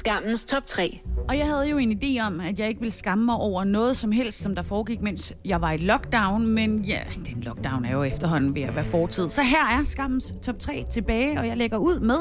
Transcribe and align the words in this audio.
Skammens 0.00 0.44
top 0.44 0.66
3. 0.66 1.00
Og 1.28 1.38
jeg 1.38 1.46
havde 1.46 1.68
jo 1.70 1.78
en 1.78 2.00
idé 2.02 2.26
om, 2.26 2.40
at 2.40 2.58
jeg 2.58 2.68
ikke 2.68 2.80
ville 2.80 2.92
skamme 2.92 3.24
mig 3.24 3.34
over 3.34 3.64
noget 3.64 3.96
som 3.96 4.12
helst, 4.12 4.42
som 4.42 4.54
der 4.54 4.62
foregik, 4.62 5.00
mens 5.00 5.34
jeg 5.44 5.60
var 5.60 5.72
i 5.72 5.76
lockdown. 5.76 6.46
Men 6.46 6.84
ja, 6.84 7.00
den 7.26 7.42
lockdown 7.42 7.84
er 7.84 7.92
jo 7.92 8.02
efterhånden 8.02 8.54
ved 8.54 8.62
at 8.62 8.74
være 8.74 8.84
fortid. 8.84 9.28
Så 9.28 9.42
her 9.42 9.78
er 9.78 9.84
skammens 9.84 10.34
top 10.42 10.58
3 10.58 10.84
tilbage, 10.90 11.38
og 11.38 11.46
jeg 11.46 11.56
lægger 11.56 11.78
ud 11.78 12.00
med 12.00 12.18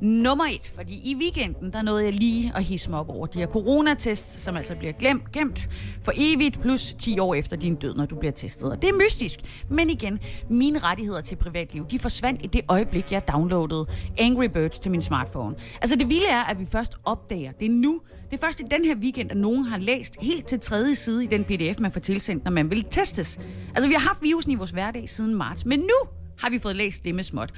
nummer 0.00 0.44
1. 0.44 0.72
Fordi 0.76 0.94
i 0.94 1.16
weekenden, 1.16 1.72
der 1.72 1.82
nåede 1.82 2.04
jeg 2.04 2.12
lige 2.12 2.52
at 2.54 2.64
hisse 2.64 2.90
mig 2.90 2.98
op 2.98 3.08
over 3.08 3.26
de 3.26 3.38
her 3.38 3.46
coronatest, 3.46 4.40
som 4.40 4.56
altså 4.56 4.74
bliver 4.74 4.92
glemt, 4.92 5.32
gemt 5.32 5.68
for 6.02 6.12
evigt, 6.16 6.60
plus 6.60 6.94
10 6.98 7.18
år 7.18 7.34
efter 7.34 7.56
din 7.56 7.74
død, 7.74 7.94
når 7.94 8.06
du 8.06 8.16
bliver 8.16 8.32
testet. 8.32 8.70
Og 8.70 8.82
det 8.82 8.88
er 8.88 8.94
mystisk. 9.06 9.40
Men 9.68 9.90
igen, 9.90 10.18
mine 10.48 10.78
rettigheder 10.78 11.20
til 11.20 11.36
privatliv, 11.36 11.86
de 11.86 11.98
forsvandt 11.98 12.44
i 12.44 12.46
det 12.46 12.60
øjeblik, 12.68 13.12
jeg 13.12 13.28
downloadede 13.28 13.86
Angry 14.18 14.44
Birds 14.44 14.78
til 14.78 14.90
min 14.90 15.02
smartphone. 15.02 15.54
Altså 15.80 15.96
det 15.96 16.08
vilde 16.08 16.28
er, 16.30 16.42
at 16.42 16.60
vi 16.60 16.66
først 16.66 16.96
op 17.04 17.19
opdager, 17.20 17.52
det 17.52 17.66
er 17.66 17.70
nu, 17.70 18.00
det 18.30 18.36
er 18.36 18.46
først 18.46 18.60
i 18.60 18.64
den 18.70 18.84
her 18.84 18.96
weekend, 18.96 19.30
at 19.30 19.36
nogen 19.36 19.64
har 19.64 19.78
læst 19.78 20.16
helt 20.20 20.46
til 20.46 20.60
tredje 20.60 20.94
side 20.94 21.24
i 21.24 21.26
den 21.26 21.44
pdf, 21.44 21.80
man 21.80 21.92
får 21.92 22.00
tilsendt, 22.00 22.44
når 22.44 22.50
man 22.50 22.70
vil 22.70 22.84
testes. 22.84 23.38
Altså, 23.74 23.88
vi 23.88 23.94
har 23.94 24.00
haft 24.00 24.22
virusen 24.22 24.52
i 24.52 24.54
vores 24.54 24.70
hverdag 24.70 25.08
siden 25.08 25.34
marts, 25.34 25.66
men 25.66 25.78
nu 25.78 26.10
har 26.38 26.50
vi 26.50 26.58
fået 26.58 26.76
læst 26.76 27.04
det 27.04 27.14
med 27.14 27.24
småt. 27.24 27.52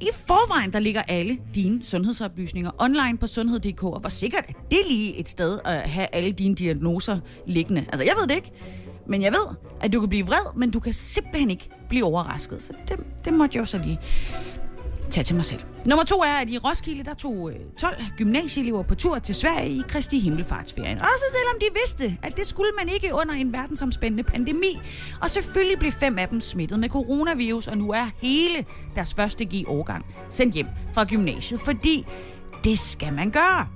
I 0.00 0.08
forvejen, 0.14 0.72
der 0.72 0.78
ligger 0.78 1.02
alle 1.02 1.38
dine 1.54 1.84
sundhedsoplysninger 1.84 2.70
online 2.78 3.18
på 3.18 3.26
sundhed.dk, 3.26 3.82
og 3.82 4.00
hvor 4.00 4.08
sikkert 4.08 4.44
er 4.48 4.52
det 4.70 4.78
lige 4.88 5.16
et 5.16 5.28
sted 5.28 5.58
at 5.64 5.90
have 5.90 6.06
alle 6.12 6.32
dine 6.32 6.54
diagnoser 6.54 7.20
liggende? 7.46 7.84
Altså, 7.88 8.04
jeg 8.04 8.14
ved 8.20 8.28
det 8.28 8.34
ikke, 8.34 8.50
men 9.06 9.22
jeg 9.22 9.32
ved, 9.32 9.56
at 9.80 9.92
du 9.92 10.00
kan 10.00 10.08
blive 10.08 10.26
vred, 10.26 10.56
men 10.56 10.70
du 10.70 10.80
kan 10.80 10.92
simpelthen 10.92 11.50
ikke 11.50 11.70
blive 11.88 12.04
overrasket. 12.04 12.62
Så 12.62 12.72
det, 12.88 12.96
det 13.24 13.32
måtte 13.32 13.56
jeg 13.56 13.60
jo 13.60 13.64
så 13.64 13.78
lige 13.78 14.00
tage 15.10 15.24
til 15.24 15.36
mig 15.36 15.44
selv. 15.44 15.60
Nummer 15.86 16.04
to 16.04 16.18
er, 16.18 16.32
at 16.32 16.50
i 16.50 16.58
Roskilde, 16.58 17.04
der 17.04 17.14
tog 17.14 17.50
øh, 17.50 17.56
12 17.78 17.96
gymnasieelever 18.16 18.82
på 18.82 18.94
tur 18.94 19.18
til 19.18 19.34
Sverige 19.34 19.70
i 19.70 19.82
Kristi 19.88 20.18
Himmelfartsferien. 20.18 20.98
Også 20.98 21.24
selvom 21.32 21.60
de 21.60 21.80
vidste, 21.80 22.18
at 22.22 22.36
det 22.36 22.46
skulle 22.46 22.70
man 22.78 22.88
ikke 22.88 23.14
under 23.14 23.34
en 23.34 23.52
verdensomspændende 23.52 24.22
pandemi. 24.22 24.80
Og 25.20 25.30
selvfølgelig 25.30 25.78
blev 25.78 25.92
fem 25.92 26.18
af 26.18 26.28
dem 26.28 26.40
smittet 26.40 26.78
med 26.78 26.88
coronavirus, 26.88 27.66
og 27.66 27.78
nu 27.78 27.90
er 27.90 28.06
hele 28.22 28.66
deres 28.94 29.14
første 29.14 29.44
G-årgang 29.44 30.06
sendt 30.30 30.54
hjem 30.54 30.66
fra 30.94 31.04
gymnasiet, 31.04 31.60
fordi 31.60 32.06
det 32.64 32.78
skal 32.78 33.12
man 33.12 33.30
gøre. 33.30 33.68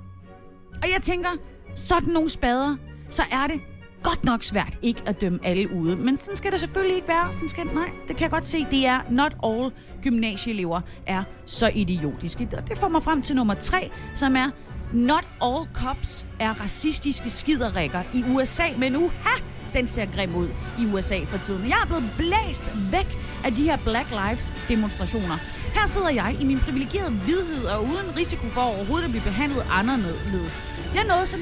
Og 0.83 0.91
jeg 0.93 1.01
tænker, 1.01 1.29
sådan 1.75 2.13
nogle 2.13 2.29
spader, 2.29 2.75
så 3.09 3.23
er 3.31 3.47
det 3.47 3.61
godt 4.03 4.23
nok 4.23 4.43
svært 4.43 4.77
ikke 4.81 5.01
at 5.05 5.21
dømme 5.21 5.39
alle 5.43 5.71
ude. 5.73 5.95
Men 5.95 6.17
sådan 6.17 6.35
skal 6.35 6.51
det 6.51 6.59
selvfølgelig 6.59 6.95
ikke 6.95 7.07
være. 7.07 7.33
Sådan 7.33 7.49
skal, 7.49 7.65
nej, 7.65 7.89
det 8.07 8.15
kan 8.15 8.21
jeg 8.21 8.31
godt 8.31 8.45
se. 8.45 8.65
Det 8.71 8.85
er 8.85 9.01
not 9.09 9.35
all 9.43 9.71
gymnasieelever 10.03 10.81
er 11.07 11.23
så 11.45 11.71
idiotiske. 11.75 12.49
Og 12.57 12.69
det 12.69 12.77
får 12.77 12.87
mig 12.87 13.03
frem 13.03 13.21
til 13.21 13.35
nummer 13.35 13.53
tre, 13.53 13.91
som 14.13 14.35
er 14.35 14.49
not 14.93 15.27
all 15.41 15.67
cops 15.73 16.25
er 16.39 16.61
racistiske 16.61 17.29
skiderikker 17.29 18.03
i 18.13 18.23
USA. 18.29 18.63
Men 18.77 18.95
uha, 18.95 19.35
den 19.73 19.87
ser 19.87 20.05
grim 20.15 20.35
ud 20.35 20.47
i 20.79 20.85
USA 20.93 21.19
for 21.27 21.37
tiden. 21.37 21.69
Jeg 21.69 21.77
er 21.83 21.85
blevet 21.85 22.03
blæst 22.17 22.63
væk 22.91 23.17
af 23.45 23.51
de 23.53 23.63
her 23.63 23.77
Black 23.77 24.09
Lives 24.09 24.53
demonstrationer. 24.69 25.37
Her 25.73 25.87
sidder 25.87 26.09
jeg 26.09 26.37
i 26.41 26.45
min 26.45 26.59
privilegerede 26.59 27.11
hvidhed 27.11 27.65
og 27.65 27.83
uden 27.83 28.17
risiko 28.17 28.47
for 28.47 28.61
overhovedet 28.61 29.05
at 29.05 29.11
blive 29.11 29.23
behandlet 29.23 29.65
anderledes. 29.71 30.59
Jeg 30.95 31.03
nåede 31.03 31.27
som 31.27 31.39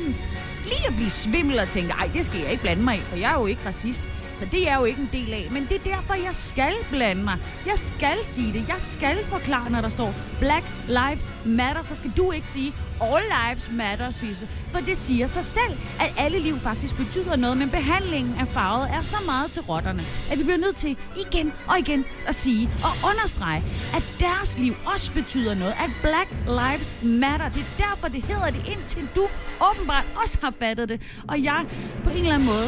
lige 0.72 0.88
at 0.88 0.96
blive 0.96 1.10
svimmel 1.10 1.60
og 1.60 1.70
tænke, 1.70 1.92
ej, 1.92 2.10
det 2.14 2.26
skal 2.26 2.40
jeg 2.40 2.52
ikke 2.52 2.64
blande 2.64 2.84
mig 2.84 2.96
i, 2.96 3.00
for 3.00 3.16
jeg 3.16 3.32
er 3.36 3.40
jo 3.40 3.46
ikke 3.46 3.62
racist. 3.66 4.02
Så 4.42 4.48
det 4.52 4.68
er 4.68 4.72
jeg 4.72 4.80
jo 4.80 4.86
ikke 4.86 5.02
en 5.02 5.10
del 5.12 5.34
af. 5.34 5.48
Men 5.52 5.64
det 5.70 5.76
er 5.76 5.96
derfor, 5.96 6.14
jeg 6.14 6.36
skal 6.36 6.74
blande 6.90 7.24
mig. 7.24 7.38
Jeg 7.66 7.74
skal 7.78 8.18
sige 8.24 8.54
det. 8.54 8.68
Jeg 8.68 8.76
skal 8.80 9.26
forklare, 9.26 9.70
når 9.70 9.82
der 9.82 9.90
står 9.90 10.14
Black 10.40 10.66
Lives 10.88 11.34
Matter. 11.46 11.84
Så 11.84 11.96
skal 11.96 12.12
du 12.18 12.32
ikke 12.32 12.48
sige 12.48 12.74
All 13.02 13.24
Lives 13.24 13.72
Matter, 13.72 14.12
Sisse. 14.12 14.48
For 14.72 14.80
det 14.80 14.98
siger 14.98 15.28
sig 15.28 15.46
selv, 15.46 15.78
at 16.00 16.14
alle 16.18 16.40
liv 16.40 16.60
faktisk 16.60 16.98
betyder 16.98 17.36
noget. 17.36 17.58
Men 17.58 17.70
behandlingen 17.70 18.36
af 18.40 18.48
farvet 18.48 18.90
er 18.90 19.02
så 19.02 19.18
meget 19.26 19.52
til 19.52 19.62
rotterne, 19.62 20.02
at 20.32 20.40
vi 20.40 20.44
bliver 20.44 20.58
nødt 20.58 20.76
til 20.76 20.98
igen 21.20 21.54
og 21.68 21.80
igen 21.80 22.06
at 22.28 22.36
sige 22.36 22.70
og 22.84 23.10
understrege, 23.10 23.64
at 23.96 24.16
deres 24.20 24.58
liv 24.58 24.76
også 24.94 25.14
betyder 25.14 25.54
noget. 25.54 25.74
At 25.74 25.90
Black 26.02 26.30
Lives 26.46 26.94
Matter. 27.04 27.50
Det 27.50 27.62
er 27.62 27.86
derfor, 27.90 28.08
det 28.08 28.24
hedder 28.24 28.50
det, 28.50 28.68
indtil 28.68 29.08
du 29.16 29.28
åbenbart 29.70 30.06
også 30.16 30.38
har 30.42 30.54
fattet 30.60 30.90
det. 30.90 31.02
Og 31.28 31.44
jeg 31.44 31.66
på 32.04 32.10
en 32.10 32.18
eller 32.18 32.34
anden 32.34 32.48
måde 32.48 32.68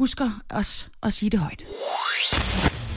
husker 0.00 0.30
os 0.50 0.88
at 1.02 1.12
sige 1.12 1.30
det 1.30 1.40
højt. 1.40 1.64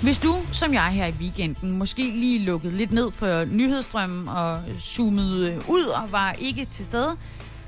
Hvis 0.03 0.19
du, 0.19 0.35
som 0.51 0.73
jeg 0.73 0.87
her 0.87 1.05
i 1.07 1.11
weekenden, 1.11 1.71
måske 1.71 2.01
lige 2.01 2.39
lukkede 2.39 2.77
lidt 2.77 2.91
ned 2.91 3.11
for 3.11 3.45
nyhedsstrømmen 3.45 4.27
og 4.27 4.61
zoomede 4.79 5.61
ud 5.69 5.83
og 5.83 6.11
var 6.11 6.31
ikke 6.31 6.65
til 6.65 6.85
stede, 6.85 7.17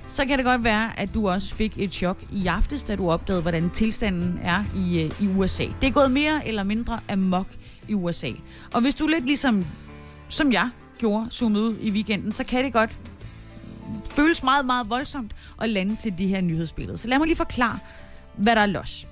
så 0.08 0.26
kan 0.26 0.38
det 0.38 0.46
godt 0.46 0.64
være, 0.64 1.00
at 1.00 1.14
du 1.14 1.30
også 1.30 1.56
fik 1.56 1.74
et 1.78 1.94
chok 1.94 2.18
i 2.32 2.48
aftes, 2.48 2.84
da 2.84 2.96
du 2.96 3.12
opdagede, 3.12 3.42
hvordan 3.42 3.70
tilstanden 3.70 4.40
er 4.44 4.64
i, 4.76 5.00
øh, 5.00 5.22
i 5.22 5.28
USA. 5.38 5.66
Det 5.82 5.88
er 5.88 5.92
gået 5.92 6.12
mere 6.12 6.48
eller 6.48 6.64
mindre 6.64 7.00
amok 7.10 7.48
i 7.88 7.94
USA. 7.94 8.32
Og 8.74 8.82
hvis 8.82 8.96
du 8.96 9.08
lidt 9.08 9.26
ligesom 9.26 9.66
som 10.30 10.52
jeg 10.52 10.70
gjorde, 10.98 11.32
zoomede 11.32 11.64
ud 11.64 11.76
i 11.82 11.92
weekenden, 11.92 12.34
så 12.34 12.44
kan 12.44 12.66
det 12.66 12.74
godt 12.74 12.98
føles 14.10 14.44
meget, 14.44 14.66
meget 14.66 14.90
voldsomt 14.90 15.36
at 15.62 15.70
lande 15.70 15.96
til 15.96 16.18
de 16.18 16.28
her 16.28 16.42
nyhedsbilleder. 16.42 16.98
Så 16.98 17.08
lad 17.08 17.18
mig 17.18 17.28
lige 17.28 17.38
forklare, 17.38 17.80
hvad 18.38 18.56
der 18.56 18.62
er 18.62 18.66
los. 18.66 19.08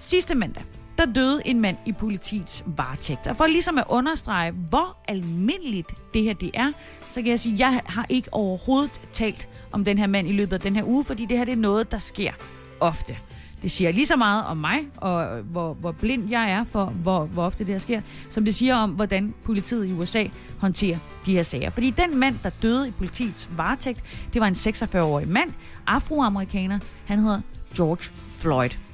Sidste 0.00 0.34
mandag, 0.34 0.64
der 0.98 1.06
døde 1.06 1.42
en 1.44 1.60
mand 1.60 1.76
i 1.86 1.92
politiets 1.92 2.64
varetægt. 2.66 3.26
Og 3.26 3.36
for 3.36 3.46
ligesom 3.46 3.78
at 3.78 3.84
understrege, 3.88 4.50
hvor 4.50 4.96
almindeligt 5.08 5.90
det 6.14 6.22
her 6.22 6.34
det 6.34 6.50
er, 6.54 6.72
så 7.10 7.22
kan 7.22 7.30
jeg 7.30 7.40
sige, 7.40 7.52
at 7.52 7.58
jeg 7.58 7.80
har 7.86 8.06
ikke 8.08 8.34
overhovedet 8.34 9.00
talt 9.12 9.48
om 9.72 9.84
den 9.84 9.98
her 9.98 10.06
mand 10.06 10.28
i 10.28 10.32
løbet 10.32 10.52
af 10.52 10.60
den 10.60 10.76
her 10.76 10.84
uge, 10.84 11.04
fordi 11.04 11.24
det 11.24 11.38
her 11.38 11.44
det 11.44 11.52
er 11.52 11.56
noget, 11.56 11.90
der 11.90 11.98
sker 11.98 12.32
ofte. 12.80 13.16
Det 13.62 13.70
siger 13.70 13.92
lige 13.92 14.06
så 14.06 14.16
meget 14.16 14.44
om 14.44 14.56
mig, 14.56 14.78
og 14.96 15.42
hvor, 15.42 15.74
hvor 15.74 15.92
blind 15.92 16.30
jeg 16.30 16.50
er 16.50 16.64
for, 16.64 16.84
hvor, 16.84 17.24
hvor 17.24 17.44
ofte 17.44 17.64
det 17.64 17.74
her 17.74 17.78
sker, 17.78 18.00
som 18.30 18.44
det 18.44 18.54
siger 18.54 18.76
om, 18.76 18.90
hvordan 18.90 19.34
politiet 19.44 19.86
i 19.86 19.92
USA 19.92 20.24
håndterer 20.58 20.98
de 21.26 21.32
her 21.32 21.42
sager. 21.42 21.70
Fordi 21.70 21.90
den 21.90 22.18
mand, 22.18 22.38
der 22.42 22.50
døde 22.62 22.88
i 22.88 22.90
politiets 22.90 23.48
varetægt, 23.56 24.02
det 24.32 24.40
var 24.40 24.46
en 24.46 24.54
46-årig 24.54 25.28
mand, 25.28 25.52
afroamerikaner. 25.86 26.78
Han 27.06 27.18
hedder 27.18 27.40
George 27.76 28.12
Floyd. 28.38 28.89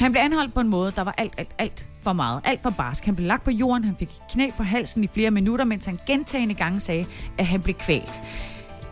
Han 0.00 0.12
blev 0.12 0.22
anholdt 0.22 0.54
på 0.54 0.60
en 0.60 0.68
måde, 0.68 0.92
der 0.96 1.02
var 1.02 1.14
alt, 1.18 1.32
alt, 1.36 1.50
alt 1.58 1.86
for 2.02 2.12
meget. 2.12 2.40
Alt 2.44 2.62
for 2.62 2.70
barsk. 2.70 3.04
Han 3.04 3.16
blev 3.16 3.26
lagt 3.26 3.44
på 3.44 3.50
jorden, 3.50 3.84
han 3.84 3.96
fik 3.98 4.08
knæ 4.32 4.50
på 4.56 4.62
halsen 4.62 5.04
i 5.04 5.06
flere 5.06 5.30
minutter, 5.30 5.64
mens 5.64 5.84
han 5.84 5.98
gentagende 6.06 6.54
gange 6.54 6.80
sagde, 6.80 7.06
at 7.38 7.46
han 7.46 7.62
blev 7.62 7.74
kvalt. 7.74 8.20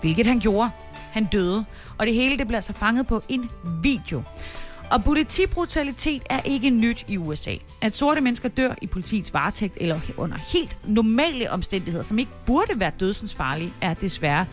Hvilket 0.01 0.27
han 0.27 0.41
gjorde. 0.41 0.71
Han 1.13 1.25
døde. 1.25 1.65
Og 1.99 2.07
det 2.07 2.15
hele 2.15 2.39
det 2.39 2.47
blev 2.47 2.57
altså 2.57 2.73
fanget 2.73 3.07
på 3.07 3.23
en 3.29 3.51
video. 3.83 4.23
Og 4.91 5.05
politibrutalitet 5.05 6.23
er 6.31 6.41
ikke 6.41 6.71
nyt 6.71 7.05
i 7.09 7.17
USA. 7.17 7.55
At 7.83 7.95
sorte 7.95 8.21
mennesker 8.21 8.49
dør 8.49 8.75
i 8.83 8.87
politiets 8.87 9.35
varetægt 9.35 9.79
eller 9.81 10.01
under 10.17 10.37
helt 10.37 10.79
normale 10.89 11.51
omstændigheder, 11.51 12.05
som 12.05 12.19
ikke 12.19 12.33
burde 12.47 12.81
være 12.81 12.93
dødsensfarlige, 13.01 13.73
er 13.81 13.95
desværre 13.95 14.47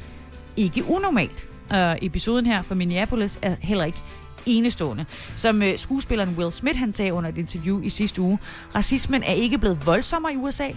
ikke 0.57 0.83
unormalt. 0.89 1.47
Uh, 1.71 2.05
episoden 2.05 2.45
her 2.45 2.61
fra 2.61 2.75
Minneapolis 2.75 3.39
er 3.41 3.55
heller 3.61 3.85
ikke 3.85 3.99
enestående. 4.45 5.05
Som 5.35 5.61
øh, 5.61 5.77
skuespilleren 5.77 6.35
Will 6.37 6.51
Smith 6.51 6.79
han 6.79 6.93
sagde 6.93 7.13
under 7.13 7.29
et 7.29 7.37
interview 7.37 7.81
i 7.81 7.89
sidste 7.89 8.21
uge, 8.21 8.39
racismen 8.75 9.23
er 9.23 9.33
ikke 9.33 9.57
blevet 9.57 9.85
voldsommere 9.85 10.33
i 10.33 10.37
USA, 10.37 10.69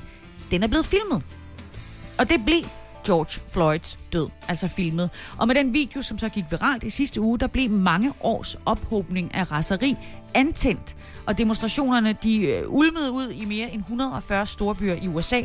den 0.50 0.62
er 0.62 0.67
blevet 0.67 0.87
filmet. 0.87 1.23
Og 2.19 2.29
det 2.29 2.44
blev 2.44 2.62
George 3.06 3.41
Floyds 3.53 3.99
død, 4.12 4.29
altså 4.49 4.69
filmet. 4.69 5.11
Og 5.37 5.47
med 5.47 5.55
den 5.55 5.73
video, 5.73 6.03
som 6.03 6.19
så 6.19 6.29
gik 6.29 6.44
viralt 6.50 6.85
i 6.85 6.91
sidste 6.91 7.20
uge, 7.20 7.38
der 7.38 7.47
blev 7.47 7.70
mange 7.70 8.12
års 8.20 8.56
ophobning 8.67 9.35
af 9.35 9.53
raseri 9.53 9.97
antændt. 10.35 10.97
Og 11.26 11.38
demonstrationerne, 11.38 12.17
de 12.23 12.38
øh, 12.38 12.62
ulmede 12.69 13.12
ud 13.12 13.31
i 13.31 13.44
mere 13.44 13.73
end 13.73 13.81
140 13.81 14.47
storbyer 14.47 14.94
i 14.94 15.09
USA. 15.09 15.43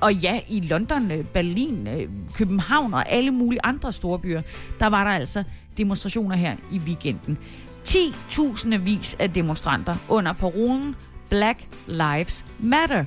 Og 0.00 0.14
ja, 0.14 0.40
i 0.48 0.60
London, 0.60 1.10
øh, 1.10 1.24
Berlin, 1.24 1.86
øh, 1.86 2.08
København 2.34 2.94
og 2.94 3.08
alle 3.08 3.30
mulige 3.30 3.60
andre 3.64 3.92
storbyer, 3.92 4.42
der 4.80 4.86
var 4.86 5.04
der 5.04 5.10
altså 5.10 5.44
demonstrationer 5.78 6.36
her 6.36 6.56
i 6.72 6.78
weekenden. 6.78 7.38
10.000 7.88 8.76
vis 8.76 9.16
af 9.18 9.30
demonstranter 9.30 9.96
under 10.08 10.32
parolen 10.32 10.96
Black 11.28 11.68
Lives 11.86 12.44
Matter. 12.58 13.04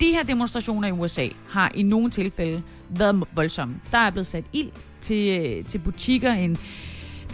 De 0.00 0.06
her 0.06 0.22
demonstrationer 0.22 0.88
i 0.88 0.92
USA 0.92 1.28
har 1.48 1.72
i 1.74 1.82
nogle 1.82 2.10
tilfælde 2.10 2.62
været 2.88 3.24
voldsomme. 3.34 3.80
Der 3.90 3.98
er 3.98 4.10
blevet 4.10 4.26
sat 4.26 4.44
ild 4.52 4.70
til, 5.00 5.40
øh, 5.40 5.64
til 5.64 5.78
butikker. 5.78 6.32
En 6.32 6.58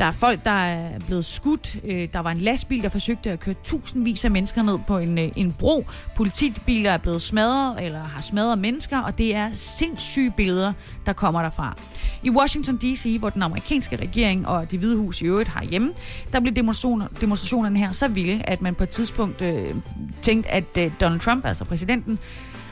der 0.01 0.07
er 0.07 0.11
folk, 0.11 0.45
der 0.45 0.51
er 0.51 0.99
blevet 1.07 1.25
skudt. 1.25 1.77
Øh, 1.85 2.09
der 2.13 2.19
var 2.19 2.31
en 2.31 2.39
lastbil, 2.39 2.83
der 2.83 2.89
forsøgte 2.89 3.31
at 3.31 3.41
køre 3.41 3.55
tusindvis 3.65 4.25
af 4.25 4.31
mennesker 4.31 4.63
ned 4.63 4.79
på 4.87 4.99
en, 4.99 5.19
øh, 5.19 5.33
en 5.37 5.53
bro. 5.53 5.87
Politibiler 6.17 6.91
er 6.91 6.99
blevet 6.99 7.23
smadret, 7.23 7.85
eller 7.85 8.03
har 8.03 8.21
smadret 8.21 8.59
mennesker, 8.59 8.99
og 8.99 9.19
det 9.19 9.35
er 9.35 9.51
sindssyge 9.55 10.31
billeder, 10.31 10.73
der 11.07 11.13
kommer 11.13 11.43
derfra. 11.43 11.77
I 12.23 12.31
Washington 12.31 12.77
D.C., 12.77 13.17
hvor 13.19 13.31
den 13.31 13.43
amerikanske 13.43 13.97
regering 13.97 14.49
og 14.49 14.71
det 14.71 14.79
hvide 14.79 14.97
hus 14.97 15.21
i 15.21 15.25
øvrigt 15.25 15.49
har 15.49 15.65
hjemme, 15.65 15.93
der 16.33 16.41
blev 16.41 16.55
demonstrationer, 16.55 17.07
demonstrationerne 17.21 17.79
her 17.79 17.93
så 17.93 18.09
vilde, 18.09 18.43
at 18.45 18.63
man 18.63 18.75
på 18.75 18.83
et 18.83 18.89
tidspunkt 18.89 19.43
øh, 19.43 19.75
tænkte, 20.23 20.51
at 20.51 20.77
øh, 20.79 20.93
Donald 21.01 21.21
Trump, 21.21 21.47
altså 21.47 21.65
præsidenten, 21.65 22.19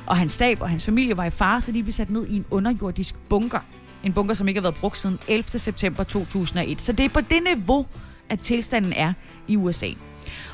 og 0.07 0.17
hans 0.17 0.33
stab 0.33 0.61
og 0.61 0.71
hans 0.71 0.85
familie 0.85 1.17
var 1.17 1.25
i 1.25 1.31
fare, 1.31 1.61
så 1.61 1.73
de 1.73 1.83
blev 1.83 1.93
sat 1.93 2.11
ned 2.11 2.27
i 2.27 2.37
en 2.37 2.45
underjordisk 2.51 3.15
bunker. 3.29 3.61
En 4.05 4.13
bunker, 4.13 4.35
som 4.35 4.49
ikke 4.49 4.61
har 4.61 4.63
været 4.63 4.81
brugt 4.81 4.99
siden 4.99 5.19
11. 5.29 5.59
september 5.59 6.03
2001. 6.05 6.83
Så 6.83 6.93
det 6.93 7.05
er 7.05 7.09
på 7.09 7.21
det 7.21 7.43
niveau, 7.57 7.87
at 8.29 8.41
tilstanden 8.41 8.93
er 8.93 9.13
i 9.49 9.57
USA. 9.57 9.89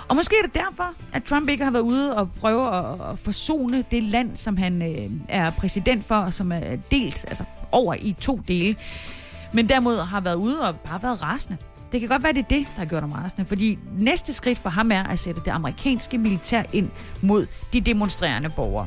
Og 0.09 0.17
måske 0.17 0.37
er 0.43 0.47
det 0.47 0.55
derfor, 0.55 0.95
at 1.13 1.25
Trump 1.25 1.49
ikke 1.49 1.65
har 1.65 1.71
været 1.71 1.83
ude 1.83 2.17
og 2.17 2.33
prøve 2.33 2.77
at, 2.77 3.19
forsone 3.19 3.85
det 3.91 4.03
land, 4.03 4.37
som 4.37 4.57
han 4.57 4.83
øh, 4.83 5.11
er 5.29 5.51
præsident 5.51 6.05
for, 6.05 6.15
og 6.15 6.33
som 6.33 6.53
er 6.53 6.77
delt 6.91 7.25
altså 7.29 7.45
over 7.73 7.95
i 7.95 8.17
to 8.21 8.41
dele. 8.49 8.77
Men 9.53 9.69
derimod 9.69 9.97
har 9.97 10.21
været 10.21 10.35
ude 10.35 10.69
og 10.69 10.77
bare 10.77 11.03
været 11.03 11.23
rasende. 11.23 11.57
Det 11.93 12.01
kan 12.01 12.09
godt 12.09 12.23
være, 12.23 12.33
det 12.33 12.39
er 12.39 12.49
det, 12.49 12.67
der 12.75 12.79
har 12.79 12.85
gjort 12.85 13.03
ham 13.03 13.13
rasende, 13.13 13.45
fordi 13.45 13.79
næste 13.99 14.33
skridt 14.33 14.59
for 14.59 14.71
ham 14.71 14.93
er 14.93 15.03
at 15.03 15.19
sætte 15.19 15.41
det 15.45 15.51
amerikanske 15.51 16.19
militær 16.19 16.63
ind 16.73 16.91
mod 17.23 17.47
de 17.73 17.81
demonstrerende 17.81 18.51
borgere. 18.51 18.87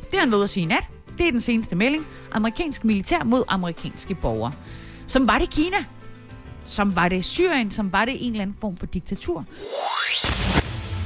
Det 0.00 0.12
har 0.12 0.20
han 0.20 0.30
været 0.30 0.38
ude 0.38 0.44
at 0.44 0.50
sige 0.50 0.64
i 0.64 0.66
nat. 0.66 0.88
Det 1.18 1.26
er 1.26 1.30
den 1.30 1.40
seneste 1.40 1.76
melding. 1.76 2.06
Amerikansk 2.32 2.84
militær 2.84 3.24
mod 3.24 3.44
amerikanske 3.48 4.14
borgere. 4.14 4.52
Som 5.06 5.28
var 5.28 5.38
det 5.38 5.50
Kina. 5.50 5.76
Som 6.64 6.96
var 6.96 7.08
det 7.08 7.24
Syrien. 7.24 7.70
Som 7.70 7.92
var 7.92 8.04
det 8.04 8.26
en 8.26 8.32
eller 8.32 8.42
anden 8.42 8.56
form 8.60 8.76
for 8.76 8.86
diktatur. 8.86 9.44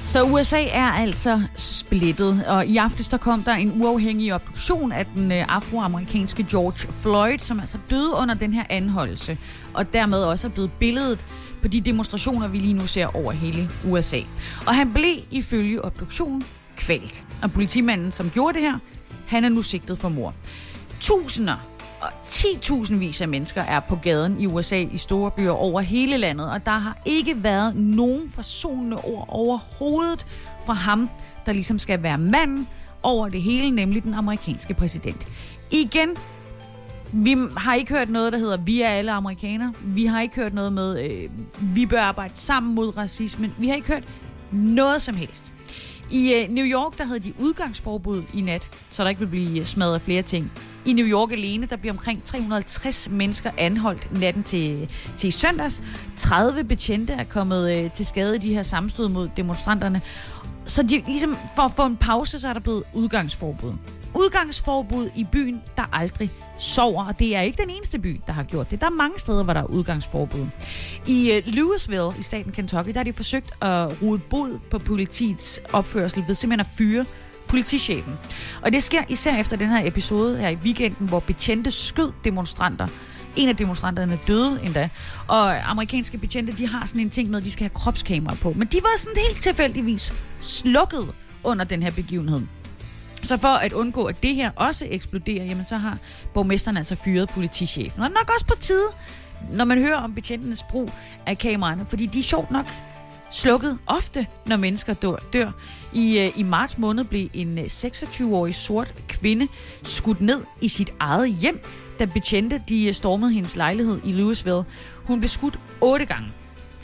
Så 0.07 0.23
USA 0.23 0.65
er 0.65 0.93
altså 0.93 1.43
splittet, 1.57 2.45
og 2.49 2.67
i 2.67 2.77
aftes 2.77 3.09
der 3.09 3.17
kom 3.17 3.43
der 3.43 3.53
en 3.53 3.83
uafhængig 3.83 4.35
obduktion 4.35 4.93
af 4.93 5.07
den 5.07 5.33
øh, 5.33 5.45
afroamerikanske 5.49 6.47
George 6.51 6.93
Floyd, 6.93 7.39
som 7.39 7.61
altså 7.61 7.79
døde 7.91 8.15
under 8.23 8.35
den 8.35 8.53
her 8.53 8.65
anholdelse, 8.71 9.39
og 9.75 9.93
dermed 9.93 10.25
også 10.25 10.47
er 10.47 10.51
blevet 10.51 10.71
billedet 10.73 11.25
på 11.63 11.69
de 11.69 11.81
demonstrationer, 11.81 12.49
vi 12.49 12.59
lige 12.59 12.73
nu 12.73 12.87
ser 12.87 13.17
over 13.17 13.33
hele 13.33 13.71
USA. 13.89 14.19
Og 14.67 14.75
han 14.75 14.93
blev 14.93 15.17
ifølge 15.31 15.85
obduktionen 15.85 16.45
kvalt. 16.77 17.25
Og 17.43 17.53
politimanden, 17.53 18.13
som 18.13 18.31
gjorde 18.31 18.55
det 18.55 18.63
her, 18.63 18.79
han 19.33 19.45
er 19.45 19.49
nu 19.49 19.63
sigtet 19.63 19.99
for 19.99 20.09
mor. 20.09 20.35
Tusinder 21.01 21.57
og 22.01 22.09
10.000 22.29 22.95
vis 22.95 23.21
af 23.21 23.29
mennesker 23.29 23.63
er 23.63 23.81
på 23.81 23.97
gaden 23.97 24.41
i 24.41 24.47
USA 24.47 24.77
i 24.77 24.97
store 24.97 25.31
byer 25.31 25.51
over 25.51 25.81
hele 25.81 26.17
landet, 26.17 26.51
og 26.51 26.67
der 26.67 26.79
har 26.79 26.99
ikke 27.05 27.43
været 27.43 27.77
nogen 27.77 28.31
forsonende 28.31 28.97
ord 28.97 29.25
overhovedet 29.29 30.27
fra 30.67 30.73
ham, 30.73 31.11
der 31.47 31.53
ligesom 31.53 31.79
skal 31.79 32.03
være 32.03 32.19
manden 32.19 32.69
over 33.03 33.29
det 33.29 33.43
hele, 33.43 33.71
nemlig 33.71 34.03
den 34.03 34.15
amerikanske 34.15 34.75
præsident. 34.75 35.27
Igen, 35.71 36.09
vi 37.13 37.37
har 37.57 37.75
ikke 37.75 37.95
hørt 37.95 38.09
noget, 38.09 38.33
der 38.33 38.39
hedder, 38.39 38.57
vi 38.57 38.83
er 38.83 38.89
alle 38.89 39.13
amerikanere. 39.13 39.75
Vi 39.81 40.07
har 40.07 40.21
ikke 40.21 40.35
hørt 40.35 40.55
noget 40.55 40.73
med, 40.73 41.11
øh, 41.11 41.31
vi 41.61 41.87
bør 41.87 42.03
arbejde 42.03 42.37
sammen 42.37 42.75
mod 42.75 42.97
racismen. 42.97 43.55
Vi 43.59 43.69
har 43.69 43.75
ikke 43.75 43.89
hørt 43.89 44.05
noget 44.53 45.03
som 45.03 45.15
helst. 45.15 45.55
I 46.13 46.35
øh, 46.35 46.49
New 46.51 46.65
York, 46.65 46.99
der 46.99 47.05
havde 47.05 47.21
de 47.21 47.33
udgangsforbud 47.39 48.23
i 48.35 48.41
nat, 48.41 48.71
så 48.91 49.03
der 49.03 49.09
ikke 49.09 49.19
vil 49.19 49.27
blive 49.27 49.59
øh, 49.59 49.65
smadret 49.65 50.01
flere 50.01 50.23
ting. 50.23 50.53
I 50.85 50.93
New 50.93 51.07
York 51.07 51.33
alene, 51.33 51.67
der 51.67 51.77
bliver 51.77 51.93
omkring 51.93 52.25
350 52.25 53.09
mennesker 53.11 53.51
anholdt 53.59 54.21
natten 54.21 54.43
til, 54.43 54.91
til 55.17 55.33
søndags. 55.33 55.83
30 56.17 56.65
betjente 56.65 57.13
er 57.13 57.25
kommet 57.25 57.77
øh, 57.77 57.93
til 57.93 58.07
skade 58.07 58.37
i 58.37 58.39
de 58.39 58.55
her 58.55 58.63
sammenstød 58.63 59.09
mod 59.09 59.29
demonstranterne. 59.37 60.01
Så 60.65 60.83
de, 60.83 61.03
ligesom 61.07 61.37
for 61.55 61.63
at 61.63 61.73
få 61.73 61.87
en 61.87 61.97
pause, 61.97 62.41
så 62.41 62.49
er 62.49 62.53
der 62.53 62.61
blevet 62.61 62.83
udgangsforbud. 62.95 63.73
Udgangsforbud 64.15 65.11
i 65.17 65.27
byen, 65.33 65.63
der 65.77 65.83
aldrig 65.93 66.31
sover, 66.63 67.05
og 67.05 67.19
det 67.19 67.37
er 67.37 67.41
ikke 67.41 67.63
den 67.63 67.71
eneste 67.71 67.99
by, 67.99 68.21
der 68.27 68.33
har 68.33 68.43
gjort 68.43 68.71
det. 68.71 68.81
Der 68.81 68.87
er 68.87 68.91
mange 68.91 69.19
steder, 69.19 69.43
hvor 69.43 69.53
der 69.53 69.61
er 69.61 69.65
udgangsforbud. 69.65 70.47
I 71.07 71.31
øh, 71.31 71.43
Louisville 71.47 72.11
i 72.19 72.23
staten 72.23 72.53
Kentucky, 72.53 72.89
der 72.89 72.99
har 72.99 73.05
de 73.05 73.13
forsøgt 73.13 73.63
at 73.63 74.03
rode 74.03 74.19
bod 74.19 74.59
på 74.71 74.79
politiets 74.79 75.61
opførsel 75.73 76.25
ved 76.27 76.35
simpelthen 76.35 76.61
at 76.61 76.67
fyre 76.79 77.05
politichefen. 77.49 78.19
Og 78.63 78.73
det 78.73 78.83
sker 78.83 79.03
især 79.09 79.37
efter 79.37 79.57
den 79.57 79.69
her 79.69 79.87
episode 79.87 80.39
her 80.39 80.49
i 80.49 80.55
weekenden, 80.55 81.09
hvor 81.09 81.21
betjente 81.21 81.71
skød 81.71 82.13
demonstranter. 82.25 82.87
En 83.37 83.49
af 83.49 83.57
demonstranterne 83.57 84.19
døde 84.27 84.61
endda. 84.65 84.89
Og 85.29 85.71
amerikanske 85.71 86.19
betjente, 86.19 86.53
de 86.53 86.67
har 86.69 86.87
sådan 86.87 87.01
en 87.01 87.11
ting 87.11 87.31
med, 87.31 87.39
at 87.39 87.45
de 87.45 87.51
skal 87.51 87.65
have 87.65 87.75
kropskamera 87.75 88.35
på. 88.35 88.53
Men 88.57 88.69
de 88.69 88.77
var 88.83 88.99
sådan 88.99 89.23
helt 89.29 89.43
tilfældigvis 89.43 90.13
slukket 90.41 91.15
under 91.45 91.65
den 91.65 91.83
her 91.83 91.91
begivenhed. 91.91 92.43
Så 93.23 93.37
for 93.37 93.49
at 93.49 93.73
undgå, 93.73 94.05
at 94.05 94.23
det 94.23 94.35
her 94.35 94.51
også 94.57 94.87
eksploderer, 94.91 95.45
jamen 95.45 95.65
så 95.65 95.77
har 95.77 95.99
borgmesteren 96.35 96.77
altså 96.77 96.97
fyret 96.97 97.29
politichefen. 97.29 98.03
Og 98.03 98.11
nok 98.11 98.31
også 98.35 98.47
på 98.47 98.55
tide, 98.61 98.87
når 99.53 99.65
man 99.65 99.79
hører 99.79 99.97
om 99.97 100.15
betjentenes 100.15 100.63
brug 100.63 100.91
af 101.27 101.39
kameraerne, 101.39 101.87
fordi 101.89 102.07
de 102.07 102.19
er 102.19 102.23
sjovt 102.23 102.51
nok 102.51 102.67
slukket 103.33 103.79
ofte, 103.87 104.27
når 104.47 104.57
mennesker 104.57 104.95
dør. 104.95 105.17
dør. 105.33 105.51
I, 105.93 106.19
øh, 106.19 106.39
I 106.39 106.43
marts 106.43 106.79
måned 106.79 107.05
blev 107.05 107.29
en 107.35 107.59
øh, 107.59 107.65
26-årig 107.65 108.55
sort 108.55 108.95
kvinde 109.09 109.49
skudt 109.83 110.21
ned 110.21 110.41
i 110.61 110.69
sit 110.69 110.93
eget 111.01 111.35
hjem, 111.35 111.61
da 111.99 112.05
betjente 112.05 112.63
de 112.69 112.87
øh, 112.87 112.95
stormede 112.95 113.33
hendes 113.33 113.57
lejlighed 113.57 114.01
i 114.05 114.13
Louisville. 114.13 114.63
Hun 115.05 115.21
blev 115.21 115.29
skudt 115.29 115.59
otte 115.81 116.05
gange. 116.05 116.29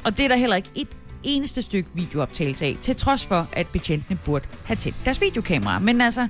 Og 0.04 0.16
det 0.16 0.24
er 0.24 0.28
der 0.28 0.36
heller 0.36 0.56
ikke 0.56 0.70
et 0.74 0.88
eneste 1.22 1.62
stykke 1.62 1.88
videooptagelse 1.94 2.64
af, 2.64 2.76
til 2.80 2.96
trods 2.96 3.26
for, 3.26 3.46
at 3.52 3.66
betjentene 3.66 4.18
burde 4.24 4.46
have 4.64 4.76
tændt 4.76 4.96
deres 5.04 5.20
videokamera. 5.20 5.78
Men 5.78 6.00
altså, 6.00 6.28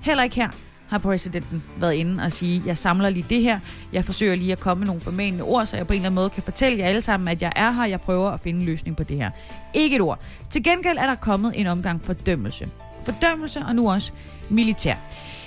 heller 0.00 0.22
ikke 0.22 0.36
her 0.36 0.48
har 0.88 0.98
præsidenten 0.98 1.62
været 1.76 1.94
inde 1.94 2.24
og 2.24 2.32
sige, 2.32 2.62
jeg 2.66 2.78
samler 2.78 3.10
lige 3.10 3.26
det 3.30 3.42
her, 3.42 3.60
jeg 3.92 4.04
forsøger 4.04 4.36
lige 4.36 4.52
at 4.52 4.60
komme 4.60 4.78
med 4.80 4.86
nogle 4.86 5.00
formanende 5.00 5.44
ord, 5.44 5.66
så 5.66 5.76
jeg 5.76 5.86
på 5.86 5.92
en 5.92 5.96
eller 5.96 6.06
anden 6.06 6.14
måde 6.14 6.30
kan 6.30 6.42
fortælle 6.42 6.78
jer 6.78 6.86
alle 6.86 7.00
sammen, 7.00 7.28
at 7.28 7.42
jeg 7.42 7.52
er 7.56 7.70
her, 7.70 7.84
jeg 7.84 8.00
prøver 8.00 8.30
at 8.30 8.40
finde 8.40 8.60
en 8.60 8.66
løsning 8.66 8.96
på 8.96 9.02
det 9.02 9.16
her. 9.16 9.30
Ikke 9.74 9.96
et 9.96 10.02
ord. 10.02 10.20
Til 10.50 10.62
gengæld 10.62 10.98
er 10.98 11.06
der 11.06 11.14
kommet 11.14 11.52
en 11.56 11.66
omgang 11.66 12.04
fordømmelse. 12.04 12.68
Fordømmelse 13.04 13.60
og 13.60 13.76
nu 13.76 13.90
også 13.90 14.12
militær. 14.50 14.94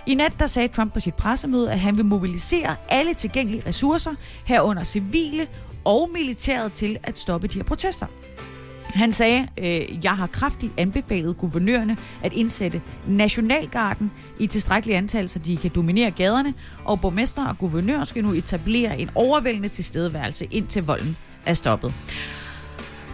I 0.06 0.16
nat 0.16 0.34
der 0.39 0.48
sagde 0.48 0.68
Trump 0.68 0.94
på 0.94 1.00
sit 1.00 1.13
pressemøde, 1.13 1.72
at 1.72 1.80
han 1.80 1.98
vil 1.98 2.06
mobilisere 2.06 2.75
alle 2.89 3.13
tilgængelige 3.13 3.63
ressourcer, 3.66 4.12
herunder 4.45 4.84
civile 4.84 5.48
og 5.86 6.10
militæret 6.13 6.74
til 6.74 6.98
at 7.04 7.19
stoppe 7.19 7.48
de 7.48 7.57
her 7.57 7.63
protester. 7.63 8.06
Han 8.94 9.12
sagde, 9.12 9.48
øh, 9.58 10.04
jeg 10.04 10.12
har 10.12 10.28
kraftigt 10.28 10.74
anbefalet 10.78 11.38
guvernørerne 11.38 11.98
at 12.24 12.34
indsætte 12.34 12.82
Nationalgarden 13.08 14.12
i 14.39 14.48
tilstrækkeligt 14.48 14.98
antal, 14.98 15.30
så 15.30 15.39
de 15.39 15.58
kan 15.58 15.72
dominere 15.75 16.12
gaderne, 16.12 16.54
og 16.86 17.01
borgmester 17.01 17.48
og 17.48 17.58
guvernør 17.58 18.04
skal 18.04 18.24
nu 18.24 18.34
etablere 18.34 19.00
en 19.00 19.10
overvældende 19.15 19.70
tilstedeværelse, 19.70 20.48
indtil 20.51 20.84
volden 20.84 21.18
er 21.46 21.54
stoppet. 21.54 21.94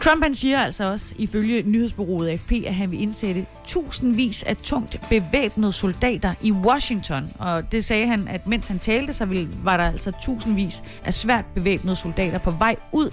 Trump 0.01 0.24
han 0.24 0.36
siger 0.36 0.60
altså 0.60 0.92
også, 0.92 1.13
ifølge 1.18 1.63
nyhedsbureauet 1.63 2.30
AFP, 2.30 2.51
at 2.66 2.75
han 2.75 2.92
vil 2.92 3.01
indsætte 3.01 3.46
tusindvis 3.66 4.44
af 4.44 4.58
tungt 4.58 5.01
bevæbnede 5.10 5.72
soldater 5.72 6.34
i 6.42 6.51
Washington. 6.51 7.30
Og 7.40 7.72
det 7.72 7.86
sagde 7.86 8.08
han, 8.08 8.28
at 8.28 8.48
mens 8.48 8.68
han 8.68 8.80
talte, 8.80 9.13
så 9.13 9.46
var 9.63 9.78
der 9.78 9.84
altså 9.84 10.12
tusindvis 10.22 10.84
af 11.04 11.13
svært 11.13 11.46
bevæbnede 11.56 11.96
soldater 11.96 12.40
på 12.40 12.51
vej 12.51 12.75
ud 12.92 13.10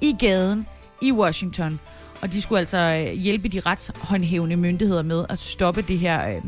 i 0.00 0.16
gaden 0.18 0.66
i 1.02 1.12
Washington 1.12 1.80
og 2.22 2.32
de 2.32 2.42
skulle 2.42 2.58
altså 2.58 2.78
øh, 2.78 3.12
hjælpe 3.12 3.48
de 3.48 3.60
retshåndhævende 3.60 4.56
myndigheder 4.56 5.02
med 5.02 5.24
at 5.28 5.38
stoppe 5.38 5.82
det 5.82 5.98
her 5.98 6.28
øh, 6.28 6.42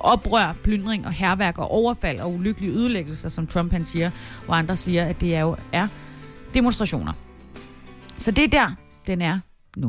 oprør, 0.00 0.54
plyndring 0.64 1.06
og 1.06 1.12
herværk 1.12 1.58
og 1.58 1.70
overfald 1.70 2.20
og 2.20 2.32
ulykkelige 2.32 2.72
ødelæggelser, 2.72 3.28
som 3.28 3.46
Trump 3.46 3.72
han 3.72 3.86
siger, 3.86 4.10
og 4.48 4.58
andre 4.58 4.76
siger, 4.76 5.04
at 5.04 5.20
det 5.20 5.34
er 5.34 5.40
jo 5.40 5.56
er 5.72 5.88
demonstrationer. 6.54 7.12
Så 8.18 8.30
det 8.30 8.44
er 8.44 8.48
der, 8.48 8.74
den 9.06 9.22
er 9.22 9.40
nu. 9.76 9.88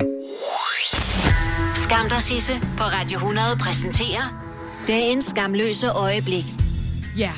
Skam 1.76 2.10
dig, 2.10 2.22
Sisse, 2.22 2.54
på 2.78 2.84
Radio 2.84 3.18
100 3.18 3.48
præsenterer 3.60 4.44
dagens 4.88 5.26
skamløse 5.26 5.90
øjeblik. 5.90 6.46
Ja, 7.18 7.32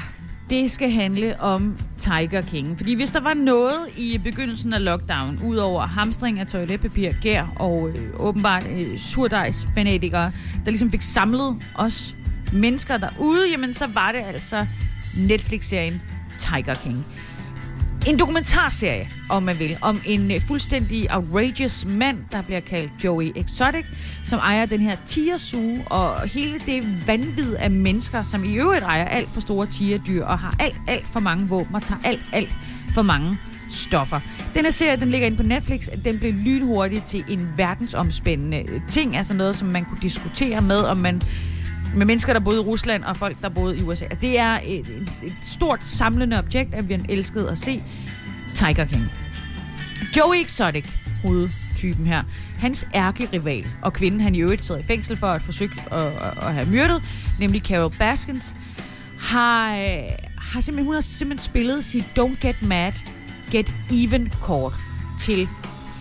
det 0.50 0.72
skal 0.72 0.92
handle 0.92 1.40
om 1.40 1.78
Tiger 1.98 2.42
King. 2.42 2.78
Fordi 2.78 2.94
hvis 2.96 3.10
der 3.10 3.20
var 3.20 3.34
noget 3.34 3.80
i 3.98 4.18
begyndelsen 4.24 4.74
af 4.74 4.86
lockdown, 4.86 5.40
udover 5.46 5.88
hamstring 5.88 6.40
af 6.40 6.48
toiletpapir, 6.48 7.12
gær 7.22 7.54
og 7.56 7.90
øh, 7.90 8.10
åbenbart 8.20 8.68
øh, 8.72 9.00
surdejsfanatikere, 9.00 10.32
der 10.66 10.72
ligesom 10.72 10.92
fik 10.92 11.02
samlet 11.02 11.58
os 11.76 12.16
mennesker 12.54 12.98
derude, 12.98 13.50
jamen 13.52 13.74
så 13.74 13.88
var 13.88 14.12
det 14.12 14.22
altså 14.28 14.66
Netflix-serien 15.18 16.02
Tiger 16.38 16.74
King. 16.74 17.06
En 18.08 18.20
dokumentarserie, 18.20 19.10
om 19.30 19.44
man 19.44 19.60
vil, 19.60 19.78
om 19.82 20.02
en 20.06 20.32
øh, 20.32 20.42
fuldstændig 20.48 21.16
outrageous 21.16 21.86
mand, 21.86 22.18
der 22.32 22.42
bliver 22.42 22.60
kaldt 22.60 22.92
Joey 23.04 23.32
Exotic, 23.36 23.86
som 24.26 24.40
ejer 24.40 24.66
den 24.66 24.80
her 24.80 24.96
tigersuge, 25.06 25.84
og 25.86 26.28
hele 26.28 26.60
det 26.60 27.08
vanvid 27.08 27.56
af 27.56 27.72
mennesker, 27.72 28.24
som 28.24 28.44
i 28.44 28.56
øvrigt 28.56 28.84
ejer 28.84 29.06
alt 29.06 29.30
for 29.30 29.42
store 29.42 29.66
tigerdyr, 29.66 30.26
og 30.26 30.40
har 30.40 30.56
alt, 30.60 30.82
alt 30.88 31.08
for 31.08 31.20
mange 31.20 31.48
våben, 31.48 31.76
og 31.76 31.82
tager 31.82 32.02
alt, 32.04 32.26
alt 32.34 32.58
for 32.94 33.02
mange 33.02 33.38
stoffer. 33.70 34.20
Den 34.56 34.64
her 34.64 34.72
serie, 34.72 34.98
den 34.98 35.10
ligger 35.10 35.28
inde 35.28 35.38
på 35.38 35.44
Netflix. 35.44 35.88
Den 36.06 36.20
blev 36.20 36.34
lynhurtigt 36.34 37.06
til 37.06 37.24
en 37.30 37.50
verdensomspændende 37.58 38.82
ting. 38.90 39.18
Altså 39.18 39.34
noget, 39.34 39.56
som 39.56 39.68
man 39.68 39.86
kunne 39.86 40.02
diskutere 40.02 40.62
med, 40.62 40.78
om 40.78 40.98
man 40.98 41.22
med 41.96 42.06
mennesker, 42.06 42.34
der 42.34 42.40
boede 42.40 42.58
i 42.58 42.60
Rusland 42.60 43.04
og 43.04 43.18
folk, 43.18 43.42
der 43.42 43.50
boede 43.50 43.78
i 43.78 43.82
USA. 43.82 44.06
Det 44.22 44.40
er 44.40 44.60
et, 44.64 44.88
et, 44.88 45.10
et 45.24 45.34
stort 45.42 45.84
samlende 45.84 46.40
objekt, 46.40 46.74
at 46.74 46.90
vi 46.90 46.94
har 46.94 47.02
elsket 47.10 47.46
at 47.46 47.58
se 47.58 47.84
Tiger 48.56 48.86
King. 48.86 49.12
Joey 50.18 50.36
Exotic, 50.36 50.86
hovedtypen 51.24 52.08
her, 52.08 52.24
hans 52.58 52.88
ærkerival 52.96 53.68
og 53.82 53.94
kvinden, 53.94 54.22
han 54.22 54.36
i 54.36 54.42
øvrigt 54.42 54.66
sidder 54.66 54.82
i 54.82 54.84
fængsel 54.84 55.18
for 55.18 55.28
at 55.28 55.42
forsøge 55.42 55.72
at, 55.92 56.02
at, 56.02 56.14
at 56.42 56.54
have 56.54 56.70
myrdet, 56.70 57.02
nemlig 57.40 57.62
Carol 57.62 57.94
Baskins, 58.00 58.56
har, 59.20 59.70
har 60.38 60.60
simpelthen, 60.60 60.86
hun 60.86 60.94
har 60.94 61.02
simpelthen 61.02 61.46
spillet 61.46 61.86
sit 61.86 62.06
Don't 62.20 62.40
Get 62.42 62.62
Mad, 62.62 62.94
Get 63.52 63.74
Even 63.92 64.32
kort 64.42 64.74
til 65.20 65.48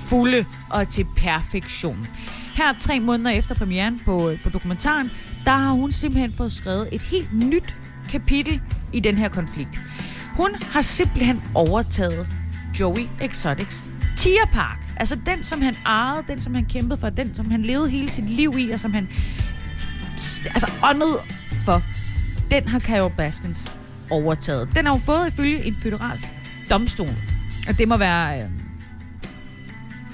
fulde 0.09 0.45
og 0.71 0.89
til 0.89 1.07
perfektion. 1.17 2.07
Her 2.55 2.75
tre 2.81 3.01
måneder 3.01 3.31
efter 3.31 3.55
premieren 3.55 4.01
på, 4.05 4.33
på 4.43 4.51
dokumentaren, 4.51 5.11
der 5.49 5.57
har 5.57 5.73
hun 5.73 5.93
simpelthen 5.93 6.33
fået 6.33 6.53
skrevet 6.53 6.89
et 6.93 7.01
helt 7.01 7.33
nyt 7.33 7.77
kapitel 8.09 8.61
i 8.93 9.01
den 9.01 9.19
her 9.19 9.29
konflikt. 9.29 9.81
Hun 10.37 10.55
har 10.55 10.83
simpelthen 10.83 11.43
overtaget 11.55 12.27
Joey 12.81 13.07
Exotics 13.21 13.85
Tierpark. 14.17 14.79
Altså 14.97 15.19
den, 15.27 15.43
som 15.43 15.63
han 15.63 15.77
ejede, 15.87 16.25
den, 16.29 16.41
som 16.41 16.55
han 16.55 16.65
kæmpede 16.65 17.01
for, 17.01 17.11
den, 17.11 17.35
som 17.35 17.51
han 17.51 17.63
levede 17.63 17.91
hele 17.91 18.11
sit 18.11 18.31
liv 18.31 18.55
i, 18.59 18.71
og 18.71 18.81
som 18.81 18.93
han 18.95 19.09
altså 20.55 20.73
åndede 20.83 21.19
for. 21.65 21.83
Den 22.51 22.69
har 22.69 22.81
Carol 22.81 23.13
Baskins 23.17 23.73
overtaget. 24.11 24.69
Den 24.75 24.87
har 24.87 24.93
hun 24.93 25.03
fået 25.03 25.29
ifølge 25.29 25.65
en 25.65 25.75
federal 25.75 26.19
domstol. 26.71 27.15
Og 27.69 27.79
det 27.79 27.89
må 27.89 27.97
være... 27.97 28.43
Øh, 28.43 28.51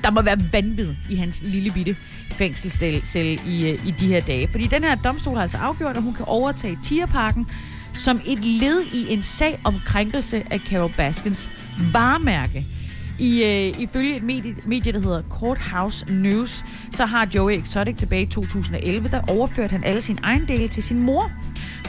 der 0.02 0.10
må 0.10 0.22
være 0.22 0.38
vanvid 0.52 0.94
i 1.10 1.16
hans 1.16 1.42
lille 1.42 1.70
bitte 1.70 1.96
fængselscelle 2.34 3.38
i, 3.46 3.70
øh, 3.70 3.86
i 3.86 3.90
de 3.90 4.06
her 4.06 4.20
dage. 4.20 4.48
Fordi 4.48 4.66
den 4.66 4.84
her 4.84 4.94
domstol 4.94 5.34
har 5.34 5.42
altså 5.42 5.56
afgjort, 5.56 5.96
at 5.96 6.02
hun 6.02 6.14
kan 6.14 6.24
overtage 6.28 6.78
Tierparken 6.84 7.46
som 7.92 8.20
et 8.26 8.44
led 8.44 8.82
i 8.92 9.12
en 9.12 9.22
sag 9.22 9.60
om 9.64 9.74
krænkelse 9.84 10.42
af 10.50 10.60
Carol 10.60 10.92
Baskins 10.96 11.50
varemærke. 11.92 12.64
I, 13.18 13.42
øh, 13.42 13.80
ifølge 13.80 14.16
et 14.16 14.22
medie, 14.22 14.54
medie, 14.66 14.92
der 14.92 14.98
hedder 14.98 15.22
Courthouse 15.30 16.06
News, 16.08 16.64
så 16.92 17.06
har 17.06 17.28
Joey 17.34 17.58
Exotic 17.58 17.96
tilbage 17.96 18.22
i 18.22 18.26
2011, 18.26 19.08
der 19.08 19.20
overførte 19.28 19.70
han 19.70 19.84
alle 19.84 20.00
sine 20.00 20.18
ejendele 20.24 20.68
til 20.68 20.82
sin 20.82 21.02
mor. 21.02 21.30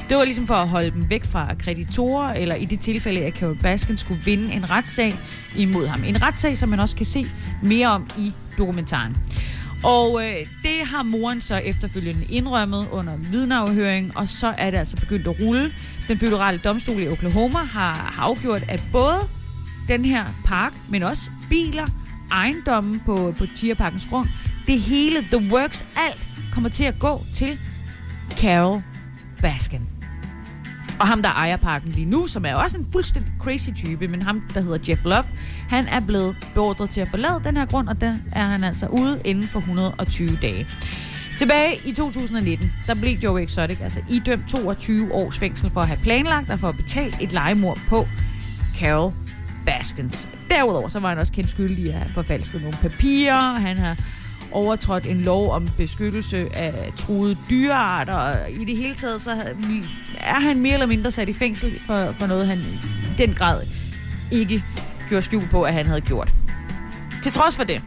Det 0.09 0.17
var 0.17 0.23
ligesom 0.23 0.47
for 0.47 0.53
at 0.53 0.67
holde 0.67 0.91
dem 0.91 1.09
væk 1.09 1.25
fra 1.25 1.55
kreditorer, 1.59 2.33
eller 2.33 2.55
i 2.55 2.65
det 2.65 2.79
tilfælde, 2.79 3.21
at 3.21 3.33
Carol 3.33 3.57
Baskin 3.61 3.97
skulle 3.97 4.21
vinde 4.25 4.53
en 4.53 4.69
retssag 4.69 5.13
imod 5.55 5.87
ham. 5.87 6.03
En 6.03 6.21
retssag, 6.21 6.57
som 6.57 6.69
man 6.69 6.79
også 6.79 6.95
kan 6.95 7.05
se 7.05 7.25
mere 7.63 7.87
om 7.87 8.07
i 8.17 8.31
dokumentaren. 8.57 9.17
Og 9.85 10.25
øh, 10.25 10.47
det 10.63 10.87
har 10.87 11.03
moren 11.03 11.41
så 11.41 11.55
efterfølgende 11.55 12.25
indrømmet 12.29 12.87
under 12.91 13.17
vidneafhøring, 13.17 14.17
og 14.17 14.29
så 14.29 14.53
er 14.57 14.71
det 14.71 14.77
altså 14.77 14.95
begyndt 14.95 15.27
at 15.27 15.39
rulle. 15.41 15.73
Den 16.07 16.17
føderale 16.17 16.57
domstol 16.57 17.01
i 17.01 17.07
Oklahoma 17.07 17.57
har, 17.57 17.93
har 17.93 18.23
afgjort, 18.23 18.63
at 18.69 18.83
både 18.91 19.19
den 19.87 20.05
her 20.05 20.25
park, 20.45 20.73
men 20.89 21.03
også 21.03 21.29
biler, 21.49 21.85
ejendommen 22.31 23.01
på, 23.05 23.33
på 23.37 23.45
Tierparkens 23.55 24.07
grund, 24.09 24.27
det 24.67 24.79
hele, 24.79 25.27
the 25.31 25.53
works, 25.53 25.85
alt 25.97 26.27
kommer 26.53 26.69
til 26.69 26.83
at 26.83 26.99
gå 26.99 27.21
til 27.33 27.59
Carol 28.31 28.81
Baskin. 29.41 29.94
Og 30.99 31.07
ham, 31.07 31.21
der 31.21 31.29
ejer 31.29 31.57
parken 31.57 31.91
lige 31.91 32.05
nu, 32.05 32.27
som 32.27 32.45
er 32.45 32.55
også 32.55 32.77
en 32.77 32.87
fuldstændig 32.91 33.33
crazy 33.39 33.69
type, 33.69 34.07
men 34.07 34.21
ham, 34.21 34.41
der 34.53 34.61
hedder 34.61 34.77
Jeff 34.89 35.05
Love, 35.05 35.23
han 35.69 35.87
er 35.87 35.99
blevet 35.99 36.35
beordret 36.53 36.89
til 36.89 37.01
at 37.01 37.07
forlade 37.07 37.41
den 37.43 37.57
her 37.57 37.65
grund, 37.65 37.89
og 37.89 38.01
der 38.01 38.15
er 38.31 38.47
han 38.47 38.63
altså 38.63 38.87
ude 38.87 39.21
inden 39.25 39.47
for 39.47 39.59
120 39.59 40.37
dage. 40.41 40.67
Tilbage 41.37 41.79
i 41.85 41.91
2019, 41.91 42.71
der 42.87 42.95
blev 43.01 43.11
Joe 43.23 43.43
Exotic 43.43 43.77
altså 43.81 44.01
idømt 44.09 44.49
22 44.49 45.13
års 45.13 45.39
fængsel 45.39 45.69
for 45.69 45.81
at 45.81 45.87
have 45.87 45.99
planlagt 46.03 46.49
og 46.49 46.59
for 46.59 46.67
at 46.67 46.77
betale 46.77 47.13
et 47.21 47.31
legemord 47.31 47.79
på 47.87 48.07
Carol 48.79 49.13
Baskins. 49.65 50.29
Derudover 50.49 50.87
så 50.87 50.99
var 50.99 51.09
han 51.09 51.17
også 51.17 51.33
kendt 51.33 51.49
skyldig 51.49 51.85
i 51.85 51.89
at 51.89 51.93
have 51.93 52.13
forfalsket 52.13 52.61
nogle 52.61 52.77
papirer. 52.81 53.53
Han 53.53 53.77
har 53.77 53.97
overtrådt 54.51 55.05
en 55.05 55.21
lov 55.21 55.51
om 55.51 55.67
beskyttelse 55.77 56.49
af 56.53 56.93
truede 56.97 57.37
dyrearter, 57.49 58.13
og 58.13 58.51
i 58.51 58.65
det 58.65 58.77
hele 58.77 58.95
taget 58.95 59.21
så 59.21 59.31
er 60.19 60.39
han 60.39 60.59
mere 60.59 60.73
eller 60.73 60.85
mindre 60.85 61.11
sat 61.11 61.29
i 61.29 61.33
fængsel 61.33 61.79
for, 61.87 62.11
for 62.11 62.27
noget, 62.27 62.47
han 62.47 62.57
i 62.57 62.79
den 63.17 63.33
grad 63.33 63.61
ikke 64.31 64.63
gjorde 65.09 65.21
skjul 65.21 65.47
på, 65.51 65.63
at 65.63 65.73
han 65.73 65.85
havde 65.85 66.01
gjort. 66.01 66.33
Til 67.23 67.31
trods 67.31 67.55
for 67.55 67.63
det, 67.63 67.81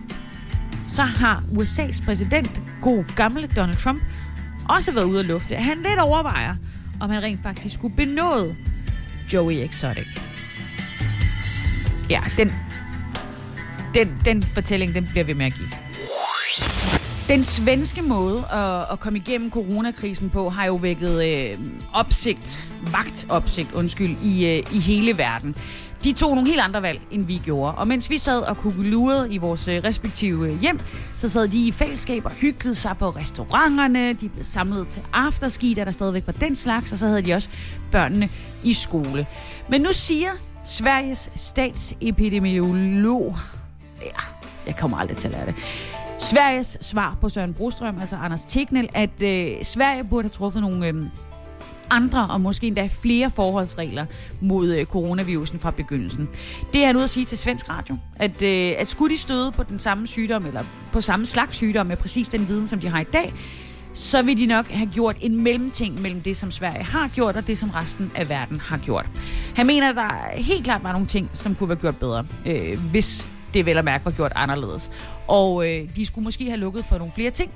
så 0.86 1.02
har 1.02 1.42
USA's 1.52 2.04
præsident, 2.04 2.62
god 2.80 3.04
gamle 3.16 3.46
Donald 3.56 3.76
Trump, 3.76 4.02
også 4.68 4.92
været 4.92 5.04
ude 5.04 5.20
at 5.20 5.26
lufte, 5.26 5.56
at 5.56 5.64
han 5.64 5.76
lidt 5.76 5.98
overvejer, 5.98 6.56
om 7.00 7.10
han 7.10 7.22
rent 7.22 7.42
faktisk 7.42 7.74
skulle 7.74 7.96
benåde 7.96 8.56
Joey 9.32 9.54
Exotic. 9.54 10.06
Ja, 12.10 12.20
den, 12.36 12.52
den, 13.94 14.20
den 14.24 14.42
fortælling, 14.42 14.94
den 14.94 15.08
bliver 15.12 15.24
vi 15.24 15.32
med 15.32 15.46
at 15.46 15.54
give. 15.54 15.68
Den 17.28 17.44
svenske 17.44 18.02
måde 18.02 18.44
at, 18.52 18.92
at 18.92 19.00
komme 19.00 19.18
igennem 19.18 19.50
coronakrisen 19.50 20.30
på 20.30 20.48
har 20.48 20.66
jo 20.66 20.74
vækket 20.74 21.24
øh, 21.24 21.58
opsigt, 21.92 22.70
vagtopsigt, 22.92 23.72
undskyld, 23.72 24.16
i, 24.22 24.46
øh, 24.46 24.74
i 24.74 24.78
hele 24.78 25.18
verden. 25.18 25.54
De 26.04 26.12
tog 26.12 26.34
nogle 26.34 26.48
helt 26.48 26.60
andre 26.60 26.82
valg, 26.82 27.00
end 27.10 27.26
vi 27.26 27.40
gjorde. 27.44 27.74
Og 27.74 27.88
mens 27.88 28.10
vi 28.10 28.18
sad 28.18 28.40
og 28.40 28.56
kugelurede 28.56 29.34
i 29.34 29.38
vores 29.38 29.68
øh, 29.68 29.84
respektive 29.84 30.52
øh, 30.52 30.60
hjem, 30.60 30.80
så 31.18 31.28
sad 31.28 31.48
de 31.48 31.66
i 31.66 31.72
fællesskab 31.72 32.24
og 32.24 32.30
hyggede 32.30 32.74
sig 32.74 32.96
på 32.98 33.10
restauranterne. 33.10 34.12
De 34.12 34.28
blev 34.28 34.44
samlet 34.44 34.88
til 34.88 35.02
afterski, 35.12 35.74
da 35.74 35.84
der 35.84 35.90
stadigvæk 35.90 36.26
var 36.26 36.32
den 36.32 36.56
slags, 36.56 36.92
og 36.92 36.98
så 36.98 37.06
havde 37.06 37.22
de 37.22 37.34
også 37.34 37.48
børnene 37.92 38.28
i 38.62 38.72
skole. 38.72 39.26
Men 39.68 39.80
nu 39.80 39.92
siger 39.92 40.30
Sveriges 40.64 41.30
statsepidemiolog, 41.34 43.36
ja, 44.02 44.20
jeg 44.66 44.76
kommer 44.76 44.98
aldrig 44.98 45.16
til 45.16 45.28
at 45.28 45.32
lære 45.32 45.46
det, 45.46 45.54
Sveriges 46.28 46.78
svar 46.80 47.16
på 47.20 47.28
Søren 47.28 47.54
Brostrøm, 47.54 48.00
altså 48.00 48.16
Anders 48.16 48.44
Tegnell, 48.44 48.88
at 48.94 49.22
øh, 49.22 49.64
Sverige 49.64 50.04
burde 50.04 50.24
have 50.24 50.30
truffet 50.30 50.62
nogle 50.62 50.86
øh, 50.86 50.94
andre 51.90 52.26
og 52.30 52.40
måske 52.40 52.66
endda 52.66 52.88
flere 53.02 53.30
forholdsregler 53.30 54.06
mod 54.40 54.74
øh, 54.74 54.84
coronavirusen 54.84 55.58
fra 55.58 55.70
begyndelsen. 55.70 56.28
Det 56.72 56.82
er 56.82 56.86
han 56.86 56.96
ude 56.96 57.04
at 57.04 57.10
sige 57.10 57.26
til 57.26 57.38
Svensk 57.38 57.68
Radio, 57.68 57.96
at, 58.16 58.42
øh, 58.42 58.74
at 58.78 58.88
skulle 58.88 59.14
de 59.14 59.20
støde 59.20 59.52
på 59.52 59.62
den 59.62 59.78
samme 59.78 60.06
sygdom, 60.06 60.46
eller 60.46 60.62
på 60.92 61.00
samme 61.00 61.26
slags 61.26 61.56
sygdom 61.56 61.86
med 61.86 61.96
præcis 61.96 62.28
den 62.28 62.48
viden, 62.48 62.68
som 62.68 62.80
de 62.80 62.88
har 62.88 63.00
i 63.00 63.06
dag, 63.12 63.32
så 63.94 64.22
vil 64.22 64.38
de 64.38 64.46
nok 64.46 64.66
have 64.66 64.90
gjort 64.94 65.16
en 65.20 65.42
mellemting 65.42 66.00
mellem 66.02 66.20
det, 66.20 66.36
som 66.36 66.50
Sverige 66.50 66.84
har 66.84 67.08
gjort, 67.08 67.36
og 67.36 67.46
det, 67.46 67.58
som 67.58 67.70
resten 67.70 68.12
af 68.14 68.28
verden 68.28 68.60
har 68.60 68.78
gjort. 68.78 69.06
Han 69.56 69.66
mener, 69.66 69.88
at 69.88 69.96
der 69.96 70.42
helt 70.42 70.64
klart 70.64 70.82
var 70.82 70.92
nogle 70.92 71.06
ting, 71.06 71.30
som 71.34 71.54
kunne 71.54 71.68
være 71.68 71.78
gjort 71.78 71.96
bedre, 71.96 72.26
øh, 72.46 72.90
hvis 72.90 73.28
det 73.54 73.66
vel 73.66 73.78
at 73.78 73.84
mærke 73.84 74.04
var 74.04 74.10
gjort 74.10 74.32
anderledes. 74.34 74.90
Og 75.28 75.68
øh, 75.68 75.88
de 75.96 76.06
skulle 76.06 76.24
måske 76.24 76.44
have 76.44 76.56
lukket 76.56 76.84
for 76.84 76.98
nogle 76.98 77.12
flere 77.14 77.30
ting, 77.30 77.50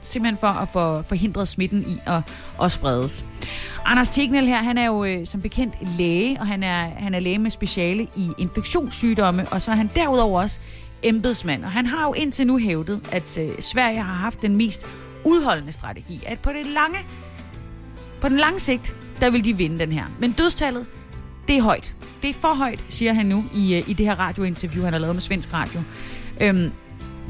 simpelthen 0.00 0.38
for 0.38 0.46
at 0.46 0.68
få 0.68 1.02
forhindret 1.02 1.48
smitten 1.48 1.82
i 1.88 1.98
at, 2.06 2.22
at 2.62 2.72
spredes. 2.72 3.24
Anders 3.84 4.08
Tegnell 4.08 4.46
her, 4.46 4.62
han 4.62 4.78
er 4.78 4.86
jo 4.86 5.04
øh, 5.04 5.26
som 5.26 5.42
bekendt 5.42 5.74
læge, 5.98 6.40
og 6.40 6.46
han 6.46 6.62
er, 6.62 6.88
han 6.88 7.14
er 7.14 7.20
læge 7.20 7.38
med 7.38 7.50
speciale 7.50 8.08
i 8.16 8.30
infektionssygdomme, 8.38 9.48
og 9.48 9.62
så 9.62 9.70
er 9.70 9.74
han 9.74 9.90
derudover 9.94 10.40
også 10.40 10.60
embedsmand. 11.02 11.64
Og 11.64 11.70
han 11.70 11.86
har 11.86 12.02
jo 12.06 12.12
indtil 12.12 12.46
nu 12.46 12.58
hævdet, 12.58 13.00
at 13.12 13.38
øh, 13.38 13.50
Sverige 13.60 14.02
har 14.02 14.14
haft 14.14 14.42
den 14.42 14.56
mest 14.56 14.86
udholdende 15.24 15.72
strategi, 15.72 16.22
at 16.26 16.38
på 16.38 16.50
det 16.50 16.66
lange, 16.66 16.98
på 18.20 18.28
den 18.28 18.36
lange 18.36 18.60
sigt, 18.60 18.94
der 19.20 19.30
vil 19.30 19.44
de 19.44 19.56
vinde 19.56 19.78
den 19.78 19.92
her. 19.92 20.04
Men 20.18 20.32
dødstallet, 20.32 20.86
det 21.48 21.56
er 21.56 21.62
højt. 21.62 21.94
Det 22.22 22.30
er 22.30 22.34
for 22.34 22.54
højt, 22.54 22.84
siger 22.88 23.12
han 23.12 23.26
nu 23.26 23.44
i, 23.54 23.74
øh, 23.74 23.90
i 23.90 23.92
det 23.92 24.06
her 24.06 24.14
radiointerview, 24.18 24.84
han 24.84 24.92
har 24.92 25.00
lavet 25.00 25.16
med 25.16 25.22
Svensk 25.22 25.52
Radio. 25.52 25.80
Øhm, 26.40 26.72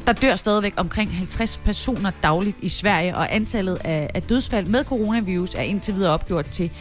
der 0.07 0.13
dør 0.13 0.35
stadigvæk 0.35 0.73
omkring 0.77 1.15
50 1.15 1.57
personer 1.57 2.11
dagligt 2.23 2.57
i 2.61 2.69
Sverige, 2.69 3.15
og 3.15 3.35
antallet 3.35 3.77
af, 3.83 4.09
af 4.13 4.21
dødsfald 4.21 4.65
med 4.65 4.83
coronavirus 4.83 5.55
er 5.55 5.61
indtil 5.61 5.95
videre 5.95 6.13
opgjort 6.13 6.45
til 6.45 6.71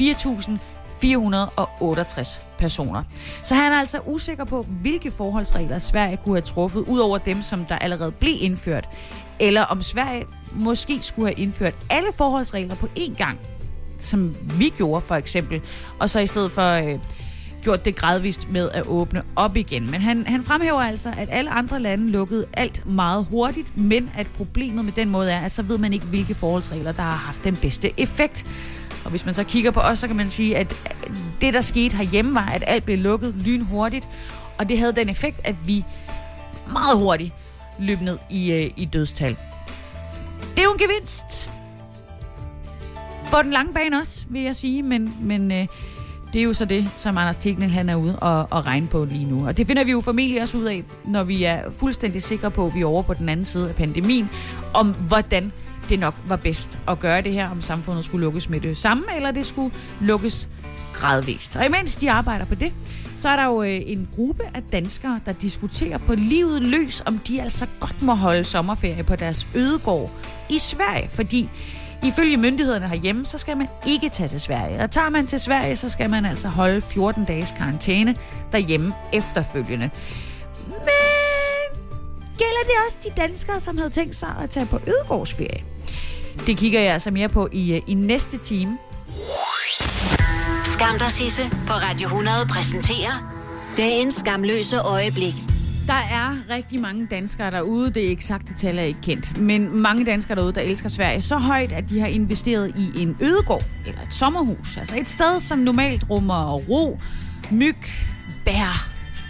4.468 0.00 2.40
personer. 2.58 3.02
Så 3.44 3.54
han 3.54 3.72
er 3.72 3.76
altså 3.76 4.00
usikker 4.06 4.44
på, 4.44 4.62
hvilke 4.62 5.10
forholdsregler 5.10 5.78
Sverige 5.78 6.16
kunne 6.16 6.34
have 6.34 6.42
truffet, 6.42 6.80
ud 6.80 6.98
over 6.98 7.18
dem, 7.18 7.42
som 7.42 7.64
der 7.64 7.78
allerede 7.78 8.12
blev 8.12 8.34
indført, 8.40 8.88
eller 9.38 9.62
om 9.62 9.82
Sverige 9.82 10.24
måske 10.52 10.98
skulle 11.02 11.28
have 11.28 11.40
indført 11.40 11.74
alle 11.90 12.08
forholdsregler 12.16 12.74
på 12.74 12.88
én 12.98 13.16
gang, 13.16 13.38
som 13.98 14.36
vi 14.58 14.72
gjorde 14.76 15.00
for 15.00 15.14
eksempel, 15.14 15.60
og 15.98 16.10
så 16.10 16.20
i 16.20 16.26
stedet 16.26 16.52
for 16.52 16.72
øh, 16.72 16.98
gjort 17.62 17.84
det 17.84 17.96
gradvist 17.96 18.50
med 18.50 18.70
at 18.70 18.86
åbne 18.86 19.22
op 19.36 19.56
igen. 19.56 19.90
Men 19.90 20.00
han, 20.00 20.26
han 20.26 20.44
fremhæver 20.44 20.80
altså, 20.80 21.12
at 21.16 21.28
alle 21.32 21.50
andre 21.50 21.80
lande 21.80 22.10
lukkede 22.10 22.46
alt 22.52 22.86
meget 22.86 23.26
hurtigt, 23.30 23.76
men 23.76 24.10
at 24.16 24.26
problemet 24.26 24.84
med 24.84 24.92
den 24.92 25.08
måde 25.08 25.32
er, 25.32 25.40
at 25.40 25.52
så 25.52 25.62
ved 25.62 25.78
man 25.78 25.92
ikke, 25.92 26.06
hvilke 26.06 26.34
forholdsregler, 26.34 26.92
der 26.92 27.02
har 27.02 27.16
haft 27.16 27.44
den 27.44 27.56
bedste 27.56 28.00
effekt. 28.00 28.46
Og 29.04 29.10
hvis 29.10 29.24
man 29.24 29.34
så 29.34 29.44
kigger 29.44 29.70
på 29.70 29.80
os, 29.80 29.98
så 29.98 30.06
kan 30.06 30.16
man 30.16 30.30
sige, 30.30 30.56
at 30.56 30.74
det, 31.40 31.54
der 31.54 31.60
skete 31.60 31.96
herhjemme, 31.96 32.34
var, 32.34 32.46
at 32.46 32.64
alt 32.66 32.84
blev 32.84 32.98
lukket 32.98 33.34
lynhurtigt, 33.34 34.08
Og 34.58 34.68
det 34.68 34.78
havde 34.78 34.92
den 34.92 35.08
effekt, 35.08 35.40
at 35.44 35.54
vi 35.66 35.84
meget 36.72 36.98
hurtigt 36.98 37.32
løb 37.78 38.00
ned 38.00 38.18
i, 38.30 38.52
øh, 38.52 38.70
i 38.76 38.84
dødstal. 38.84 39.36
Det 40.50 40.58
er 40.58 40.64
jo 40.64 40.72
en 40.72 40.78
gevinst. 40.78 41.50
På 43.30 43.42
den 43.42 43.50
lange 43.50 43.74
bane 43.74 43.98
også, 43.98 44.26
vil 44.28 44.42
jeg 44.42 44.56
sige, 44.56 44.82
men, 44.82 45.14
men 45.20 45.52
øh, 45.52 45.66
det 46.32 46.38
er 46.38 46.42
jo 46.42 46.52
så 46.52 46.64
det, 46.64 46.90
som 46.96 47.18
Anders 47.18 47.38
Tegning 47.38 47.72
han 47.72 47.88
er 47.88 47.96
ude 47.96 48.18
og, 48.18 48.46
og 48.50 48.66
regne 48.66 48.86
på 48.86 49.04
lige 49.04 49.24
nu. 49.24 49.46
Og 49.46 49.56
det 49.56 49.66
finder 49.66 49.84
vi 49.84 49.90
jo 49.90 50.00
formentlig 50.00 50.42
også 50.42 50.58
ud 50.58 50.64
af, 50.64 50.84
når 51.04 51.24
vi 51.24 51.44
er 51.44 51.70
fuldstændig 51.70 52.22
sikre 52.22 52.50
på, 52.50 52.66
at 52.66 52.74
vi 52.74 52.80
er 52.80 52.86
over 52.86 53.02
på 53.02 53.14
den 53.14 53.28
anden 53.28 53.46
side 53.46 53.68
af 53.68 53.74
pandemien, 53.74 54.30
om 54.74 54.94
hvordan 54.94 55.52
det 55.88 55.98
nok 55.98 56.14
var 56.26 56.36
bedst 56.36 56.78
at 56.88 57.00
gøre 57.00 57.22
det 57.22 57.32
her, 57.32 57.50
om 57.50 57.62
samfundet 57.62 58.04
skulle 58.04 58.24
lukkes 58.24 58.48
med 58.48 58.60
det 58.60 58.76
samme, 58.76 59.04
eller 59.16 59.30
det 59.30 59.46
skulle 59.46 59.74
lukkes 60.00 60.48
gradvist. 60.92 61.56
Og 61.56 61.66
imens 61.66 61.96
de 61.96 62.10
arbejder 62.10 62.44
på 62.44 62.54
det, 62.54 62.72
så 63.16 63.28
er 63.28 63.36
der 63.36 63.44
jo 63.44 63.62
øh, 63.62 63.80
en 63.86 64.08
gruppe 64.16 64.42
af 64.54 64.62
danskere, 64.72 65.20
der 65.26 65.32
diskuterer 65.32 65.98
på 65.98 66.14
livet 66.14 66.62
løs, 66.62 67.02
om 67.06 67.18
de 67.18 67.42
altså 67.42 67.66
godt 67.80 68.02
må 68.02 68.14
holde 68.14 68.44
sommerferie 68.44 69.02
på 69.02 69.16
deres 69.16 69.46
ødegård 69.54 70.10
i 70.50 70.58
Sverige, 70.58 71.08
fordi 71.08 71.48
Ifølge 72.02 72.36
myndighederne 72.36 72.88
herhjemme, 72.88 73.26
så 73.26 73.38
skal 73.38 73.56
man 73.56 73.68
ikke 73.86 74.08
tage 74.08 74.28
til 74.28 74.40
Sverige. 74.40 74.80
Og 74.80 74.90
tager 74.90 75.08
man 75.08 75.26
til 75.26 75.40
Sverige, 75.40 75.76
så 75.76 75.88
skal 75.88 76.10
man 76.10 76.24
altså 76.24 76.48
holde 76.48 76.80
14 76.80 77.24
dages 77.24 77.54
karantæne 77.58 78.16
derhjemme 78.52 78.94
efterfølgende. 79.12 79.90
Men 80.66 81.80
gælder 82.38 82.62
det 82.64 82.72
også 82.86 82.98
de 83.04 83.20
danskere, 83.20 83.60
som 83.60 83.78
havde 83.78 83.90
tænkt 83.90 84.16
sig 84.16 84.28
at 84.42 84.50
tage 84.50 84.66
på 84.66 84.80
ødegårdsferie? 84.86 85.64
Det 86.46 86.56
kigger 86.56 86.80
jeg 86.80 86.92
altså 86.92 87.10
mere 87.10 87.28
på 87.28 87.48
i, 87.52 87.72
øh, 87.72 87.82
i 87.86 87.94
næste 87.94 88.38
time. 88.38 88.78
Skam 90.64 90.98
dig, 90.98 91.10
Sisse, 91.10 91.42
på 91.66 91.72
Radio 91.72 92.06
100 92.06 92.46
præsenterer 92.50 93.34
dagens 93.76 94.14
skamløse 94.14 94.78
øjeblik. 94.78 95.34
Der 95.88 95.94
er 95.94 96.36
rigtig 96.50 96.80
mange 96.80 97.06
danskere 97.06 97.50
derude, 97.50 97.90
det 97.90 98.06
er 98.06 98.12
eksakte 98.12 98.54
tal 98.54 98.78
er 98.78 98.82
ikke 98.82 99.00
kendt, 99.00 99.40
men 99.40 99.80
mange 99.80 100.04
danskere 100.04 100.36
derude, 100.36 100.52
der 100.52 100.60
elsker 100.60 100.88
Sverige 100.88 101.20
så 101.20 101.36
højt, 101.36 101.72
at 101.72 101.90
de 101.90 102.00
har 102.00 102.06
investeret 102.06 102.72
i 102.76 103.02
en 103.02 103.16
ødegård 103.20 103.64
eller 103.86 104.02
et 104.02 104.12
sommerhus. 104.12 104.76
Altså 104.76 104.96
et 104.98 105.08
sted, 105.08 105.40
som 105.40 105.58
normalt 105.58 106.10
rummer 106.10 106.52
ro, 106.52 107.00
myg, 107.50 107.76
bær, 108.44 108.88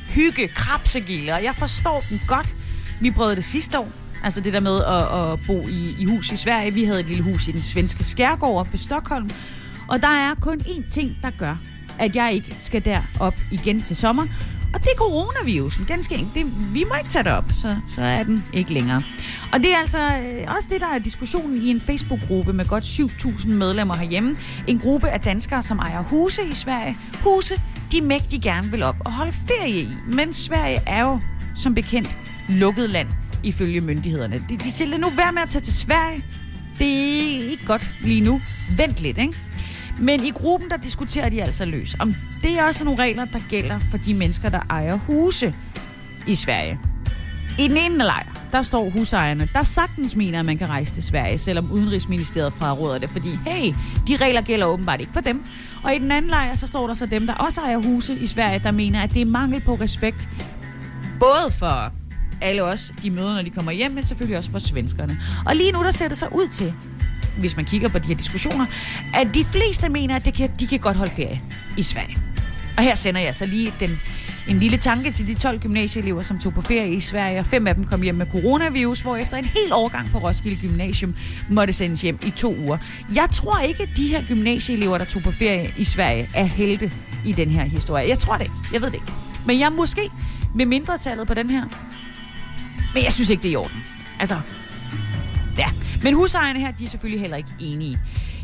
hygge, 0.08 0.48
krabsegilde, 0.48 1.32
og 1.32 1.44
jeg 1.44 1.54
forstår 1.54 2.02
den 2.10 2.20
godt. 2.28 2.54
Vi 3.00 3.10
prøvede 3.10 3.36
det 3.36 3.44
sidste 3.44 3.78
år, 3.78 3.88
altså 4.24 4.40
det 4.40 4.52
der 4.52 4.60
med 4.60 4.84
at, 4.84 5.32
at 5.32 5.38
bo 5.46 5.68
i, 5.68 5.96
i 5.98 6.04
hus 6.04 6.32
i 6.32 6.36
Sverige. 6.36 6.74
Vi 6.74 6.84
havde 6.84 7.00
et 7.00 7.06
lille 7.06 7.22
hus 7.22 7.48
i 7.48 7.52
den 7.52 7.62
svenske 7.62 8.04
skærgård 8.04 8.70
ved 8.70 8.78
Stockholm, 8.78 9.30
og 9.88 10.02
der 10.02 10.08
er 10.08 10.34
kun 10.34 10.60
én 10.60 10.90
ting, 10.90 11.16
der 11.22 11.30
gør, 11.38 11.56
at 11.98 12.16
jeg 12.16 12.32
ikke 12.32 12.54
skal 12.58 12.84
derop 12.84 13.34
igen 13.50 13.82
til 13.82 13.96
sommer, 13.96 14.26
og 14.74 14.80
det 14.82 14.88
er 14.94 14.96
coronavirusen, 14.96 15.84
ganske 15.84 16.14
enkelt. 16.14 16.34
Det, 16.34 16.74
vi 16.74 16.84
må 16.88 16.94
ikke 16.94 17.10
tage 17.10 17.24
det 17.24 17.32
op, 17.32 17.44
så, 17.54 17.76
så 17.88 18.02
er 18.02 18.22
den 18.22 18.44
ikke 18.52 18.72
længere. 18.72 19.02
Og 19.52 19.58
det 19.58 19.72
er 19.72 19.76
altså 19.76 19.98
øh, 19.98 20.54
også 20.56 20.68
det, 20.70 20.80
der 20.80 20.86
er 20.86 20.98
diskussionen 20.98 21.56
i 21.62 21.70
en 21.70 21.80
Facebook-gruppe 21.80 22.52
med 22.52 22.64
godt 22.64 22.84
7.000 22.84 23.48
medlemmer 23.48 23.96
herhjemme. 23.96 24.36
En 24.66 24.78
gruppe 24.78 25.08
af 25.08 25.20
danskere, 25.20 25.62
som 25.62 25.78
ejer 25.78 26.02
huse 26.02 26.42
i 26.50 26.54
Sverige. 26.54 26.96
Huse, 27.22 27.54
de 27.92 28.00
mægtig 28.00 28.42
gerne 28.42 28.70
vil 28.70 28.82
op 28.82 28.96
og 29.04 29.12
holde 29.12 29.32
ferie 29.32 29.80
i. 29.80 29.88
Men 30.12 30.32
Sverige 30.32 30.78
er 30.86 31.02
jo, 31.02 31.20
som 31.54 31.74
bekendt, 31.74 32.16
lukket 32.48 32.90
land 32.90 33.08
ifølge 33.42 33.80
myndighederne. 33.80 34.44
De, 34.48 34.56
de 34.56 34.70
siger, 34.70 34.98
nu 34.98 35.08
være 35.08 35.32
med 35.32 35.42
at 35.42 35.48
tage 35.48 35.62
til 35.62 35.74
Sverige. 35.74 36.24
Det 36.78 36.88
er 36.88 37.50
ikke 37.50 37.66
godt 37.66 37.90
lige 38.00 38.20
nu. 38.20 38.40
Vent 38.76 39.02
lidt, 39.02 39.18
ikke? 39.18 39.34
Men 40.00 40.24
i 40.24 40.30
gruppen, 40.30 40.70
der 40.70 40.76
diskuterer 40.76 41.28
de 41.28 41.42
altså 41.42 41.64
løs, 41.64 41.96
om 41.98 42.14
det 42.42 42.58
er 42.58 42.64
også 42.64 42.84
nogle 42.84 43.02
regler, 43.02 43.24
der 43.24 43.38
gælder 43.48 43.78
for 43.90 43.98
de 43.98 44.14
mennesker, 44.14 44.48
der 44.48 44.60
ejer 44.70 44.96
huse 44.96 45.54
i 46.26 46.34
Sverige. 46.34 46.78
I 47.58 47.68
den 47.68 47.76
ene 47.76 47.96
lejr, 47.96 48.38
der 48.52 48.62
står 48.62 48.90
husejerne, 48.90 49.48
der 49.52 49.62
sagtens 49.62 50.16
mener, 50.16 50.40
at 50.40 50.46
man 50.46 50.58
kan 50.58 50.68
rejse 50.68 50.94
til 50.94 51.02
Sverige, 51.02 51.38
selvom 51.38 51.72
Udenrigsministeriet 51.72 52.52
fraråder 52.52 52.98
det, 52.98 53.10
fordi 53.10 53.28
hey, 53.46 53.74
de 54.08 54.16
regler 54.16 54.40
gælder 54.40 54.66
åbenbart 54.66 55.00
ikke 55.00 55.12
for 55.12 55.20
dem. 55.20 55.44
Og 55.82 55.94
i 55.94 55.98
den 55.98 56.12
anden 56.12 56.30
lejr, 56.30 56.54
så 56.54 56.66
står 56.66 56.86
der 56.86 56.94
så 56.94 57.06
dem, 57.06 57.26
der 57.26 57.34
også 57.34 57.60
ejer 57.60 57.76
huse 57.76 58.14
i 58.14 58.26
Sverige, 58.26 58.58
der 58.58 58.70
mener, 58.70 59.02
at 59.02 59.14
det 59.14 59.22
er 59.22 59.26
mangel 59.26 59.60
på 59.60 59.74
respekt, 59.74 60.28
både 61.20 61.52
for 61.58 61.92
alle 62.40 62.62
os, 62.62 62.92
de 63.02 63.10
møder, 63.10 63.34
når 63.34 63.42
de 63.42 63.50
kommer 63.50 63.72
hjem, 63.72 63.90
men 63.90 64.04
selvfølgelig 64.04 64.38
også 64.38 64.50
for 64.50 64.58
svenskerne. 64.58 65.20
Og 65.46 65.56
lige 65.56 65.72
nu, 65.72 65.82
der 65.82 65.90
ser 65.90 66.08
det 66.08 66.18
så 66.18 66.26
ud 66.26 66.48
til, 66.48 66.74
hvis 67.38 67.56
man 67.56 67.64
kigger 67.64 67.88
på 67.88 67.98
de 67.98 68.08
her 68.08 68.14
diskussioner, 68.14 68.66
at 69.14 69.28
de 69.34 69.44
fleste 69.44 69.88
mener, 69.88 70.16
at 70.16 70.24
det 70.24 70.34
kan, 70.34 70.50
de 70.60 70.66
kan 70.66 70.78
godt 70.78 70.96
holde 70.96 71.12
ferie 71.12 71.40
i 71.76 71.82
Sverige. 71.82 72.18
Og 72.76 72.84
her 72.84 72.94
sender 72.94 73.20
jeg 73.20 73.34
så 73.34 73.46
lige 73.46 73.74
den, 73.80 74.00
en 74.48 74.58
lille 74.58 74.76
tanke 74.76 75.10
til 75.10 75.26
de 75.26 75.34
12 75.34 75.58
gymnasieelever, 75.60 76.22
som 76.22 76.38
tog 76.38 76.54
på 76.54 76.62
ferie 76.62 76.94
i 76.94 77.00
Sverige, 77.00 77.40
og 77.40 77.46
fem 77.46 77.66
af 77.66 77.74
dem 77.74 77.84
kom 77.84 78.02
hjem 78.02 78.14
med 78.14 78.26
coronavirus, 78.26 79.00
hvor 79.00 79.16
efter 79.16 79.36
en 79.36 79.44
hel 79.44 79.72
årgang 79.72 80.10
på 80.10 80.18
Roskilde 80.18 80.68
Gymnasium 80.68 81.14
måtte 81.50 81.72
sendes 81.72 82.02
hjem 82.02 82.18
i 82.26 82.30
to 82.30 82.56
uger. 82.56 82.78
Jeg 83.14 83.28
tror 83.32 83.58
ikke, 83.58 83.82
at 83.82 83.88
de 83.96 84.08
her 84.08 84.22
gymnasieelever, 84.28 84.98
der 84.98 85.04
tog 85.04 85.22
på 85.22 85.30
ferie 85.32 85.74
i 85.76 85.84
Sverige, 85.84 86.30
er 86.34 86.44
helte 86.44 86.92
i 87.26 87.32
den 87.32 87.50
her 87.50 87.64
historie. 87.64 88.08
Jeg 88.08 88.18
tror 88.18 88.34
det 88.34 88.44
ikke. 88.44 88.54
Jeg 88.72 88.80
ved 88.80 88.88
det 88.88 88.94
ikke. 88.94 89.12
Men 89.46 89.58
jeg 89.58 89.72
måske 89.72 90.10
med 90.54 90.66
mindretallet 90.66 91.26
på 91.26 91.34
den 91.34 91.50
her. 91.50 91.62
Men 92.94 93.04
jeg 93.04 93.12
synes 93.12 93.30
ikke, 93.30 93.42
det 93.42 93.48
er 93.48 93.52
i 93.52 93.56
orden. 93.56 93.84
Altså, 94.20 94.36
ja. 95.58 95.68
Men 96.02 96.14
husejerne 96.14 96.60
her, 96.60 96.70
de 96.70 96.84
er 96.84 96.88
selvfølgelig 96.88 97.20
heller 97.20 97.36
ikke 97.36 97.50
enige. 97.60 97.98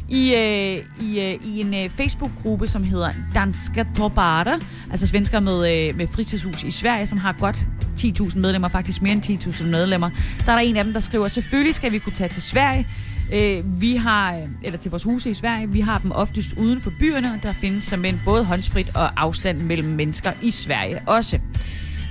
I, 0.09 0.35
øh, 0.35 0.85
i, 1.01 1.21
øh, 1.21 1.47
i 1.47 1.61
en 1.61 1.75
øh, 1.75 1.91
Facebook-gruppe, 1.91 2.67
som 2.67 2.85
hedder 2.85 3.11
Danska 3.35 3.85
Torbara, 3.97 4.59
altså 4.91 5.07
svensker 5.07 5.41
med, 5.41 5.89
øh, 5.89 5.97
med 5.97 6.07
fritidshus 6.07 6.63
i 6.63 6.71
Sverige, 6.71 7.07
som 7.07 7.19
har 7.19 7.33
godt 7.33 7.57
10.000 8.01 8.39
medlemmer, 8.39 8.69
faktisk 8.69 9.03
mere 9.03 9.13
end 9.13 9.23
10.000 9.23 9.65
medlemmer. 9.65 10.11
Der 10.47 10.53
er 10.53 10.57
der 10.57 10.63
en 10.63 10.77
af 10.77 10.85
dem, 10.85 10.93
der 10.93 11.01
skriver, 11.01 11.29
selvfølgelig 11.29 11.75
skal 11.75 11.93
vi 11.93 11.99
kunne 11.99 12.13
tage 12.13 12.29
til 12.29 12.43
Sverige. 12.43 12.87
Øh, 13.35 13.81
vi 13.81 13.97
har, 13.97 14.37
øh, 14.37 14.43
eller 14.63 14.79
til 14.79 14.91
vores 14.91 15.05
huse 15.05 15.31
i 15.31 15.35
Sverige, 15.35 15.71
vi 15.71 15.81
har 15.81 15.99
dem 15.99 16.13
oftest 16.13 16.53
uden 16.53 16.81
for 16.81 16.93
byerne, 16.99 17.33
og 17.33 17.43
der 17.43 17.53
findes 17.53 17.83
som 17.85 18.05
en 18.05 18.21
både 18.25 18.45
håndsprit 18.45 18.97
og 18.97 19.23
afstand 19.23 19.59
mellem 19.59 19.89
mennesker 19.89 20.33
i 20.43 20.51
Sverige 20.51 21.01
også. 21.07 21.39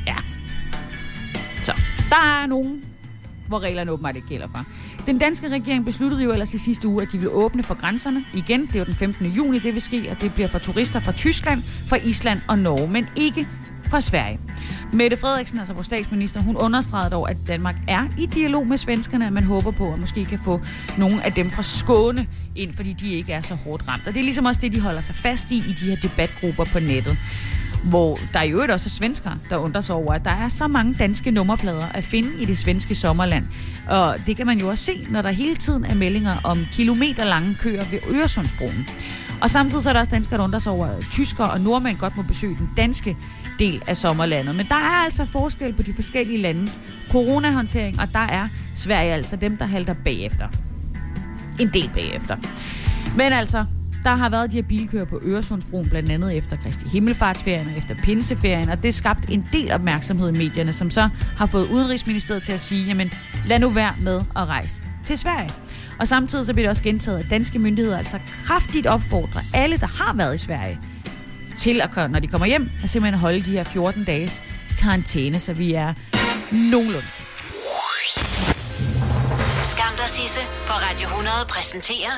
Ja. 0.08 0.16
Så, 1.62 1.74
der 2.10 2.42
er 2.44 2.48
nogen, 2.48 2.82
hvor 3.54 3.60
reglerne 3.60 3.92
åbenbart 3.92 4.16
ikke 4.16 4.28
gælder 4.28 4.48
for. 4.48 4.66
Den 5.06 5.18
danske 5.18 5.50
regering 5.50 5.86
besluttede 5.86 6.24
jo 6.24 6.32
ellers 6.32 6.54
i 6.54 6.58
sidste 6.58 6.88
uge, 6.88 7.02
at 7.02 7.12
de 7.12 7.18
vil 7.18 7.30
åbne 7.30 7.64
for 7.64 7.74
grænserne 7.74 8.26
igen. 8.34 8.62
Det 8.62 8.76
er 8.76 8.80
jo 8.80 8.86
den 8.86 8.94
15. 8.94 9.26
juni, 9.26 9.60
det 9.60 9.74
vil 9.74 9.82
ske, 9.82 10.08
og 10.12 10.22
det 10.22 10.34
bliver 10.34 10.48
for 10.48 10.60
turister 10.60 11.00
fra 11.00 11.12
Tyskland, 11.12 11.64
fra 11.88 11.98
Island 11.98 12.42
og 12.48 12.60
Norge, 12.60 12.88
men 12.90 13.08
ikke 13.16 13.48
fra 13.94 14.02
Sverige. 14.02 14.40
Mette 14.94 15.18
Frederiksen, 15.18 15.60
altså 15.60 15.74
vores 15.74 15.86
statsminister, 15.86 16.42
hun 16.42 16.58
understregede 16.58 17.10
dog, 17.10 17.30
at 17.30 17.38
Danmark 17.48 17.76
er 17.88 18.08
i 18.18 18.26
dialog 18.26 18.68
med 18.68 18.78
svenskerne, 18.78 19.28
at 19.28 19.34
man 19.34 19.44
håber 19.44 19.72
på, 19.72 19.94
at 19.94 20.00
måske 20.00 20.26
kan 20.26 20.40
få 20.46 20.62
nogle 20.98 21.26
af 21.26 21.34
dem 21.34 21.50
fra 21.50 21.64
Skåne 21.64 22.28
ind, 22.56 22.74
fordi 22.74 22.94
de 22.94 23.14
ikke 23.14 23.34
er 23.34 23.42
så 23.42 23.56
hårdt 23.56 23.88
ramt. 23.88 24.08
Og 24.08 24.14
det 24.14 24.20
er 24.20 24.24
ligesom 24.24 24.46
også 24.46 24.62
det, 24.62 24.74
de 24.74 24.80
holder 24.80 25.02
sig 25.02 25.16
fast 25.16 25.52
i 25.52 25.58
i 25.58 25.74
de 25.74 25.86
her 25.86 25.96
debatgrupper 25.96 26.66
på 26.66 26.80
nettet 26.80 27.18
hvor 27.84 28.20
der 28.34 28.42
i 28.42 28.50
øvrigt 28.50 28.72
også 28.72 28.88
er 28.88 28.90
svensker, 28.90 29.32
der 29.50 29.58
undrer 29.58 29.82
sig 29.82 29.96
over, 29.96 30.14
at 30.14 30.24
der 30.24 30.32
er 30.32 30.48
så 30.48 30.68
mange 30.68 30.96
danske 31.00 31.32
nummerplader 31.32 31.88
at 31.94 32.04
finde 32.04 32.30
i 32.42 32.46
det 32.46 32.58
svenske 32.58 32.96
sommerland. 32.96 33.46
Og 33.90 34.18
det 34.28 34.38
kan 34.38 34.46
man 34.46 34.60
jo 34.60 34.70
også 34.70 34.84
se, 34.84 35.08
når 35.10 35.22
der 35.22 35.32
hele 35.32 35.56
tiden 35.56 35.86
er 35.86 35.96
meldinger 35.96 36.38
om 36.44 36.66
kilometerlange 36.74 37.56
køer 37.60 37.86
ved 37.92 38.00
Øresundsbroen. 38.10 38.88
Og 39.42 39.50
samtidig 39.50 39.84
så 39.84 39.90
er 39.90 39.94
der 39.94 40.00
også 40.00 40.12
danskere, 40.12 40.38
der 40.38 40.44
undrer 40.44 40.60
sig 40.60 40.72
over, 40.72 40.86
at 40.86 41.06
tyskere 41.12 41.52
og 41.52 41.62
nordmænd 41.62 41.98
godt 41.98 42.18
må 42.18 42.22
besøge 42.24 42.56
den 42.56 42.70
danske 42.78 43.18
del 43.60 43.84
af 43.88 43.98
sommerlandet. 43.98 44.56
Men 44.56 44.66
der 44.70 44.76
er 44.76 45.04
altså 45.04 45.26
forskel 45.26 45.74
på 45.74 45.82
de 45.82 45.94
forskellige 45.94 46.42
landes 46.42 46.80
coronahåndtering, 47.12 48.00
og 48.02 48.08
der 48.14 48.20
er 48.20 48.48
Sverige 48.76 49.14
altså 49.14 49.36
dem, 49.36 49.58
der 49.58 49.66
halter 49.66 49.96
bagefter. 50.06 50.48
En 51.60 51.70
del 51.74 51.90
bagefter. 51.94 52.38
Men 53.18 53.34
altså, 53.34 53.66
der 54.04 54.16
har 54.16 54.30
været 54.30 54.52
de 54.52 54.56
her 54.56 54.64
bilkører 54.64 55.06
på 55.06 55.20
Øresundsbroen, 55.24 55.90
blandt 55.90 56.12
andet 56.12 56.38
efter 56.38 56.56
Kristi 56.56 56.86
Himmelfartsferien 56.88 57.68
og 57.68 57.78
efter 57.78 57.96
Pinseferien, 57.96 58.70
og 58.70 58.84
det 58.84 58.94
skabt 58.94 59.30
en 59.30 59.48
del 59.52 59.72
opmærksomhed 59.72 60.30
i 60.30 60.38
medierne, 60.38 60.74
som 60.74 60.90
så 60.90 61.10
har 61.38 61.46
fået 61.46 61.70
Udenrigsministeriet 61.70 62.44
til 62.44 62.52
at 62.52 62.60
sige, 62.60 62.86
jamen 62.86 63.12
lad 63.46 63.60
nu 63.60 63.70
være 63.70 63.94
med 64.04 64.22
at 64.36 64.48
rejse 64.48 64.84
til 65.04 65.18
Sverige. 65.18 65.50
Og 66.00 66.08
samtidig 66.08 66.46
så 66.46 66.54
bliver 66.54 66.66
det 66.66 66.70
også 66.70 66.84
gentaget, 66.84 67.20
at 67.20 67.26
danske 67.30 67.60
myndigheder 67.60 67.98
altså 67.98 68.20
kraftigt 68.46 68.88
opfordrer 68.88 69.42
alle, 69.54 69.78
der 69.78 69.88
har 69.88 70.14
været 70.14 70.36
i 70.36 70.38
Sverige, 70.38 70.80
til 71.58 71.82
at, 71.82 72.12
når 72.12 72.20
de 72.20 72.28
kommer 72.28 72.48
hjem, 72.48 72.70
at 72.84 72.90
simpelthen 72.90 73.20
holde 73.20 73.42
de 73.42 73.52
her 73.52 73.64
14 73.64 74.04
dages 74.04 74.42
karantæne, 74.80 75.40
så 75.40 75.54
vi 75.54 75.74
er 75.74 75.94
nogenlunde 76.52 77.08
Skam 79.64 79.94
dig, 79.98 80.10
Sisse, 80.10 80.40
på 80.68 80.74
Radio 80.74 81.08
100 81.08 81.36
præsenterer 81.50 82.12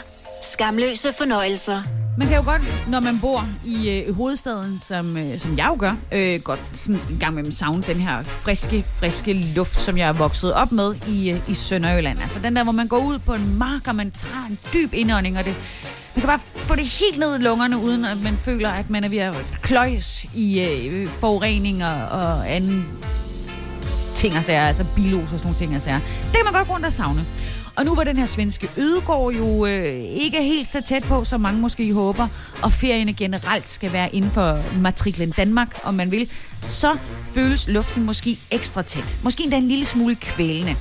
Skamløse 0.54 1.14
fornøjelser. 1.18 1.82
Man 2.18 2.28
kan 2.28 2.38
jo 2.38 2.44
godt, 2.44 2.88
når 2.88 3.00
man 3.00 3.20
bor 3.22 3.44
i 3.66 3.90
øh, 3.90 4.16
hovedstaden, 4.16 4.80
som, 4.80 5.18
øh, 5.18 5.38
som 5.38 5.58
jeg 5.58 5.68
jo 5.68 5.76
gør, 5.80 5.96
øh, 6.12 6.42
godt 6.42 6.60
sådan 6.72 7.02
en 7.12 7.20
gang 7.20 7.36
med 7.36 7.52
savne 7.52 7.82
den 7.82 7.96
her 7.96 8.24
friske, 8.24 8.84
friske 9.00 9.34
luft, 9.34 9.82
som 9.82 9.98
jeg 9.98 10.08
er 10.08 10.14
vokset 10.14 10.54
op 10.54 10.72
med 10.72 10.96
i, 11.08 11.32
øh, 11.32 11.50
i 11.50 11.54
Sønderjylland. 11.54 12.20
Altså 12.22 12.40
den 12.44 12.56
der, 12.56 12.64
hvor 12.64 12.72
man 12.72 12.88
går 12.88 12.98
ud 12.98 13.20
på 13.20 13.34
en 13.34 13.58
mark, 13.58 13.88
og 13.88 13.96
man 13.96 14.12
tager 14.12 14.46
en 14.50 14.60
dyb 14.74 14.94
indånding, 14.94 15.38
og 15.38 15.46
det, 15.46 15.56
man 16.16 16.22
kan 16.22 16.28
bare 16.28 16.40
få 16.56 16.76
det 16.76 16.86
helt 16.86 17.20
ned 17.20 17.40
i 17.40 17.44
lungerne, 17.44 17.78
uden 17.78 18.06
at 18.06 18.24
man 18.24 18.38
føler, 18.38 18.70
at 18.70 18.90
man 18.90 19.04
er 19.04 19.10
ved 19.10 19.18
at 19.18 19.34
kløjes 19.62 20.26
i 20.34 20.62
øh, 20.62 21.08
forureninger 21.08 22.02
og 22.02 22.52
anden 22.52 22.86
ting 24.16 24.38
og 24.38 24.44
sager, 24.44 24.68
altså 24.68 24.86
bilos 24.96 25.24
og 25.24 25.30
sådan 25.30 25.44
nogle 25.44 25.58
ting 25.58 25.76
og 25.76 25.82
sager. 25.82 26.00
Det 26.00 26.32
kan 26.34 26.44
man 26.44 26.54
godt 26.54 26.70
rundt 26.70 26.86
og 26.86 26.94
savne. 26.94 27.26
Og 27.76 27.86
nu 27.86 27.96
var 27.96 28.04
den 28.04 28.18
her 28.18 28.26
svenske 28.26 28.70
ødegård 28.78 29.34
jo 29.34 29.66
øh, 29.66 30.04
ikke 30.24 30.42
helt 30.42 30.68
så 30.68 30.82
tæt 30.82 31.04
på, 31.04 31.24
som 31.24 31.42
mange 31.42 31.62
måske 31.62 31.94
håber, 31.94 32.28
og 32.64 32.72
ferierne 32.72 33.14
generelt 33.14 33.70
skal 33.70 33.94
være 33.94 34.16
inden 34.16 34.32
for 34.32 34.62
matriklen 34.80 35.32
Danmark, 35.32 35.80
om 35.84 35.94
man 35.94 36.12
vil, 36.12 36.30
så 36.62 36.98
føles 37.34 37.68
luften 37.68 38.04
måske 38.04 38.38
ekstra 38.52 38.82
tæt. 38.82 39.18
Måske 39.24 39.44
endda 39.44 39.58
en 39.58 39.68
lille 39.68 39.86
smule 39.86 40.16
kvælende. 40.16 40.76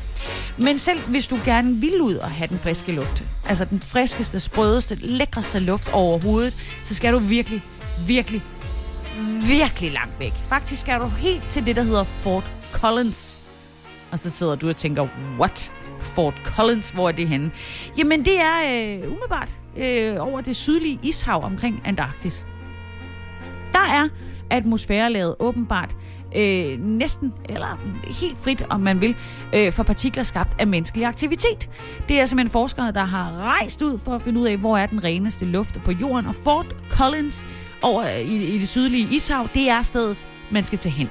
Men 0.58 0.78
selv 0.78 1.00
hvis 1.00 1.26
du 1.26 1.38
gerne 1.44 1.76
vil 1.76 2.00
ud 2.00 2.14
og 2.14 2.30
have 2.30 2.48
den 2.48 2.58
friske 2.58 2.92
luft, 2.92 3.22
altså 3.48 3.64
den 3.64 3.80
friskeste, 3.80 4.40
sprødeste, 4.40 4.94
lækreste 4.94 5.60
luft 5.60 5.92
overhovedet, 5.92 6.54
så 6.84 6.94
skal 6.94 7.12
du 7.12 7.18
virkelig, 7.18 7.62
virkelig, 8.06 8.42
virkelig 9.46 9.92
langt 9.92 10.20
væk. 10.20 10.32
Faktisk 10.32 10.80
skal 10.80 11.00
du 11.00 11.06
helt 11.06 11.42
til 11.50 11.66
det, 11.66 11.76
der 11.76 11.82
hedder 11.82 12.04
Fort 12.04 12.50
Collins. 12.72 13.38
Og 14.10 14.18
så 14.18 14.30
sidder 14.30 14.54
du 14.54 14.68
og 14.68 14.76
tænker, 14.76 15.08
what? 15.38 15.72
Fort 15.98 16.40
Collins, 16.44 16.90
hvor 16.90 17.08
er 17.08 17.12
det 17.12 17.28
henne? 17.28 17.50
Jamen, 17.98 18.24
det 18.24 18.40
er 18.40 18.58
øh, 18.64 19.12
umiddelbart 19.12 19.50
øh, 19.76 20.16
over 20.18 20.40
det 20.40 20.56
sydlige 20.56 20.98
ishav 21.02 21.44
omkring 21.44 21.82
Antarktis. 21.84 22.46
Der 23.72 23.78
er 23.78 24.08
atmosfærelaget 24.50 25.36
åbenbart 25.38 25.96
øh, 26.36 26.80
næsten, 26.80 27.32
eller 27.48 27.78
helt 28.20 28.38
frit, 28.38 28.66
om 28.70 28.80
man 28.80 29.00
vil, 29.00 29.16
øh, 29.54 29.72
for 29.72 29.82
partikler 29.82 30.22
skabt 30.22 30.52
af 30.58 30.66
menneskelig 30.66 31.06
aktivitet. 31.06 31.70
Det 32.08 32.20
er 32.20 32.26
simpelthen 32.26 32.50
forskere, 32.50 32.92
der 32.92 33.04
har 33.04 33.32
rejst 33.32 33.82
ud 33.82 33.98
for 33.98 34.14
at 34.14 34.22
finde 34.22 34.40
ud 34.40 34.46
af, 34.46 34.56
hvor 34.56 34.78
er 34.78 34.86
den 34.86 35.04
reneste 35.04 35.44
luft 35.44 35.80
på 35.84 35.92
jorden, 35.92 36.26
og 36.26 36.34
Fort 36.34 36.76
Collins 36.90 37.46
over 37.82 38.02
øh, 38.02 38.20
i, 38.20 38.54
i 38.54 38.58
det 38.58 38.68
sydlige 38.68 39.08
ishav, 39.16 39.48
det 39.54 39.70
er 39.70 39.82
stedet, 39.82 40.26
man 40.50 40.64
skal 40.64 40.78
tage 40.78 40.92
hen. 40.92 41.10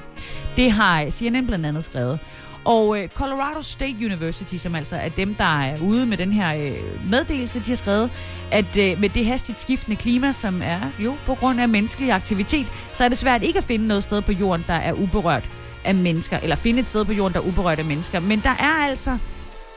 Det 0.55 0.71
har 0.71 1.01
øh, 1.01 1.11
CNN 1.11 1.47
blandt 1.47 1.65
andet 1.65 1.83
skrevet. 1.83 2.19
Og 2.65 2.99
øh, 2.99 3.09
Colorado 3.09 3.61
State 3.61 3.95
University, 4.05 4.55
som 4.55 4.75
altså 4.75 4.95
er 4.95 5.09
dem, 5.09 5.35
der 5.35 5.61
er 5.61 5.81
ude 5.81 6.05
med 6.05 6.17
den 6.17 6.33
her 6.33 6.55
øh, 6.55 7.09
meddelelse, 7.09 7.59
de 7.59 7.69
har 7.69 7.75
skrevet, 7.75 8.11
at 8.51 8.77
øh, 8.77 8.99
med 8.99 9.09
det 9.09 9.25
hastigt 9.25 9.59
skiftende 9.59 9.97
klima, 9.97 10.31
som 10.31 10.61
er 10.61 10.79
jo 10.99 11.15
på 11.25 11.35
grund 11.35 11.61
af 11.61 11.69
menneskelig 11.69 12.11
aktivitet, 12.11 12.67
så 12.93 13.03
er 13.03 13.09
det 13.09 13.17
svært 13.17 13.43
ikke 13.43 13.57
at 13.57 13.65
finde 13.65 13.87
noget 13.87 14.03
sted 14.03 14.21
på 14.21 14.31
jorden, 14.31 14.65
der 14.67 14.73
er 14.73 14.93
uberørt 14.93 15.49
af 15.83 15.95
mennesker, 15.95 16.39
eller 16.39 16.55
finde 16.55 16.79
et 16.79 16.87
sted 16.87 17.05
på 17.05 17.13
jorden, 17.13 17.33
der 17.33 17.39
er 17.39 17.47
uberørt 17.47 17.79
af 17.79 17.85
mennesker. 17.85 18.19
Men 18.19 18.39
der 18.39 18.49
er 18.59 18.85
altså 18.87 19.17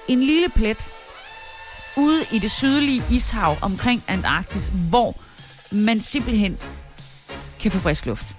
en 0.09 0.21
lille 0.21 0.49
plet 0.49 0.89
ude 1.97 2.21
i 2.33 2.39
det 2.39 2.51
sydlige 2.51 3.03
ishav 3.11 3.55
omkring 3.63 4.05
Antarktis, 4.09 4.73
hvor 4.89 5.17
man 5.73 6.01
simpelthen 6.01 6.59
kan 7.61 7.71
få 7.71 7.79
frisk 7.79 8.07
luft. 8.07 8.35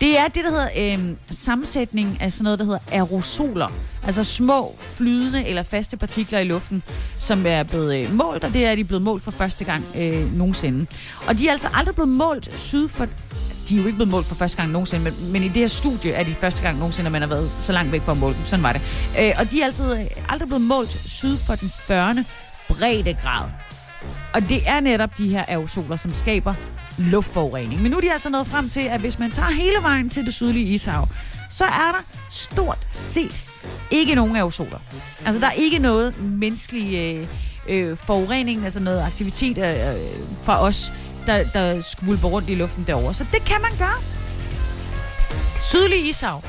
Det 0.00 0.18
er 0.18 0.28
det, 0.28 0.44
der 0.44 0.50
hedder 0.50 0.68
øh, 0.76 1.16
sammensætning 1.30 2.18
af 2.20 2.32
sådan 2.32 2.44
noget, 2.44 2.58
der 2.58 2.64
hedder 2.64 2.78
aerosoler. 2.92 3.68
Altså 4.06 4.24
små, 4.24 4.74
flydende 4.80 5.46
eller 5.46 5.62
faste 5.62 5.96
partikler 5.96 6.38
i 6.38 6.44
luften, 6.44 6.82
som 7.18 7.46
er 7.46 7.62
blevet 7.62 7.96
øh, 7.96 8.14
målt, 8.14 8.44
og 8.44 8.52
det 8.52 8.66
er 8.66 8.74
de 8.74 8.84
blevet 8.84 9.02
målt 9.02 9.22
for 9.22 9.30
første 9.30 9.64
gang 9.64 9.84
øh, 9.98 10.36
nogensinde. 10.36 10.86
Og 11.26 11.38
de 11.38 11.48
er 11.48 11.52
altså 11.52 11.68
aldrig 11.74 11.94
blevet 11.94 12.08
målt 12.08 12.60
syd 12.60 12.88
for 12.88 13.06
de 13.68 13.76
er 13.76 13.80
jo 13.80 13.86
ikke 13.86 13.96
blevet 13.96 14.10
målt 14.10 14.26
for 14.26 14.34
første 14.34 14.56
gang 14.56 14.72
nogensinde, 14.72 15.04
men, 15.04 15.32
men 15.32 15.42
i 15.42 15.48
det 15.48 15.56
her 15.56 15.68
studie 15.68 16.12
er 16.12 16.24
de 16.24 16.34
første 16.34 16.62
gang 16.62 16.78
nogensinde, 16.78 17.08
at 17.08 17.12
man 17.12 17.22
har 17.22 17.28
været 17.28 17.50
så 17.60 17.72
langt 17.72 17.92
væk 17.92 18.00
fra 18.00 18.12
at 18.12 18.18
måle 18.18 18.34
dem. 18.34 18.44
Sådan 18.44 18.62
var 18.62 18.72
det. 18.72 18.82
Øh, 19.18 19.32
og 19.38 19.50
de 19.50 19.60
er 19.60 19.64
altså 19.64 19.94
øh, 19.94 20.06
aldrig 20.28 20.48
blevet 20.48 20.64
målt 20.64 21.00
syd 21.06 21.36
for 21.36 21.54
den 21.54 21.72
40. 21.86 22.24
breddegrad. 22.68 23.48
Og 24.32 24.48
det 24.48 24.68
er 24.68 24.80
netop 24.80 25.18
de 25.18 25.28
her 25.28 25.44
aerosoler, 25.48 25.96
som 25.96 26.12
skaber 26.12 26.54
luftforurening. 26.98 27.82
Men 27.82 27.90
nu 27.90 27.96
er 27.96 28.00
de 28.00 28.12
altså 28.12 28.30
nået 28.30 28.46
frem 28.46 28.68
til, 28.68 28.80
at 28.80 29.00
hvis 29.00 29.18
man 29.18 29.30
tager 29.30 29.50
hele 29.50 29.82
vejen 29.82 30.10
til 30.10 30.26
det 30.26 30.34
sydlige 30.34 30.66
ishav, 30.66 31.08
så 31.50 31.64
er 31.64 31.92
der 31.92 32.04
stort 32.30 32.78
set 32.92 33.44
ikke 33.90 34.14
nogen 34.14 34.36
aerosoler. 34.36 34.78
Altså, 35.26 35.40
der 35.40 35.46
er 35.46 35.52
ikke 35.52 35.78
noget 35.78 36.22
menneskelig 36.22 36.94
øh, 36.94 37.28
øh, 37.68 37.96
forurening, 37.96 38.64
altså 38.64 38.80
noget 38.80 39.02
aktivitet 39.02 39.58
øh, 39.58 39.94
øh 39.94 40.00
fra 40.42 40.62
os, 40.62 40.92
der, 41.26 41.44
der 41.52 41.80
skvulper 41.80 42.28
rundt 42.28 42.50
i 42.50 42.54
luften 42.54 42.84
derovre. 42.86 43.14
Så 43.14 43.26
det 43.32 43.44
kan 43.44 43.62
man 43.62 43.70
gøre. 43.78 44.02
Sydlige 45.60 46.08
ishav. 46.08 46.44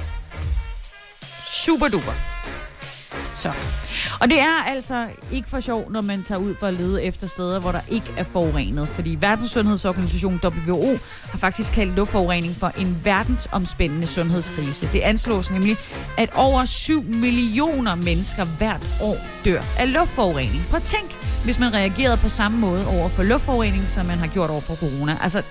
Super 1.66 1.88
duper. 1.88 2.37
Så. 3.38 3.52
Og 4.20 4.30
det 4.30 4.40
er 4.40 4.64
altså 4.68 5.08
ikke 5.32 5.50
for 5.50 5.60
sjov, 5.60 5.92
når 5.92 6.02
man 6.02 6.24
tager 6.24 6.40
ud 6.40 6.56
for 6.56 6.68
at 6.68 6.74
lede 6.74 7.04
efter 7.04 7.28
steder, 7.28 7.60
hvor 7.60 7.72
der 7.72 7.82
ikke 7.90 8.14
er 8.18 8.24
forurenet. 8.24 8.88
Fordi 8.88 9.18
Verdenssundhedsorganisationen 9.20 10.40
WHO 10.44 10.98
har 11.32 11.38
faktisk 11.38 11.74
kaldt 11.74 11.96
luftforurening 11.96 12.56
for 12.56 12.68
en 12.68 13.02
verdensomspændende 13.04 14.08
sundhedskrise. 14.08 14.90
Det 14.94 15.00
anslås 15.00 15.52
nemlig, 15.52 15.78
at 16.18 16.30
over 16.36 16.66
7 16.66 17.04
millioner 17.04 17.96
mennesker 17.96 18.44
hvert 18.44 18.88
år 19.02 19.18
dør 19.46 19.62
af 19.80 19.94
luftforurening. 19.94 20.64
Prøv 20.70 20.78
at 20.78 20.84
tænk, 20.84 21.12
hvis 21.44 21.60
man 21.60 21.74
reagerede 21.74 22.18
på 22.18 22.30
samme 22.30 22.58
måde 22.58 22.88
over 22.88 23.10
for 23.10 23.24
luftforurening, 23.24 23.90
som 23.90 24.06
man 24.06 24.18
har 24.18 24.28
gjort 24.28 24.50
over 24.50 24.62
for 24.62 24.76
corona. 24.76 25.18
Altså, 25.22 25.42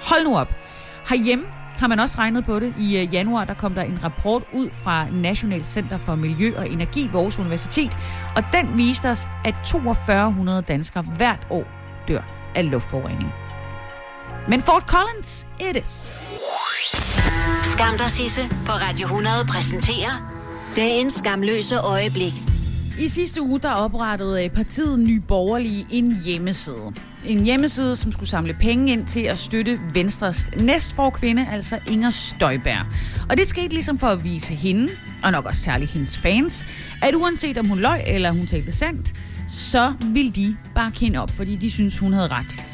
hold 0.00 0.24
nu 0.24 0.36
op. 0.36 0.48
Herhjemme 1.08 1.44
har 1.78 1.86
man 1.86 2.00
også 2.00 2.18
regnet 2.18 2.44
på 2.44 2.60
det. 2.60 2.74
I 2.78 2.98
øh, 2.98 3.14
januar 3.14 3.44
der 3.44 3.54
kom 3.54 3.74
der 3.74 3.82
en 3.82 3.98
rapport 4.04 4.42
ud 4.52 4.70
fra 4.70 5.06
National 5.10 5.64
Center 5.64 5.98
for 5.98 6.14
Miljø 6.14 6.52
og 6.56 6.70
Energi 6.70 7.02
ved 7.02 7.14
Aarhus 7.14 7.38
Universitet, 7.38 7.96
og 8.36 8.42
den 8.52 8.78
viste 8.78 9.10
os, 9.10 9.28
at 9.44 9.54
4200 9.64 10.62
danskere 10.62 11.02
hvert 11.02 11.46
år 11.50 11.64
dør 12.08 12.20
af 12.54 12.70
luftforurening. 12.70 13.32
Men 14.48 14.62
Fort 14.62 14.82
Collins, 14.82 15.46
it 15.60 15.84
is. 15.84 16.12
Skam 17.62 17.98
dig, 17.98 18.10
Sisse, 18.10 18.42
på 18.66 18.72
Radio 18.72 19.06
100 19.06 19.44
præsenterer 19.48 20.38
dagens 20.76 21.12
skamløse 21.12 21.78
øjeblik. 21.78 22.32
I 22.98 23.08
sidste 23.08 23.42
uge 23.42 23.60
der 23.60 23.72
oprettede 23.72 24.44
øh, 24.44 24.50
partiet 24.50 24.98
Nye 24.98 25.20
Borgerlige 25.20 25.86
en 25.90 26.16
hjemmeside. 26.24 26.92
En 27.24 27.44
hjemmeside, 27.44 27.96
som 27.96 28.12
skulle 28.12 28.28
samle 28.28 28.54
penge 28.54 28.92
ind 28.92 29.06
til 29.06 29.20
at 29.20 29.38
støtte 29.38 29.80
Venstres 29.94 30.50
næstforkvinde, 30.60 31.46
altså 31.52 31.78
Inger 31.90 32.10
Støjberg. 32.10 32.86
Og 33.30 33.36
det 33.36 33.48
skete 33.48 33.68
ligesom 33.68 33.98
for 33.98 34.06
at 34.06 34.24
vise 34.24 34.54
hende, 34.54 34.88
og 35.24 35.32
nok 35.32 35.44
også 35.44 35.62
særligt 35.62 35.90
hendes 35.90 36.18
fans, 36.18 36.66
at 37.02 37.14
uanset 37.14 37.58
om 37.58 37.68
hun 37.68 37.78
løg 37.78 38.02
eller 38.06 38.30
hun 38.30 38.46
talte 38.46 38.72
sandt, 38.72 39.14
så 39.48 39.92
ville 40.04 40.32
de 40.32 40.56
bare 40.74 40.92
hende 41.00 41.18
op, 41.18 41.30
fordi 41.30 41.56
de 41.56 41.70
synes 41.70 41.98
hun 41.98 42.12
havde 42.12 42.28
ret. 42.28 42.64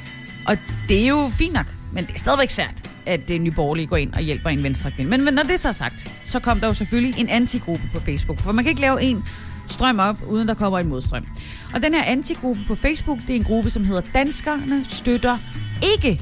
Og 0.47 0.59
det 0.89 1.03
er 1.03 1.09
jo 1.09 1.31
fint 1.39 1.55
nok, 1.55 1.67
men 1.93 2.07
det 2.07 2.15
er 2.15 2.19
stadigvæk 2.19 2.51
sært, 2.51 2.91
at 3.07 3.31
øh, 3.31 3.39
Nye 3.41 3.51
Borgerlige 3.51 3.87
går 3.87 3.97
ind 3.97 4.13
og 4.13 4.21
hjælper 4.21 4.51
en 4.51 4.63
venstrekvinde. 4.63 5.21
Men 5.21 5.35
når 5.35 5.43
det 5.43 5.61
så 5.61 5.69
er 5.69 5.73
sagt, 5.73 6.13
så 6.25 6.41
kom 6.41 6.61
der 6.61 6.67
jo 6.67 6.75
selvfølgelig 6.75 7.21
en 7.21 7.29
antigruppe 7.29 7.91
på 7.95 8.01
Facebook, 8.01 8.41
for 8.41 8.53
man 8.53 8.65
kan 8.65 8.71
ikke 8.71 8.81
lave 8.81 9.03
en 9.03 9.25
strøm 9.67 9.99
op, 9.99 10.17
uden 10.29 10.49
der 10.49 10.55
kommer 10.55 10.79
en 10.79 10.89
modstrøm. 10.89 11.27
Og 11.75 11.83
den 11.83 11.95
her 11.95 12.03
antigruppe 12.03 12.63
på 12.69 12.75
Facebook, 12.75 13.19
det 13.21 13.31
er 13.31 13.35
en 13.35 13.45
gruppe, 13.45 13.71
som 13.71 13.85
hedder 13.85 14.03
Danskerne 14.15 14.85
støtter 14.85 15.39
ikke 15.83 16.21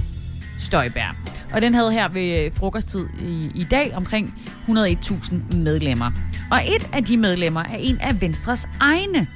Støjbær. 0.59 1.17
Og 1.53 1.63
den 1.63 1.75
havde 1.75 1.93
her 1.93 2.09
ved 2.09 2.45
øh, 2.45 2.53
frokosttid 2.55 3.07
i, 3.21 3.51
i 3.55 3.65
dag 3.65 3.93
omkring 3.95 4.35
101.000 4.69 5.57
medlemmer. 5.57 6.11
Og 6.51 6.59
et 6.77 6.91
af 6.93 7.05
de 7.05 7.17
medlemmer 7.17 7.61
er 7.61 7.77
en 7.79 7.99
af 8.01 8.21
Venstres 8.21 8.69
egne. 8.81 9.27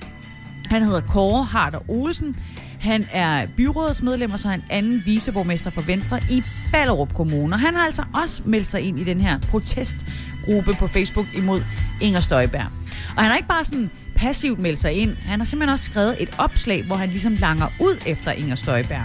Han 0.67 0.83
hedder 0.83 1.01
Kåre 1.01 1.45
Harder 1.45 1.91
Olsen. 1.91 2.37
Han 2.81 3.07
er 3.13 3.47
byrådsmedlem, 3.57 4.33
og 4.33 4.39
så 4.39 4.49
er 4.49 4.53
han 4.53 4.63
anden 4.71 5.03
viceborgmester 5.07 5.71
for 5.71 5.81
Venstre 5.81 6.21
i 6.31 6.43
Ballerup 6.73 7.15
Kommune. 7.15 7.55
Og 7.55 7.61
han 7.61 7.75
har 7.75 7.85
altså 7.85 8.05
også 8.23 8.43
meldt 8.45 8.67
sig 8.67 8.81
ind 8.81 8.99
i 8.99 9.05
den 9.05 9.21
her 9.21 9.39
protestgruppe 9.39 10.73
på 10.79 10.87
Facebook 10.87 11.27
imod 11.35 11.63
Inger 12.03 12.21
Støjberg. 12.21 12.86
Og 13.17 13.23
han 13.23 13.31
har 13.31 13.37
ikke 13.37 13.49
bare 13.49 13.65
sådan 13.65 13.91
passivt 14.17 14.59
meldt 14.59 14.79
sig 14.79 14.93
ind. 14.93 15.17
Han 15.17 15.41
har 15.41 15.45
simpelthen 15.45 15.73
også 15.73 15.85
skrevet 15.85 16.17
et 16.23 16.29
opslag, 16.39 16.85
hvor 16.85 16.97
han 16.97 17.09
ligesom 17.09 17.35
langer 17.35 17.67
ud 17.81 18.03
efter 18.07 18.31
Inger 18.31 18.55
Støjberg. 18.55 19.03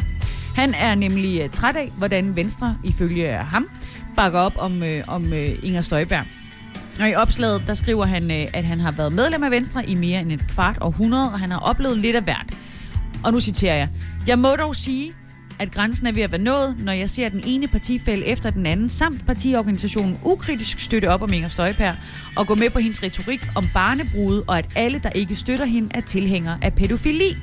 Han 0.56 0.74
er 0.74 0.96
nemlig 0.96 1.42
øh, 1.42 1.50
træt 1.50 1.76
af, 1.76 1.92
hvordan 1.98 2.36
Venstre, 2.36 2.78
ifølge 2.84 3.40
øh, 3.40 3.46
ham, 3.46 3.70
bakker 4.18 4.40
op 4.40 4.54
om, 4.58 4.84
øh, 4.84 5.04
om 5.08 5.34
øh, 5.34 5.50
Inger 5.64 5.82
Støjberg. 5.82 6.26
Og 7.00 7.10
i 7.10 7.16
opslaget, 7.16 7.64
der 7.68 7.74
skriver 7.74 8.06
han, 8.06 8.32
øh, 8.32 8.48
at 8.54 8.64
han 8.64 8.80
har 8.80 8.92
været 8.92 9.14
medlem 9.14 9.44
af 9.44 9.52
Venstre 9.52 9.90
i 9.90 9.96
mere 9.96 10.22
end 10.22 10.32
et 10.32 10.48
kvart 10.48 10.78
århundrede, 10.82 11.32
og 11.32 11.40
han 11.40 11.52
har 11.52 11.60
oplevet 11.60 11.98
lidt 11.98 12.16
af 12.16 12.24
hvert. 12.24 12.46
Og 13.24 13.32
nu 13.32 13.40
citerer 13.40 13.76
jeg. 13.76 13.90
Jeg 14.28 14.40
må 14.40 14.56
dog 14.56 14.76
sige, 14.76 15.14
at 15.60 15.72
grænsen 15.72 16.08
er 16.08 16.12
ved 16.12 16.22
at 16.22 16.32
være 16.32 16.42
nået, 16.42 16.76
når 16.80 16.92
jeg 16.92 17.10
ser 17.10 17.30
den 17.30 17.44
ene 17.46 17.68
partifælde 17.68 18.26
efter 18.26 18.50
den 18.50 18.66
anden, 18.66 18.90
samt 18.90 19.26
partiorganisationen 19.26 20.20
ukritisk 20.24 20.80
støtte 20.80 21.10
op 21.10 21.22
om 21.22 21.34
Inger 21.34 21.50
Støjpær 21.50 21.94
og 22.36 22.48
gå 22.48 22.56
med 22.56 22.70
på 22.70 22.80
hendes 22.80 23.04
retorik 23.04 23.48
om 23.56 23.68
barnebrud, 23.74 24.44
og 24.48 24.58
at 24.58 24.66
alle, 24.76 25.00
der 25.04 25.10
ikke 25.10 25.36
støtter 25.36 25.66
hende, 25.66 25.90
er 25.94 26.02
tilhængere 26.02 26.58
af 26.62 26.74
pædofili. 26.74 27.38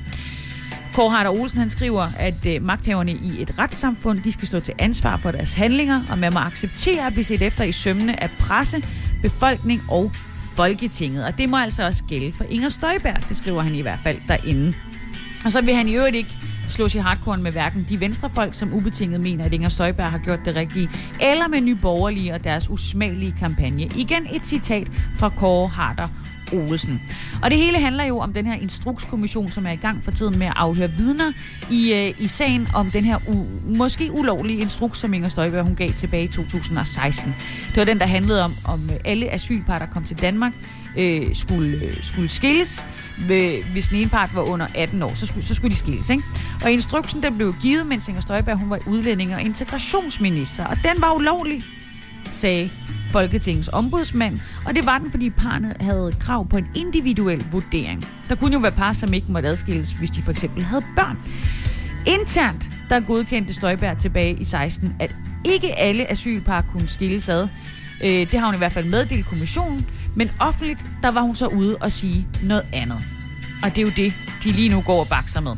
Kåre 0.93 1.09
Harder 1.09 1.29
Olsen 1.29 1.59
han 1.59 1.69
skriver, 1.69 2.07
at 2.19 2.45
øh, 2.45 2.63
magthaverne 2.63 3.11
i 3.11 3.41
et 3.41 3.59
retssamfund 3.59 4.19
de 4.19 4.31
skal 4.31 4.47
stå 4.47 4.59
til 4.59 4.73
ansvar 4.77 5.17
for 5.17 5.31
deres 5.31 5.53
handlinger, 5.53 6.01
og 6.09 6.17
man 6.17 6.33
må 6.33 6.39
acceptere 6.39 7.07
at 7.07 7.13
blive 7.13 7.25
set 7.25 7.41
efter 7.41 7.63
i 7.63 7.71
sømne 7.71 8.23
af 8.23 8.29
presse, 8.39 8.83
befolkning 9.21 9.81
og 9.87 10.11
Folketinget. 10.55 11.25
Og 11.25 11.37
det 11.37 11.49
må 11.49 11.57
altså 11.57 11.83
også 11.83 12.03
gælde 12.03 12.31
for 12.31 12.43
Inger 12.49 12.69
Støjberg, 12.69 13.29
det 13.29 13.37
skriver 13.37 13.61
han 13.61 13.75
i 13.75 13.81
hvert 13.81 13.99
fald 14.03 14.17
derinde. 14.27 14.73
Og 15.45 15.51
så 15.51 15.61
vil 15.61 15.75
han 15.75 15.87
i 15.87 15.95
øvrigt 15.95 16.15
ikke 16.15 16.35
slås 16.69 16.95
i 16.95 16.97
hardcore 16.97 17.37
med 17.37 17.51
hverken 17.51 17.85
de 17.89 17.99
venstrefolk, 17.99 18.53
som 18.53 18.73
ubetinget 18.73 19.21
mener, 19.21 19.45
at 19.45 19.53
Inger 19.53 19.69
Støjberg 19.69 20.11
har 20.11 20.17
gjort 20.17 20.39
det 20.45 20.55
rigtige, 20.55 20.89
eller 21.21 21.47
med 21.47 21.61
Nye 21.61 21.75
Borgerlige 21.75 22.33
og 22.33 22.43
deres 22.43 22.69
usmagelige 22.69 23.35
kampagne. 23.39 23.83
Igen 23.95 24.27
et 24.33 24.45
citat 24.45 24.87
fra 25.15 25.29
Kåre 25.29 25.67
Harder 25.67 26.07
Olsen. 26.53 27.01
Og 27.43 27.51
det 27.51 27.57
hele 27.57 27.79
handler 27.79 28.03
jo 28.03 28.19
om 28.19 28.33
den 28.33 28.45
her 28.45 28.53
instrukskommission, 28.53 29.51
som 29.51 29.65
er 29.65 29.71
i 29.71 29.75
gang 29.75 30.03
for 30.03 30.11
tiden 30.11 30.39
med 30.39 30.47
at 30.47 30.53
afhøre 30.55 30.91
vidner 30.97 31.31
i, 31.71 31.93
øh, 31.93 32.23
i 32.23 32.27
sagen 32.27 32.67
om 32.75 32.89
den 32.89 33.03
her 33.03 33.17
u, 33.27 33.45
måske 33.65 34.11
ulovlige 34.11 34.61
instruks, 34.61 34.99
som 34.99 35.13
Inger 35.13 35.29
Støjberg 35.29 35.63
hun 35.63 35.75
gav 35.75 35.89
tilbage 35.89 36.23
i 36.23 36.27
2016. 36.27 37.35
Det 37.69 37.77
var 37.77 37.85
den, 37.85 37.99
der 37.99 38.05
handlede 38.05 38.43
om, 38.43 38.51
om 38.65 38.89
alle 39.05 39.33
asylpar, 39.33 39.79
der 39.79 39.85
kom 39.85 40.03
til 40.03 40.21
Danmark, 40.21 40.53
øh, 40.99 41.35
skulle, 41.35 41.77
øh, 41.85 41.97
skulle 42.01 42.29
skilles. 42.29 42.85
Hvis 43.71 43.87
den 43.87 43.97
ene 43.97 44.09
part 44.09 44.29
var 44.35 44.49
under 44.49 44.67
18 44.75 45.03
år, 45.03 45.13
så 45.13 45.25
skulle, 45.25 45.45
så 45.45 45.55
skulle 45.55 45.71
de 45.71 45.75
skilles. 45.75 46.09
Ikke? 46.09 46.23
Og 46.63 46.71
instruksen 46.71 47.23
den 47.23 47.37
blev 47.37 47.55
givet, 47.61 47.85
mens 47.85 48.07
Inger 48.07 48.21
Støjberg 48.21 48.57
hun 48.57 48.69
var 48.69 48.79
udlænding 48.87 49.35
og 49.35 49.41
integrationsminister. 49.41 50.65
Og 50.65 50.75
den 50.75 51.01
var 51.01 51.13
ulovlig, 51.13 51.63
sagde 52.31 52.69
Folketingets 53.11 53.69
ombudsmand, 53.73 54.39
og 54.65 54.75
det 54.75 54.85
var 54.85 54.97
den, 54.97 55.11
fordi 55.11 55.29
parnet 55.29 55.77
havde 55.79 56.13
krav 56.19 56.47
på 56.47 56.57
en 56.57 56.67
individuel 56.75 57.45
vurdering. 57.51 58.07
Der 58.29 58.35
kunne 58.35 58.53
jo 58.53 58.59
være 58.59 58.71
par, 58.71 58.93
som 58.93 59.13
ikke 59.13 59.31
måtte 59.31 59.49
adskilles, 59.49 59.91
hvis 59.91 60.11
de 60.11 60.21
for 60.21 60.31
eksempel 60.31 60.63
havde 60.63 60.83
børn. 60.95 61.17
Internt, 62.07 62.69
der 62.89 62.99
godkendte 62.99 63.53
Støjberg 63.53 63.97
tilbage 63.97 64.35
i 64.39 64.43
16, 64.43 64.95
at 64.99 65.15
ikke 65.45 65.79
alle 65.79 66.11
asylpar 66.11 66.61
kunne 66.61 66.87
skilles 66.87 67.29
ad. 67.29 67.47
Øh, 68.03 68.31
det 68.31 68.33
har 68.33 68.45
hun 68.45 68.55
i 68.55 68.57
hvert 68.57 68.71
fald 68.71 68.85
meddelt 68.85 69.25
kommissionen, 69.25 69.85
men 70.15 70.31
offentligt, 70.39 70.85
der 71.03 71.11
var 71.11 71.21
hun 71.21 71.35
så 71.35 71.47
ude 71.47 71.77
og 71.77 71.91
sige 71.91 72.27
noget 72.43 72.65
andet. 72.73 72.97
Og 73.63 73.69
det 73.69 73.77
er 73.77 73.81
jo 73.81 73.91
det, 73.95 74.13
de 74.43 74.51
lige 74.51 74.69
nu 74.69 74.81
går 74.81 74.99
og 74.99 75.07
bakser 75.07 75.41
med. 75.41 75.55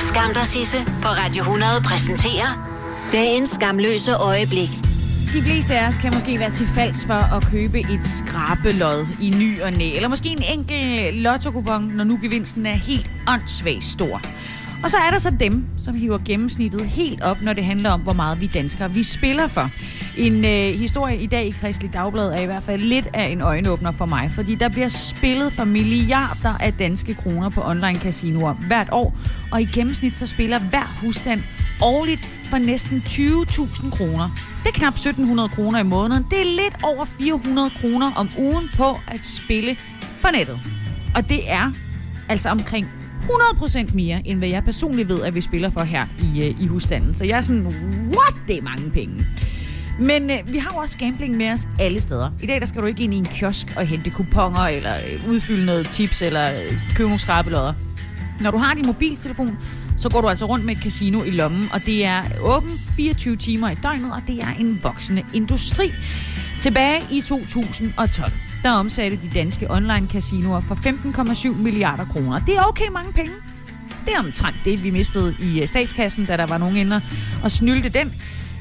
Skam 0.00 0.34
dig, 0.34 0.46
Sisse, 0.46 0.78
på 0.84 1.08
Radio 1.08 1.42
100 1.42 1.80
præsenterer 1.84 2.74
dagens 3.12 3.50
skamløse 3.50 4.14
øjeblik. 4.14 4.68
De 5.34 5.42
fleste 5.42 5.74
af 5.74 5.88
os 5.88 5.98
kan 5.98 6.14
måske 6.14 6.38
være 6.38 6.50
til 6.50 6.66
falds 6.66 7.06
for 7.06 7.36
at 7.36 7.46
købe 7.46 7.80
et 7.80 8.00
skrabelod 8.04 9.06
i 9.20 9.30
ny 9.30 9.60
og 9.62 9.72
næ, 9.72 9.96
eller 9.96 10.08
måske 10.08 10.28
en 10.28 10.42
enkelt 10.58 11.16
lotto 11.22 11.50
når 11.80 12.04
nu 12.04 12.18
gevinsten 12.22 12.66
er 12.66 12.74
helt 12.74 13.10
åndssvagt 13.28 13.84
stor. 13.84 14.20
Og 14.82 14.90
så 14.90 14.96
er 14.96 15.10
der 15.10 15.18
så 15.18 15.30
dem, 15.40 15.66
som 15.78 15.94
hiver 15.94 16.18
gennemsnittet 16.24 16.86
helt 16.86 17.22
op, 17.22 17.42
når 17.42 17.52
det 17.52 17.64
handler 17.64 17.90
om, 17.90 18.00
hvor 18.00 18.12
meget 18.12 18.40
vi 18.40 18.46
danskere 18.46 18.90
vi 18.90 19.02
spiller 19.02 19.46
for. 19.46 19.70
En 20.16 20.44
øh, 20.44 20.80
historie 20.80 21.18
i 21.18 21.26
dag 21.26 21.46
i 21.46 21.50
Kristelig 21.50 21.92
Dagblad 21.92 22.32
er 22.32 22.40
i 22.40 22.46
hvert 22.46 22.62
fald 22.62 22.82
lidt 22.82 23.08
af 23.14 23.24
en 23.24 23.40
øjenåbner 23.40 23.92
for 23.92 24.06
mig, 24.06 24.30
fordi 24.34 24.54
der 24.54 24.68
bliver 24.68 24.88
spillet 24.88 25.52
for 25.52 25.64
milliarder 25.64 26.54
af 26.60 26.72
danske 26.72 27.14
kroner 27.14 27.48
på 27.48 27.62
online 27.64 27.98
casinoer 27.98 28.52
hvert 28.52 28.88
år, 28.92 29.16
og 29.52 29.62
i 29.62 29.64
gennemsnit 29.64 30.18
så 30.18 30.26
spiller 30.26 30.58
hver 30.58 30.98
husstand 31.00 31.40
årligt 31.82 32.28
for 32.50 32.58
næsten 32.58 33.02
20.000 33.06 33.90
kroner. 33.90 34.30
Det 34.62 34.68
er 34.68 34.72
knap 34.72 34.94
1.700 34.94 35.54
kroner 35.54 35.78
i 35.78 35.82
måneden. 35.82 36.26
Det 36.30 36.40
er 36.40 36.44
lidt 36.44 36.76
over 36.82 37.04
400 37.04 37.70
kroner 37.80 38.12
om 38.16 38.28
ugen 38.38 38.68
på 38.76 38.98
at 39.08 39.24
spille 39.24 39.76
på 40.22 40.28
nettet. 40.34 40.60
Og 41.14 41.28
det 41.28 41.50
er 41.50 41.72
altså 42.28 42.48
omkring 42.48 42.88
100% 43.28 43.94
mere, 43.94 44.22
end 44.24 44.38
hvad 44.38 44.48
jeg 44.48 44.64
personligt 44.64 45.08
ved, 45.08 45.22
at 45.22 45.34
vi 45.34 45.40
spiller 45.40 45.70
for 45.70 45.80
her 45.80 46.06
i, 46.18 46.44
øh, 46.44 46.60
i 46.60 46.66
husstanden. 46.66 47.14
Så 47.14 47.24
jeg 47.24 47.36
er 47.36 47.40
sådan, 47.40 47.66
what? 48.06 48.34
Det 48.48 48.58
er 48.58 48.62
mange 48.62 48.90
penge. 48.90 49.26
Men 50.00 50.30
øh, 50.30 50.38
vi 50.46 50.58
har 50.58 50.70
jo 50.74 50.80
også 50.80 50.98
gambling 50.98 51.36
med 51.36 51.52
os 51.52 51.66
alle 51.80 52.00
steder. 52.00 52.30
I 52.42 52.46
dag 52.46 52.60
der 52.60 52.66
skal 52.66 52.82
du 52.82 52.86
ikke 52.86 53.04
ind 53.04 53.14
i 53.14 53.16
en 53.16 53.24
kiosk 53.24 53.66
og 53.76 53.86
hente 53.86 54.10
kuponer, 54.10 54.60
eller 54.60 54.94
øh, 54.94 55.28
udfylde 55.28 55.66
noget 55.66 55.88
tips, 55.88 56.22
eller 56.22 56.46
øh, 56.46 56.78
købe 56.96 57.08
nogle 57.08 57.20
skrabelodder. 57.20 57.72
Når 58.40 58.50
du 58.50 58.58
har 58.58 58.74
din 58.74 58.86
mobiltelefon, 58.86 59.58
så 59.96 60.10
går 60.10 60.20
du 60.20 60.28
altså 60.28 60.46
rundt 60.46 60.64
med 60.64 60.76
et 60.76 60.82
casino 60.82 61.22
i 61.22 61.30
lommen, 61.30 61.68
og 61.72 61.84
det 61.86 62.04
er 62.04 62.22
åben 62.42 62.70
24 62.96 63.36
timer 63.36 63.70
i 63.70 63.74
døgnet, 63.74 64.12
og 64.12 64.22
det 64.26 64.42
er 64.42 64.50
en 64.60 64.80
voksende 64.82 65.24
industri. 65.34 65.92
Tilbage 66.60 67.00
i 67.10 67.20
2012, 67.20 68.32
der 68.64 68.72
omsatte 68.72 69.18
de 69.22 69.30
danske 69.34 69.70
online-casinoer 69.70 70.60
for 70.60 70.74
15,7 70.74 71.62
milliarder 71.62 72.04
kroner. 72.04 72.38
Det 72.38 72.56
er 72.56 72.62
okay 72.68 72.88
mange 72.92 73.12
penge. 73.12 73.32
Det 74.04 74.14
er 74.14 74.18
omtrent 74.18 74.56
det, 74.64 74.84
vi 74.84 74.90
mistede 74.90 75.36
i 75.40 75.60
øh, 75.60 75.68
statskassen, 75.68 76.26
da 76.26 76.36
der 76.36 76.46
var 76.46 76.58
nogen 76.58 76.76
ender 76.76 77.00
og 77.42 77.50
snyldte 77.50 77.88
den. 77.88 78.14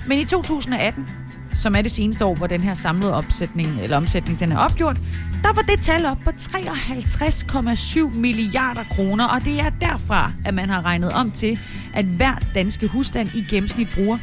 Men 0.08 0.20
i 0.20 0.26
2018, 0.26 1.08
som 1.54 1.76
er 1.76 1.82
det 1.82 1.92
seneste 1.92 2.26
år, 2.26 2.36
hvor 2.36 2.48
den 2.48 2.62
her 2.62 2.74
samlede 2.74 3.14
opsætning, 3.14 3.82
eller 3.82 3.98
omsætning 3.98 4.40
den 4.40 4.52
er 4.52 4.58
opgjort, 4.58 4.98
der 5.44 5.54
var 5.54 5.62
det 5.62 5.82
tal 5.82 6.06
op 6.06 6.18
på 6.24 6.30
53,7 6.30 8.20
milliarder 8.20 8.84
kroner, 8.84 9.28
og 9.28 9.44
det 9.46 9.60
er 9.60 9.70
derfra, 9.82 10.32
at 10.46 10.54
man 10.54 10.70
har 10.70 10.82
regnet 10.82 11.12
om 11.12 11.32
til, 11.32 11.60
at 11.94 12.06
hver 12.06 12.40
danske 12.56 12.88
husstand 12.88 13.30
i 13.36 13.46
gennemsnit 13.50 13.88
bruger 13.96 14.18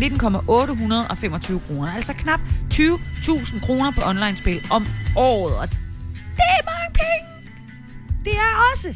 19,825 0.00 1.60
kroner, 1.60 1.92
altså 1.92 2.12
knap 2.12 2.40
20.000 2.78 3.66
kroner 3.66 3.90
på 3.90 4.00
online-spil 4.04 4.66
om 4.70 4.86
året. 5.16 5.56
Og 5.56 5.68
det 5.70 5.78
er 6.38 6.64
mange 6.64 6.94
penge! 6.94 7.52
Det 8.24 8.32
er 8.32 8.72
også 8.72 8.94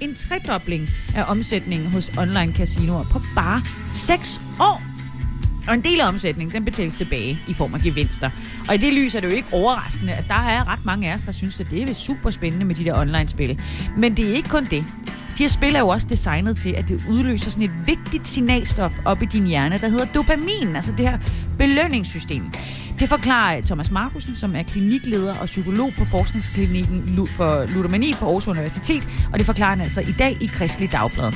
en 0.00 0.14
tredobling 0.14 0.88
af 1.14 1.24
omsætningen 1.28 1.90
hos 1.90 2.10
online 2.18 2.54
casinoer 2.54 3.04
på 3.04 3.20
bare 3.34 3.62
6 3.92 4.40
år. 4.60 4.82
Og 5.68 5.74
en 5.74 5.84
del 5.84 6.00
af 6.00 6.08
omsætningen, 6.08 6.54
den 6.54 6.64
betales 6.64 6.94
tilbage 6.94 7.38
i 7.48 7.54
form 7.54 7.74
af 7.74 7.80
gevinster. 7.80 8.30
Og 8.68 8.74
i 8.74 8.78
det 8.78 8.92
lys 8.92 9.14
er 9.14 9.20
det 9.20 9.30
jo 9.30 9.36
ikke 9.36 9.48
overraskende, 9.52 10.12
at 10.12 10.24
der 10.28 10.34
er 10.48 10.68
ret 10.68 10.84
mange 10.84 11.10
af 11.10 11.14
os, 11.14 11.22
der 11.22 11.32
synes, 11.32 11.60
at 11.60 11.70
det 11.70 11.90
er 11.90 11.94
super 11.94 12.30
spændende 12.30 12.64
med 12.64 12.74
de 12.74 12.84
der 12.84 13.00
online-spil. 13.00 13.60
Men 13.96 14.16
det 14.16 14.30
er 14.30 14.34
ikke 14.34 14.48
kun 14.48 14.64
det. 14.64 14.84
De 15.38 15.44
her 15.44 15.48
spil 15.48 15.74
er 15.74 15.78
jo 15.78 15.88
også 15.88 16.06
designet 16.10 16.58
til, 16.58 16.70
at 16.70 16.88
det 16.88 17.04
udløser 17.08 17.50
sådan 17.50 17.64
et 17.64 17.86
vigtigt 17.86 18.26
signalstof 18.26 18.98
op 19.04 19.22
i 19.22 19.26
din 19.26 19.46
hjerne, 19.46 19.78
der 19.78 19.88
hedder 19.88 20.04
dopamin, 20.04 20.76
altså 20.76 20.92
det 20.98 21.08
her 21.08 21.18
belønningssystem. 21.58 22.52
Det 23.00 23.08
forklarer 23.08 23.60
Thomas 23.60 23.90
Markusen, 23.90 24.36
som 24.36 24.56
er 24.56 24.62
klinikleder 24.62 25.34
og 25.34 25.46
psykolog 25.46 25.92
på 25.98 26.04
forskningsklinikken 26.04 27.28
for 27.28 27.66
ludomani 27.74 28.12
på 28.18 28.24
Aarhus 28.24 28.48
Universitet, 28.48 29.08
og 29.32 29.38
det 29.38 29.46
forklarer 29.46 29.70
han 29.70 29.80
altså 29.80 30.00
i 30.00 30.12
dag 30.18 30.36
i 30.40 30.46
Kristelig 30.46 30.92
Dagblad. 30.92 31.32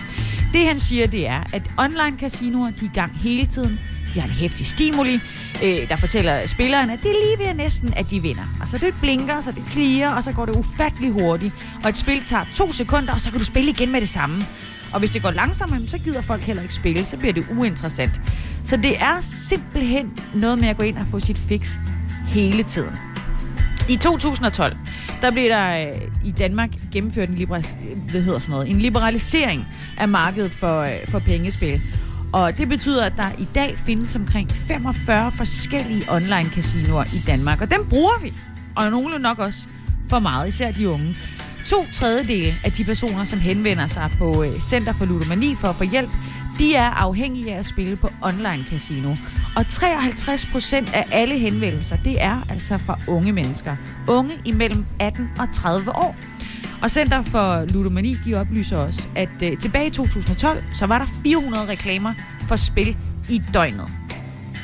Det 0.53 0.67
han 0.67 0.79
siger, 0.79 1.07
det 1.07 1.27
er, 1.27 1.43
at 1.53 1.71
online 1.79 2.19
casinoer, 2.19 2.71
de 2.71 2.85
er 2.85 2.91
i 2.91 2.95
gang 2.95 3.19
hele 3.19 3.47
tiden, 3.47 3.81
de 4.15 4.21
har 4.21 4.29
en 4.29 4.35
hæftig 4.35 4.67
stimuli, 4.67 5.15
øh, 5.65 5.89
der 5.89 5.97
fortæller 5.97 6.47
spilleren, 6.47 6.91
at 6.91 6.99
det 7.03 7.11
er 7.11 7.39
lige 7.39 7.49
ved 7.49 7.55
næsten, 7.55 7.95
at 7.97 8.11
de 8.11 8.23
vinder. 8.23 8.57
Altså 8.61 8.79
det 8.79 8.95
blinker, 9.01 9.41
så 9.41 9.53
det 9.53 9.65
klirer, 9.71 10.15
og 10.15 10.23
så 10.23 10.33
går 10.33 10.47
det 10.47 10.57
ufattelig 10.57 11.13
hurtigt. 11.13 11.55
Og 11.85 11.89
et 11.89 11.97
spil 11.97 12.25
tager 12.25 12.45
to 12.55 12.73
sekunder, 12.73 13.13
og 13.13 13.21
så 13.21 13.31
kan 13.31 13.39
du 13.39 13.45
spille 13.45 13.71
igen 13.71 13.93
med 13.93 14.01
det 14.01 14.09
samme. 14.09 14.43
Og 14.95 14.99
hvis 15.01 15.11
det 15.11 15.23
går 15.23 15.31
langsommere, 15.31 15.87
så 15.87 15.99
gider 15.99 16.21
folk 16.21 16.43
heller 16.43 16.63
ikke 16.63 16.75
spille, 16.75 17.05
så 17.05 17.17
bliver 17.17 17.33
det 17.33 17.47
uinteressant. 17.59 18.21
Så 18.65 18.77
det 18.77 19.03
er 19.03 19.21
simpelthen 19.21 20.19
noget 20.35 20.59
med 20.59 20.69
at 20.69 20.77
gå 20.77 20.83
ind 20.83 20.99
og 20.99 21.07
få 21.07 21.21
sit 21.21 21.39
fix 21.39 21.77
hele 22.27 22.63
tiden. 22.63 22.97
I 23.89 23.97
2012, 23.97 24.77
der 25.21 25.31
blev 25.31 25.45
der 25.45 25.89
øh, 25.89 26.01
i 26.25 26.31
Danmark 26.31 26.71
gennemført 26.93 27.29
en, 27.29 27.35
liberal, 27.35 27.65
hvad 28.11 28.23
hedder 28.23 28.39
sådan 28.39 28.53
noget, 28.53 28.71
en 28.71 28.79
liberalisering 28.79 29.67
af 29.99 30.09
markedet 30.09 30.53
for, 30.53 30.81
øh, 30.81 31.09
for 31.09 31.19
pengespil. 31.19 31.81
Og 32.33 32.59
det 32.59 32.69
betyder, 32.69 33.05
at 33.05 33.13
der 33.17 33.31
i 33.39 33.49
dag 33.55 33.79
findes 33.79 34.17
omkring 34.17 34.51
45 34.51 35.33
forskellige 35.33 36.05
online 36.13 36.51
casinoer 36.51 37.05
i 37.05 37.23
Danmark. 37.27 37.61
Og 37.61 37.71
dem 37.71 37.87
bruger 37.89 38.23
vi. 38.23 38.33
Og 38.77 38.91
nogle 38.91 39.19
nok 39.19 39.39
også 39.39 39.69
for 40.09 40.19
meget, 40.19 40.49
især 40.49 40.71
de 40.71 40.89
unge. 40.89 41.17
To 41.67 41.87
tredjedele 41.93 42.55
af 42.65 42.73
de 42.73 42.85
personer, 42.85 43.25
som 43.25 43.39
henvender 43.39 43.87
sig 43.87 44.11
på 44.19 44.45
øh, 44.45 44.61
Center 44.61 44.93
for 44.93 45.05
Ludomani 45.05 45.55
for 45.55 45.69
at 45.69 45.75
få 45.75 45.85
hjælp, 45.85 46.11
de 46.59 46.75
er 46.75 46.91
afhængige 46.91 47.55
af 47.55 47.59
at 47.59 47.67
spille 47.67 47.97
på 47.97 48.09
online 48.23 48.65
casino. 48.71 49.15
Og 49.57 49.69
53 49.69 50.47
procent 50.53 50.95
af 50.95 51.07
alle 51.13 51.39
henvendelser, 51.39 51.97
det 51.97 52.23
er 52.23 52.47
altså 52.51 52.79
fra 52.79 52.99
unge 53.09 53.33
mennesker. 53.33 53.77
Unge 54.09 54.33
imellem 54.45 54.85
18 55.01 55.31
og 55.39 55.53
30 55.53 55.97
år. 55.97 56.17
Og 56.83 56.91
Center 56.91 57.23
for 57.23 57.65
Ludomani, 57.73 58.17
de 58.25 58.35
oplyser 58.35 58.77
også, 58.77 59.09
at 59.17 59.43
øh, 59.43 59.59
tilbage 59.59 59.87
i 59.87 59.91
2012, 59.91 60.65
så 60.73 60.87
var 60.87 60.99
der 60.99 61.07
400 61.23 61.69
reklamer 61.69 62.15
for 62.49 62.57
spil 62.57 62.97
i 63.29 63.43
døgnet. 63.55 63.89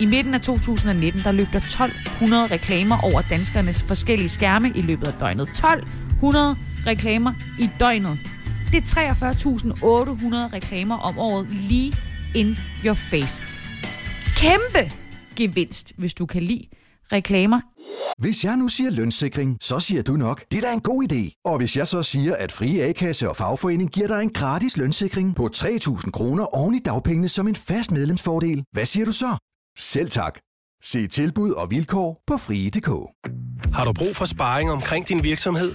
I 0.01 0.07
midten 0.07 0.35
af 0.35 0.41
2019, 0.41 1.23
der 1.25 1.33
løb 1.33 1.47
der 1.53 1.59
1200 1.59 2.47
reklamer 2.47 2.99
over 3.05 3.23
danskernes 3.23 3.83
forskellige 3.83 4.29
skærme 4.29 4.73
i 4.75 4.83
løbet 4.83 5.07
af 5.07 5.15
døgnet. 5.21 5.49
1200 5.49 6.57
reklamer 6.87 7.33
i 7.59 7.71
døgnet. 7.81 8.19
Det 8.73 8.79
er 8.79 9.13
43.800 9.13 10.53
reklamer 10.53 10.99
om 10.99 11.19
året 11.19 11.53
lige 11.53 11.93
in 12.35 12.57
your 12.85 12.95
face. 12.95 13.43
Kæmpe 14.37 14.95
gevinst, 15.37 15.93
hvis 15.99 16.15
du 16.15 16.27
kan 16.27 16.43
lide 16.43 16.65
reklamer. 17.13 17.61
Hvis 18.19 18.45
jeg 18.45 18.57
nu 18.57 18.69
siger 18.69 18.91
lønssikring, 18.91 19.59
så 19.61 19.81
siger 19.81 20.03
du 20.03 20.13
nok, 20.17 20.45
det 20.53 20.59
er 20.59 20.69
da 20.69 20.73
en 20.73 20.81
god 20.81 21.13
idé. 21.13 21.41
Og 21.45 21.57
hvis 21.57 21.77
jeg 21.77 21.89
så 21.89 22.03
siger, 22.03 22.37
at 22.37 22.53
Frie 22.53 22.83
A-kasse 22.83 23.29
og 23.29 23.37
fagforening 23.37 23.91
giver 23.91 24.07
dig 24.07 24.23
en 24.23 24.33
gratis 24.33 24.77
lønssikring 24.77 25.35
på 25.37 25.49
3.000 25.55 26.11
kroner 26.11 26.45
oven 26.45 26.75
i 26.75 26.79
dagpengene 26.79 27.29
som 27.29 27.49
en 27.49 27.57
fast 27.57 27.91
medlemsfordel, 27.91 28.65
hvad 28.73 28.85
siger 28.85 29.07
du 29.07 29.13
så? 29.13 29.37
Selv 29.79 30.11
tak. 30.11 30.39
Se 30.83 31.07
tilbud 31.07 31.51
og 31.51 31.71
vilkår 31.71 32.23
på 32.27 32.37
frie.dk. 32.37 32.91
Har 33.75 33.85
du 33.85 33.93
brug 33.93 34.17
for 34.17 34.25
sparring 34.25 34.71
omkring 34.71 35.09
din 35.09 35.25
virksomhed? 35.25 35.75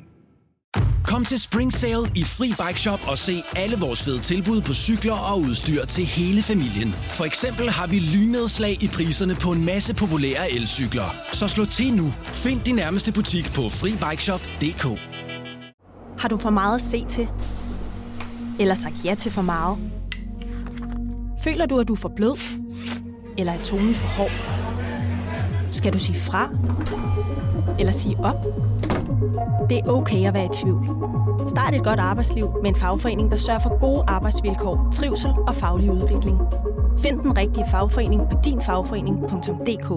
Kom 1.07 1.25
til 1.25 1.39
Spring 1.39 1.73
Sale 1.73 2.11
i 2.15 2.23
Fri 2.23 2.47
Bike 2.47 2.79
Shop 2.79 2.99
og 3.07 3.17
se 3.17 3.43
alle 3.55 3.77
vores 3.79 4.03
fede 4.03 4.19
tilbud 4.19 4.61
på 4.61 4.73
cykler 4.73 5.13
og 5.13 5.39
udstyr 5.39 5.85
til 5.85 6.05
hele 6.05 6.43
familien. 6.43 6.95
For 7.11 7.25
eksempel 7.25 7.69
har 7.69 7.87
vi 7.87 7.99
lynedslag 7.99 8.83
i 8.83 8.87
priserne 8.87 9.35
på 9.35 9.51
en 9.51 9.65
masse 9.65 9.95
populære 9.95 10.51
elcykler. 10.51 11.15
Så 11.31 11.47
slå 11.47 11.65
til 11.65 11.93
nu. 11.93 12.13
Find 12.23 12.61
din 12.61 12.75
nærmeste 12.75 13.11
butik 13.13 13.53
på 13.53 13.69
FriBikeShop.dk 13.69 14.99
Har 16.19 16.29
du 16.29 16.37
for 16.37 16.49
meget 16.49 16.75
at 16.75 16.81
se 16.81 17.05
til? 17.05 17.27
Eller 18.59 18.75
sagt 18.75 19.05
ja 19.05 19.15
til 19.15 19.31
for 19.31 19.41
meget? 19.41 19.77
Føler 21.43 21.65
du, 21.65 21.79
at 21.79 21.87
du 21.87 21.93
er 21.93 21.97
for 21.97 22.11
blød? 22.15 22.37
Eller 23.37 23.53
er 23.53 23.63
tonen 23.63 23.93
for 23.93 24.07
hård? 24.07 24.31
Skal 25.71 25.93
du 25.93 25.99
sige 25.99 26.19
fra? 26.19 26.49
Eller 27.79 27.91
sige 27.91 28.17
op? 28.19 28.70
Det 29.69 29.77
er 29.77 29.87
okay 29.87 30.27
at 30.27 30.33
være 30.33 30.45
i 30.45 30.49
tvivl. 30.61 30.85
Start 31.47 31.75
et 31.75 31.83
godt 31.83 31.99
arbejdsliv 31.99 32.49
med 32.61 32.69
en 32.69 32.75
fagforening, 32.75 33.31
der 33.31 33.37
sørger 33.37 33.59
for 33.59 33.79
gode 33.79 34.03
arbejdsvilkår, 34.07 34.89
trivsel 34.93 35.31
og 35.47 35.55
faglig 35.55 35.91
udvikling. 35.91 36.37
Find 36.99 37.19
den 37.19 37.37
rigtige 37.37 37.65
fagforening 37.71 38.21
på 38.29 38.37
dinfagforening.dk 38.45 39.91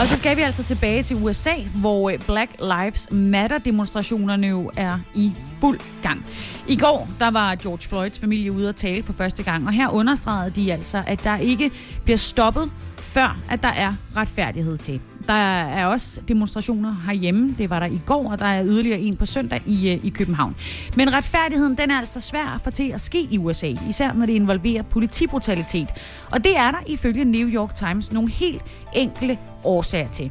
Og 0.00 0.06
så 0.08 0.18
skal 0.18 0.36
vi 0.36 0.42
altså 0.42 0.64
tilbage 0.64 1.02
til 1.02 1.16
USA, 1.24 1.54
hvor 1.80 2.10
øh, 2.10 2.18
Black 2.26 2.50
Lives 2.58 3.08
Matter-demonstrationerne 3.10 4.46
jo 4.46 4.70
er 4.76 4.98
i 5.14 5.32
fuld 5.60 5.80
gang. 6.02 6.26
I 6.68 6.76
går 6.76 7.08
der 7.18 7.30
var 7.30 7.54
George 7.54 7.88
Floyds 7.88 8.18
familie 8.18 8.52
ude 8.52 8.68
at 8.68 8.76
tale 8.76 9.02
for 9.02 9.12
første 9.12 9.42
gang, 9.42 9.66
og 9.66 9.72
her 9.72 9.88
understregede 9.88 10.50
de 10.50 10.72
altså, 10.72 11.02
at 11.06 11.24
der 11.24 11.36
ikke 11.36 11.70
bliver 12.04 12.16
stoppet, 12.16 12.70
før 13.12 13.36
at 13.50 13.62
der 13.62 13.68
er 13.68 13.94
retfærdighed 14.16 14.78
til. 14.78 15.00
Der 15.26 15.62
er 15.62 15.86
også 15.86 16.20
demonstrationer 16.28 16.96
herhjemme. 17.06 17.54
Det 17.58 17.70
var 17.70 17.80
der 17.80 17.86
i 17.86 18.00
går, 18.06 18.32
og 18.32 18.38
der 18.38 18.44
er 18.44 18.64
yderligere 18.64 18.98
en 18.98 19.16
på 19.16 19.26
søndag 19.26 19.62
i, 19.66 19.90
øh, 19.90 20.04
i 20.04 20.08
København. 20.08 20.56
Men 20.96 21.12
retfærdigheden, 21.12 21.76
den 21.78 21.90
er 21.90 21.98
altså 21.98 22.20
svær 22.20 22.54
at 22.54 22.60
få 22.60 22.70
til 22.70 22.90
at 22.92 23.00
ske 23.00 23.28
i 23.30 23.38
USA, 23.38 23.74
især 23.88 24.12
når 24.12 24.26
det 24.26 24.32
involverer 24.32 24.82
politibrutalitet. 24.82 25.88
Og 26.30 26.44
det 26.44 26.56
er 26.56 26.70
der 26.70 26.78
ifølge 26.86 27.24
New 27.24 27.48
York 27.48 27.74
Times 27.74 28.12
nogle 28.12 28.30
helt 28.30 28.62
enkle 28.94 29.38
årsager 29.64 30.08
til. 30.08 30.30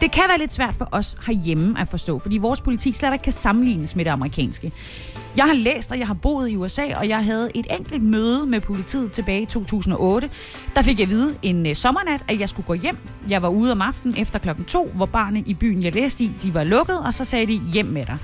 Det 0.00 0.12
kan 0.12 0.22
være 0.28 0.38
lidt 0.38 0.52
svært 0.52 0.74
for 0.74 0.88
os 0.92 1.16
herhjemme 1.26 1.80
at 1.80 1.88
forstå, 1.88 2.18
fordi 2.18 2.38
vores 2.38 2.60
politik 2.60 2.94
slet 2.94 3.12
ikke 3.12 3.22
kan 3.22 3.32
sammenlignes 3.32 3.96
med 3.96 4.04
det 4.04 4.10
amerikanske. 4.10 4.72
Jeg 5.36 5.44
har 5.44 5.54
læst, 5.54 5.90
og 5.90 5.98
jeg 5.98 6.06
har 6.06 6.14
boet 6.14 6.50
i 6.50 6.56
USA, 6.56 6.82
og 6.96 7.08
jeg 7.08 7.24
havde 7.24 7.50
et 7.54 7.66
enkelt 7.70 8.02
møde 8.02 8.46
med 8.46 8.60
politiet 8.60 9.12
tilbage 9.12 9.42
i 9.42 9.46
2008. 9.46 10.30
Der 10.74 10.82
fik 10.82 10.98
jeg 10.98 11.04
at 11.04 11.10
vide 11.10 11.34
en 11.42 11.66
øh, 11.66 11.74
sommernat, 11.74 12.24
at 12.28 12.40
jeg 12.40 12.48
skulle 12.48 12.66
gå 12.66 12.74
hjem. 12.74 12.96
Jeg 13.28 13.42
var 13.42 13.48
ude 13.48 13.72
om 13.72 13.82
aftenen 13.82 14.16
efter 14.18 14.38
klokken 14.38 14.64
to, 14.64 14.90
hvor 14.94 15.06
barne 15.06 15.42
i 15.46 15.54
byen, 15.54 15.82
jeg 15.82 15.94
læste 15.94 16.24
i, 16.24 16.30
de 16.42 16.54
var 16.54 16.64
lukket, 16.64 16.98
og 16.98 17.14
så 17.14 17.24
sagde 17.24 17.46
de 17.46 17.60
hjem 17.72 17.86
med 17.86 18.06
dig. 18.06 18.18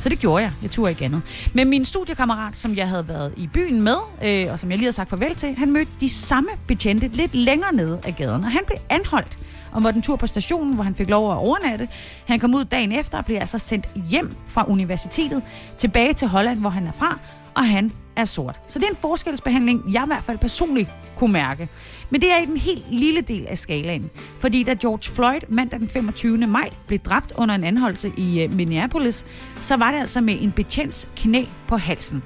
Så 0.00 0.08
det 0.08 0.18
gjorde 0.18 0.42
jeg. 0.42 0.52
Jeg 0.62 0.70
turde 0.70 0.90
ikke 0.90 1.04
andet. 1.04 1.22
Men 1.54 1.68
min 1.68 1.84
studiekammerat, 1.84 2.56
som 2.56 2.76
jeg 2.76 2.88
havde 2.88 3.08
været 3.08 3.32
i 3.36 3.46
byen 3.46 3.82
med, 3.82 3.96
øh, 4.22 4.52
og 4.52 4.58
som 4.58 4.70
jeg 4.70 4.78
lige 4.78 4.86
havde 4.86 4.96
sagt 4.96 5.10
farvel 5.10 5.34
til, 5.34 5.54
han 5.58 5.70
mødte 5.70 5.90
de 6.00 6.08
samme 6.08 6.50
betjente 6.66 7.08
lidt 7.08 7.34
længere 7.34 7.74
nede 7.74 8.00
af 8.04 8.16
gaden, 8.16 8.44
og 8.44 8.50
han 8.50 8.62
blev 8.66 8.78
anholdt 8.90 9.38
og 9.72 9.82
måtte 9.82 9.96
en 9.96 10.02
tur 10.02 10.16
på 10.16 10.26
stationen, 10.26 10.74
hvor 10.74 10.84
han 10.84 10.94
fik 10.94 11.10
lov 11.10 11.32
at 11.32 11.36
overnatte. 11.36 11.88
Han 12.26 12.40
kom 12.40 12.54
ud 12.54 12.64
dagen 12.64 12.92
efter 12.92 13.18
og 13.18 13.24
blev 13.24 13.36
altså 13.36 13.58
sendt 13.58 13.88
hjem 14.10 14.36
fra 14.46 14.64
universitetet, 14.68 15.42
tilbage 15.76 16.12
til 16.12 16.28
Holland, 16.28 16.58
hvor 16.58 16.70
han 16.70 16.86
er 16.86 16.92
fra, 16.92 17.18
og 17.54 17.68
han 17.68 17.92
er 18.16 18.24
sort. 18.24 18.60
Så 18.68 18.78
det 18.78 18.84
er 18.84 18.90
en 18.90 18.96
forskelsbehandling, 18.96 19.92
jeg 19.92 20.02
i 20.02 20.06
hvert 20.06 20.24
fald 20.24 20.38
personligt 20.38 20.90
kunne 21.16 21.32
mærke. 21.32 21.68
Men 22.10 22.20
det 22.20 22.32
er 22.32 22.42
i 22.42 22.46
den 22.46 22.56
helt 22.56 22.84
lille 22.90 23.20
del 23.20 23.46
af 23.46 23.58
skalaen. 23.58 24.10
Fordi 24.38 24.62
da 24.62 24.74
George 24.74 25.12
Floyd 25.14 25.40
mandag 25.48 25.80
den 25.80 25.88
25. 25.88 26.46
maj 26.46 26.70
blev 26.86 26.98
dræbt 26.98 27.32
under 27.36 27.54
en 27.54 27.64
anholdelse 27.64 28.12
i 28.16 28.42
øh, 28.42 28.52
Minneapolis, 28.52 29.26
så 29.60 29.76
var 29.76 29.92
det 29.92 29.98
altså 29.98 30.20
med 30.20 30.36
en 30.40 30.52
betjents 30.52 31.08
knæ 31.16 31.44
på 31.66 31.76
halsen. 31.76 32.22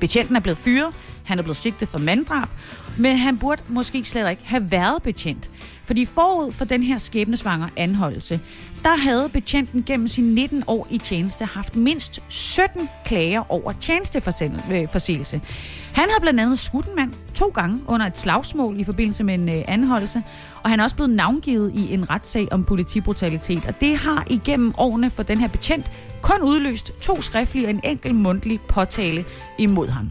Betjenten 0.00 0.36
er 0.36 0.40
blevet 0.40 0.58
fyret, 0.58 0.94
han 1.24 1.38
er 1.38 1.42
blevet 1.42 1.56
sigtet 1.56 1.88
for 1.88 1.98
manddrab, 1.98 2.48
men 2.98 3.16
han 3.16 3.38
burde 3.38 3.62
måske 3.68 4.04
slet 4.04 4.30
ikke 4.30 4.42
have 4.44 4.70
været 4.70 5.02
betjent. 5.02 5.50
Fordi 5.84 6.04
forud 6.04 6.52
for 6.52 6.64
den 6.64 6.82
her 6.82 6.98
skæbnesvanger 6.98 7.68
anholdelse, 7.76 8.40
der 8.82 8.96
havde 8.96 9.28
betjenten 9.32 9.82
gennem 9.82 10.08
sin 10.08 10.24
19 10.24 10.64
år 10.66 10.86
i 10.90 10.98
tjeneste 10.98 11.44
haft 11.44 11.76
mindst 11.76 12.22
17 12.28 12.88
klager 13.04 13.52
over 13.52 13.72
tjenesteforseelse. 13.72 15.36
Øh, 15.36 15.42
han 15.92 16.10
har 16.10 16.20
blandt 16.20 16.40
andet 16.40 16.58
skudt 16.58 16.86
en 16.86 16.96
mand 16.96 17.12
to 17.34 17.48
gange 17.48 17.80
under 17.86 18.06
et 18.06 18.18
slagsmål 18.18 18.80
i 18.80 18.84
forbindelse 18.84 19.24
med 19.24 19.34
en 19.34 19.48
øh, 19.48 19.64
anholdelse, 19.68 20.22
og 20.62 20.70
han 20.70 20.80
er 20.80 20.84
også 20.84 20.96
blevet 20.96 21.12
navngivet 21.12 21.72
i 21.74 21.94
en 21.94 22.10
retssag 22.10 22.48
om 22.52 22.64
politibrutalitet. 22.64 23.66
Og 23.68 23.80
det 23.80 23.96
har 23.96 24.26
igennem 24.30 24.74
årene 24.78 25.10
for 25.10 25.22
den 25.22 25.38
her 25.38 25.48
betjent 25.48 25.90
kun 26.22 26.42
udløst 26.42 26.92
to 27.00 27.22
skriftlige 27.22 27.66
og 27.66 27.70
en 27.70 27.80
enkelt 27.84 28.14
mundtlig 28.14 28.60
påtale 28.60 29.24
imod 29.58 29.88
ham. 29.88 30.10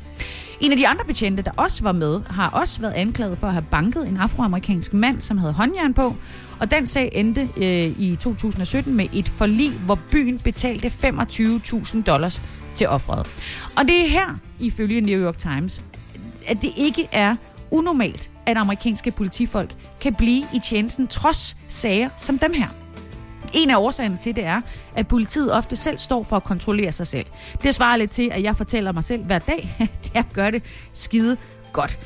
En 0.64 0.72
af 0.72 0.78
de 0.78 0.88
andre 0.88 1.06
betjente, 1.06 1.44
der 1.44 1.52
også 1.58 1.84
var 1.84 1.92
med, 1.92 2.22
har 2.30 2.50
også 2.50 2.82
været 2.82 2.94
anklaget 2.94 3.38
for 3.38 3.48
at 3.48 3.54
have 3.54 3.66
banket 3.72 4.08
en 4.08 4.18
afroamerikansk 4.18 4.94
mand, 4.94 5.22
som 5.22 5.38
havde 5.38 5.54
håndjern 5.54 5.94
på. 5.94 6.16
Og 6.60 6.72
den 6.72 6.88
sag 6.88 7.10
endte 7.14 7.50
øh, 7.58 8.00
i 8.00 8.18
2017 8.20 8.98
med 8.98 9.06
et 9.14 9.30
forlig, 9.30 9.72
hvor 9.72 10.00
byen 10.12 10.40
betalte 10.40 10.88
25.000 10.88 12.04
dollars 12.04 12.42
til 12.76 12.88
offret. 12.88 13.28
Og 13.78 13.88
det 13.88 14.06
er 14.06 14.08
her, 14.08 14.40
ifølge 14.60 15.02
New 15.02 15.26
York 15.26 15.38
Times, 15.38 15.82
at 16.48 16.62
det 16.62 16.72
ikke 16.78 17.08
er 17.12 17.36
unormalt, 17.72 18.30
at 18.46 18.58
amerikanske 18.58 19.12
politifolk 19.12 19.76
kan 20.02 20.16
blive 20.16 20.44
i 20.54 20.60
tjenesten 20.60 21.08
trods 21.08 21.58
sager 21.68 22.10
som 22.18 22.40
dem 22.40 22.54
her. 22.54 22.83
En 23.54 23.70
af 23.70 23.78
årsagerne 23.78 24.18
til 24.18 24.36
det 24.36 24.46
er, 24.46 24.62
at 24.96 25.08
politiet 25.08 25.54
ofte 25.54 25.76
selv 25.76 25.98
står 25.98 26.24
for 26.24 26.36
at 26.36 26.44
kontrollere 26.44 26.92
sig 26.92 27.08
selv. 27.08 27.26
Det 27.64 27.76
svarer 27.76 27.98
lidt 27.98 28.12
til, 28.12 28.30
at 28.32 28.44
jeg 28.44 28.56
fortæller 28.58 28.92
mig 28.92 29.04
selv 29.04 29.24
hver 29.24 29.40
dag, 29.40 29.76
at 29.80 30.12
jeg 30.14 30.26
gør 30.34 30.50
det 30.50 30.64
skide 30.94 31.38
godt. 31.74 32.00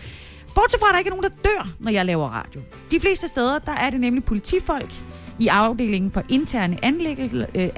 Bortset 0.56 0.80
fra, 0.80 0.88
at 0.90 0.94
der 0.94 1.00
ikke 1.00 1.10
er 1.10 1.16
nogen, 1.16 1.24
der 1.24 1.50
dør, 1.50 1.68
når 1.80 1.92
jeg 1.92 2.06
laver 2.06 2.28
radio. 2.28 2.62
De 2.92 3.00
fleste 3.00 3.28
steder, 3.28 3.60
der 3.60 3.72
er 3.72 3.90
det 3.90 4.00
nemlig 4.00 4.24
politifolk 4.24 4.94
i 5.40 5.48
afdelingen 5.48 6.12
for 6.12 6.24
interne 6.30 6.78
øh, 7.56 7.70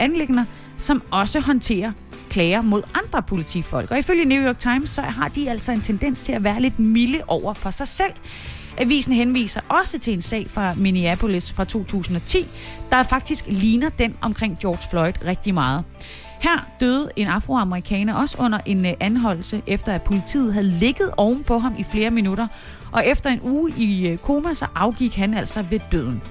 som 0.77 1.03
også 1.11 1.39
håndterer 1.39 1.91
klager 2.29 2.61
mod 2.61 2.81
andre 2.93 3.21
politifolk. 3.21 3.91
Og 3.91 3.99
ifølge 3.99 4.25
New 4.25 4.45
York 4.47 4.59
Times, 4.59 4.89
så 4.89 5.01
har 5.01 5.27
de 5.27 5.49
altså 5.49 5.71
en 5.71 5.81
tendens 5.81 6.21
til 6.21 6.31
at 6.31 6.43
være 6.43 6.61
lidt 6.61 6.79
milde 6.79 7.21
over 7.27 7.53
for 7.53 7.71
sig 7.71 7.87
selv. 7.87 8.13
Avisen 8.79 9.13
henviser 9.13 9.61
også 9.69 9.99
til 9.99 10.13
en 10.13 10.21
sag 10.21 10.49
fra 10.49 10.73
Minneapolis 10.73 11.51
fra 11.51 11.63
2010, 11.63 12.47
der 12.89 13.03
faktisk 13.03 13.45
ligner 13.47 13.89
den 13.89 14.15
omkring 14.21 14.57
George 14.61 14.89
Floyd 14.89 15.13
rigtig 15.25 15.53
meget. 15.53 15.83
Her 16.39 16.67
døde 16.79 17.09
en 17.15 17.27
afroamerikaner 17.27 18.13
også 18.13 18.37
under 18.39 18.59
en 18.65 18.85
øh, 18.85 18.93
anholdelse, 18.99 19.61
efter 19.67 19.93
at 19.93 20.01
politiet 20.01 20.53
havde 20.53 20.67
ligget 20.67 21.11
oven 21.17 21.43
på 21.43 21.59
ham 21.59 21.75
i 21.77 21.83
flere 21.91 22.11
minutter, 22.11 22.47
og 22.91 23.07
efter 23.07 23.29
en 23.29 23.39
uge 23.41 23.73
i 23.77 24.07
øh, 24.07 24.17
koma, 24.17 24.53
så 24.53 24.65
afgik 24.75 25.15
han 25.15 25.33
altså 25.33 25.61
ved 25.61 25.79
døden. 25.91 26.21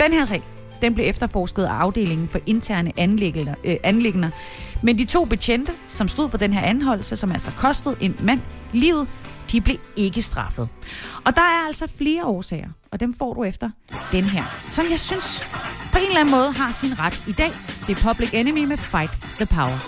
Den 0.00 0.12
her 0.12 0.24
sag, 0.24 0.42
den 0.82 0.94
blev 0.94 1.06
efterforsket 1.08 1.64
af 1.64 1.72
afdelingen 1.72 2.28
for 2.28 2.38
interne 2.46 2.92
anlægner. 2.96 3.54
Øh, 3.64 4.32
Men 4.82 4.98
de 4.98 5.04
to 5.04 5.24
betjente, 5.24 5.72
som 5.88 6.08
stod 6.08 6.28
for 6.28 6.38
den 6.38 6.52
her 6.52 6.60
anholdelse, 6.62 7.16
som 7.16 7.32
altså 7.32 7.50
kostede 7.50 7.96
en 8.00 8.16
mand 8.20 8.40
livet, 8.72 9.06
de 9.52 9.60
blev 9.60 9.76
ikke 9.96 10.22
straffet. 10.22 10.68
Og 11.24 11.34
der 11.34 11.42
er 11.42 11.66
altså 11.66 11.86
flere 11.98 12.24
årsager, 12.24 12.68
og 12.90 13.00
dem 13.00 13.14
får 13.14 13.34
du 13.34 13.44
efter 13.44 13.70
den 14.12 14.24
her, 14.24 14.44
som 14.66 14.84
jeg 14.90 14.98
synes 14.98 15.44
på 15.92 15.98
en 15.98 16.06
eller 16.06 16.20
anden 16.20 16.34
måde 16.34 16.52
har 16.52 16.72
sin 16.72 16.98
ret 16.98 17.24
i 17.28 17.32
dag. 17.32 17.50
Det 17.86 17.98
er 17.98 18.08
Public 18.08 18.30
Enemy 18.34 18.64
med 18.64 18.76
Fight 18.76 19.10
the 19.36 19.46
Power. 19.46 19.78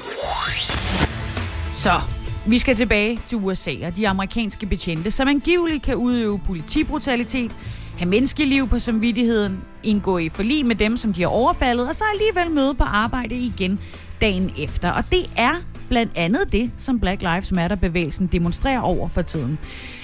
Så, 1.72 2.00
vi 2.46 2.58
skal 2.58 2.76
tilbage 2.76 3.20
til 3.26 3.38
USA 3.38 3.74
og 3.86 3.96
de 3.96 4.08
amerikanske 4.08 4.66
betjente, 4.66 5.10
som 5.10 5.28
angiveligt 5.28 5.82
kan 5.82 5.96
udøve 5.96 6.40
politibrutalitet, 6.46 7.52
have 7.98 8.08
menneskeliv 8.08 8.68
på 8.68 8.78
samvittigheden, 8.78 9.64
indgå 9.82 10.18
i 10.18 10.28
forlig 10.28 10.66
med 10.66 10.76
dem, 10.76 10.96
som 10.96 11.12
de 11.12 11.22
har 11.22 11.28
overfaldet, 11.28 11.88
og 11.88 11.94
så 11.94 12.04
alligevel 12.12 12.50
møde 12.54 12.74
på 12.74 12.84
arbejde 12.84 13.34
igen 13.34 13.80
dagen 14.20 14.52
efter. 14.58 14.90
Og 14.90 15.04
det 15.10 15.30
er 15.36 15.54
blandt 15.88 16.12
andet 16.14 16.52
det, 16.52 16.70
som 16.78 17.00
Black 17.00 17.22
Lives 17.22 17.52
Matter-bevægelsen 17.52 18.26
demonstrerer 18.26 18.80
over 18.80 19.08
for 19.08 19.22
tiden. 19.22 19.58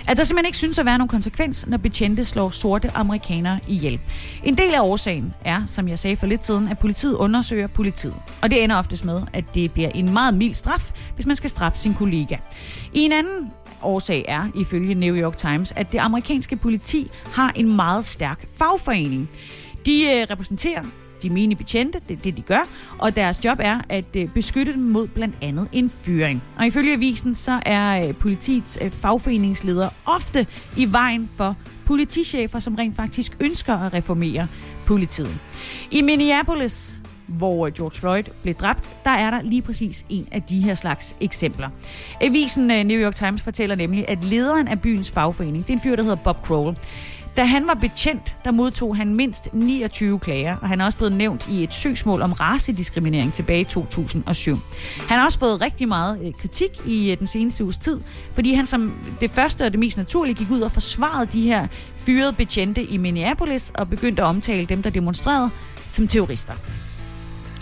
At 0.08 0.16
der 0.16 0.24
simpelthen 0.24 0.46
ikke 0.46 0.58
synes 0.58 0.78
at 0.78 0.86
være 0.86 0.98
nogen 0.98 1.08
konsekvens, 1.08 1.66
når 1.66 1.76
betjente 1.76 2.24
slår 2.24 2.50
sorte 2.50 2.90
amerikanere 2.94 3.60
ihjel. 3.68 4.00
En 4.44 4.56
del 4.56 4.74
af 4.74 4.80
årsagen 4.80 5.34
er, 5.44 5.62
som 5.66 5.88
jeg 5.88 5.98
sagde 5.98 6.16
for 6.16 6.26
lidt 6.26 6.46
siden, 6.46 6.68
at 6.68 6.78
politiet 6.78 7.14
undersøger 7.14 7.66
politiet. 7.66 8.14
Og 8.42 8.50
det 8.50 8.64
ender 8.64 8.76
oftest 8.76 9.04
med, 9.04 9.22
at 9.32 9.44
det 9.54 9.72
bliver 9.72 9.88
en 9.88 10.12
meget 10.12 10.34
mild 10.34 10.54
straf, 10.54 10.90
hvis 11.14 11.26
man 11.26 11.36
skal 11.36 11.50
straffe 11.50 11.78
sin 11.78 11.94
kollega. 11.94 12.36
I 12.92 13.00
en 13.00 13.12
anden 13.12 13.52
årsag 13.82 14.24
er, 14.28 14.46
ifølge 14.54 14.94
New 14.94 15.16
York 15.16 15.36
Times, 15.36 15.72
at 15.76 15.92
det 15.92 15.98
amerikanske 15.98 16.56
politi 16.56 17.10
har 17.32 17.52
en 17.54 17.76
meget 17.76 18.04
stærk 18.04 18.46
fagforening. 18.56 19.30
De 19.86 20.02
øh, 20.02 20.26
repræsenterer 20.30 20.82
de 21.24 21.30
mine 21.30 21.56
betjente, 21.56 22.00
det 22.08 22.18
er 22.18 22.22
det, 22.22 22.36
de 22.36 22.42
gør, 22.42 22.68
og 22.98 23.16
deres 23.16 23.44
job 23.44 23.58
er 23.60 23.80
at 23.88 24.16
øh, 24.16 24.28
beskytte 24.28 24.72
dem 24.72 24.82
mod 24.82 25.08
blandt 25.08 25.34
andet 25.42 25.68
en 25.72 25.90
fyring. 25.90 26.42
Og 26.58 26.66
ifølge 26.66 26.92
avisen, 26.92 27.34
så 27.34 27.60
er 27.66 28.08
øh, 28.08 28.14
politiets 28.14 28.78
øh, 28.82 28.90
fagforeningsleder 28.90 29.88
ofte 30.06 30.46
i 30.76 30.92
vejen 30.92 31.30
for 31.36 31.56
politichefer, 31.86 32.58
som 32.58 32.74
rent 32.74 32.96
faktisk 32.96 33.36
ønsker 33.40 33.74
at 33.74 33.94
reformere 33.94 34.48
politiet. 34.86 35.40
I 35.90 36.02
Minneapolis, 36.02 37.00
hvor 37.26 37.70
George 37.70 37.98
Floyd 37.98 38.22
blev 38.42 38.54
dræbt, 38.54 38.84
der 39.04 39.10
er 39.10 39.30
der 39.30 39.42
lige 39.42 39.62
præcis 39.62 40.04
en 40.08 40.28
af 40.32 40.42
de 40.42 40.60
her 40.60 40.74
slags 40.74 41.16
eksempler. 41.20 41.68
Avisen 42.20 42.66
New 42.86 42.98
York 42.98 43.14
Times 43.14 43.42
fortæller 43.42 43.76
nemlig, 43.76 44.08
at 44.08 44.24
lederen 44.24 44.68
af 44.68 44.80
byens 44.80 45.10
fagforening, 45.10 45.66
det 45.66 45.72
er 45.72 45.76
en 45.76 45.82
fyr, 45.82 45.96
der 45.96 46.02
hedder 46.02 46.16
Bob 46.24 46.46
Crowell, 46.46 46.76
da 47.36 47.44
han 47.44 47.66
var 47.66 47.74
betjent, 47.74 48.36
der 48.44 48.50
modtog 48.50 48.96
han 48.96 49.14
mindst 49.14 49.48
29 49.52 50.18
klager, 50.18 50.56
og 50.56 50.68
han 50.68 50.80
er 50.80 50.84
også 50.84 50.98
blevet 50.98 51.12
nævnt 51.12 51.48
i 51.48 51.64
et 51.64 51.74
søgsmål 51.74 52.22
om 52.22 52.32
racediskriminering 52.32 53.32
tilbage 53.32 53.60
i 53.60 53.64
2007. 53.64 54.58
Han 55.08 55.18
har 55.18 55.24
også 55.24 55.38
fået 55.38 55.60
rigtig 55.60 55.88
meget 55.88 56.20
øh, 56.24 56.32
kritik 56.32 56.70
i 56.86 57.10
øh, 57.10 57.18
den 57.18 57.26
seneste 57.26 57.64
uges 57.64 57.78
tid, 57.78 58.00
fordi 58.32 58.54
han 58.54 58.66
som 58.66 58.94
det 59.20 59.30
første 59.30 59.64
og 59.64 59.72
det 59.72 59.80
mest 59.80 59.96
naturlige 59.96 60.34
gik 60.34 60.50
ud 60.50 60.60
og 60.60 60.72
forsvarede 60.72 61.26
de 61.32 61.42
her 61.42 61.66
fyrede 61.96 62.32
betjente 62.32 62.84
i 62.84 62.96
Minneapolis 62.96 63.72
og 63.74 63.88
begyndte 63.88 64.22
at 64.22 64.26
omtale 64.26 64.66
dem, 64.66 64.82
der 64.82 64.90
demonstrerede, 64.90 65.50
som 65.88 66.08
terrorister. 66.08 66.52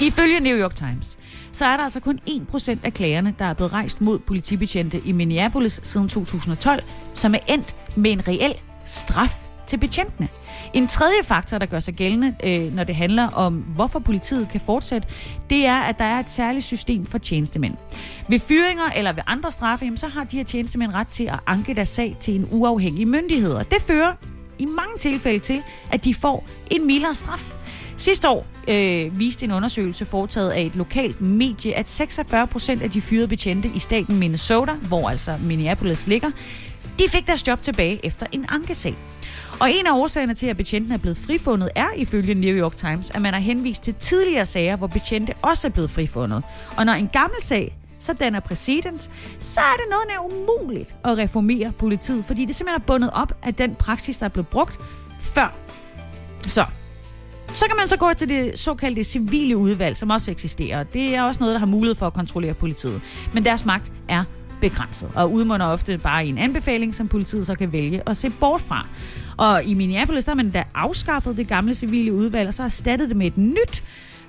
Ifølge 0.01 0.41
New 0.41 0.57
York 0.57 0.75
Times, 0.75 1.17
så 1.53 1.65
er 1.65 1.77
der 1.77 1.85
altså 1.85 2.01
kun 2.01 2.21
1% 2.29 2.77
af 2.83 2.93
klagerne, 2.93 3.35
der 3.39 3.45
er 3.45 3.55
blevet 3.55 3.73
rejst 3.73 4.01
mod 4.01 4.19
politibetjente 4.19 5.01
i 5.05 5.13
Minneapolis 5.13 5.81
siden 5.83 6.09
2012, 6.09 6.83
som 7.15 7.35
er 7.35 7.39
endt 7.49 7.77
med 7.97 8.13
en 8.13 8.29
reel 8.29 8.55
straf 8.85 9.42
til 9.73 9.79
betjentene. 9.79 10.29
En 10.73 10.87
tredje 10.87 11.23
faktor, 11.25 11.59
der 11.59 11.67
gør 11.67 11.81
sig 11.81 11.95
gældende, 11.95 12.35
øh, 12.45 12.75
når 12.75 12.85
det 12.85 12.95
handler 12.95 13.29
om, 13.29 13.55
hvorfor 13.55 13.99
politiet 13.99 14.49
kan 14.49 14.61
fortsætte, 14.61 15.09
det 15.51 15.67
er, 15.67 15.81
at 15.81 15.99
der 15.99 16.05
er 16.05 16.21
et 16.21 16.31
særligt 16.31 16.65
system 16.65 17.07
for 17.07 17.19
tjenestemænd. 17.19 17.75
Ved 18.29 18.39
fyringer 18.39 18.85
eller 18.97 19.13
ved 19.13 19.23
andre 19.27 19.53
straffe, 19.53 19.85
jamen, 19.85 19.99
så 19.99 20.07
har 20.07 20.25
de 20.25 20.37
her 20.37 20.45
tjenestemænd 20.45 20.93
ret 20.95 21.09
til 21.09 21.25
at 21.25 21.39
anke 21.47 21.75
deres 21.75 21.89
sag 21.89 22.17
til 22.21 22.35
en 22.35 22.49
uafhængig 22.51 23.09
myndighed. 23.09 23.53
Og 23.53 23.71
det 23.71 23.83
fører 23.83 24.13
i 24.59 24.65
mange 24.65 24.99
tilfælde 25.01 25.39
til, 25.39 25.63
at 25.91 26.05
de 26.05 26.15
får 26.15 26.47
en 26.71 26.87
mildere 26.87 27.15
straf. 27.15 27.53
Sidste 27.97 28.29
år 28.29 28.47
øh, 28.69 29.19
viste 29.19 29.45
en 29.45 29.53
undersøgelse 29.53 30.05
foretaget 30.05 30.51
af 30.51 30.63
et 30.63 30.77
lokalt 30.77 31.21
medie, 31.21 31.75
at 31.75 31.89
46 31.89 32.47
procent 32.47 32.83
af 32.83 32.91
de 32.91 33.01
fyrede 33.01 33.29
betjente 33.29 33.71
i 33.75 33.79
staten 33.79 34.19
Minnesota, 34.19 34.73
hvor 34.73 35.09
altså 35.09 35.37
Minneapolis 35.43 36.07
ligger, 36.07 36.31
de 36.99 37.05
fik 37.09 37.27
deres 37.27 37.49
job 37.49 37.63
tilbage 37.63 38.01
efter 38.03 38.27
en 38.33 38.47
ankesag. 38.49 38.95
Og 39.61 39.71
en 39.73 39.87
af 39.87 39.93
årsagerne 39.93 40.35
til, 40.35 40.47
at 40.47 40.57
betjenten 40.57 40.93
er 40.93 40.97
blevet 40.97 41.17
frifundet, 41.17 41.71
er 41.75 41.89
ifølge 41.97 42.35
New 42.35 42.55
York 42.55 42.77
Times, 42.77 43.11
at 43.11 43.23
man 43.23 43.33
har 43.33 43.41
henvist 43.41 43.83
til 43.83 43.95
tidligere 43.95 44.47
sager, 44.47 44.77
hvor 44.77 44.87
betjente 44.87 45.35
også 45.43 45.67
er 45.67 45.71
blevet 45.71 45.91
frifundet. 45.91 46.43
Og 46.77 46.87
når 46.87 46.93
en 46.93 47.09
gammel 47.09 47.43
sag 47.43 47.77
så 48.01 48.13
danner 48.13 48.41
præcedens, 48.41 49.11
så 49.41 49.61
er 49.61 49.77
det 49.77 49.85
noget 49.91 50.05
der 50.09 50.15
er 50.15 50.33
umuligt 50.33 50.95
at 51.05 51.19
reformere 51.19 51.73
politiet, 51.79 52.25
fordi 52.25 52.45
det 52.45 52.55
simpelthen 52.55 52.83
er 52.83 52.87
bundet 52.87 53.11
op 53.15 53.33
af 53.43 53.55
den 53.55 53.75
praksis, 53.75 54.19
der 54.19 54.25
er 54.25 54.31
blevet 54.31 54.49
brugt 54.49 54.79
før. 55.21 55.55
Så 56.47 56.65
så 57.55 57.67
kan 57.67 57.77
man 57.77 57.89
så 57.89 57.97
gå 57.97 58.13
til 58.13 58.29
det 58.29 58.59
såkaldte 58.59 59.05
civile 59.05 59.57
udvalg, 59.57 59.97
som 59.97 60.11
også 60.11 60.31
eksisterer. 60.31 60.83
Det 60.83 61.15
er 61.15 61.23
også 61.23 61.41
noget, 61.41 61.53
der 61.53 61.59
har 61.59 61.67
mulighed 61.67 61.95
for 61.95 62.07
at 62.07 62.13
kontrollere 62.13 62.55
politiet. 62.55 63.01
Men 63.33 63.45
deres 63.45 63.65
magt 63.65 63.93
er 64.09 64.25
begrænset, 64.61 65.11
og 65.15 65.33
udmunder 65.33 65.67
ofte 65.67 65.99
bare 65.99 66.27
i 66.27 66.29
en 66.29 66.39
anbefaling, 66.39 66.95
som 66.95 67.09
politiet 67.09 67.47
så 67.47 67.55
kan 67.55 67.73
vælge 67.73 68.03
at 68.07 68.17
se 68.17 68.31
bort 68.31 68.61
fra. 68.61 68.87
Og 69.37 69.65
i 69.65 69.75
Minneapolis, 69.75 70.25
der 70.25 70.31
har 70.31 70.37
man 70.37 70.51
da 70.51 70.65
afskaffet 70.75 71.37
det 71.37 71.49
gamle 71.49 71.75
civile 71.75 72.13
udvalg, 72.13 72.49
og 72.49 72.55
så 72.55 72.63
erstattet 72.63 73.09
det 73.09 73.17
med 73.17 73.27
et 73.27 73.39
nyt, 73.39 73.83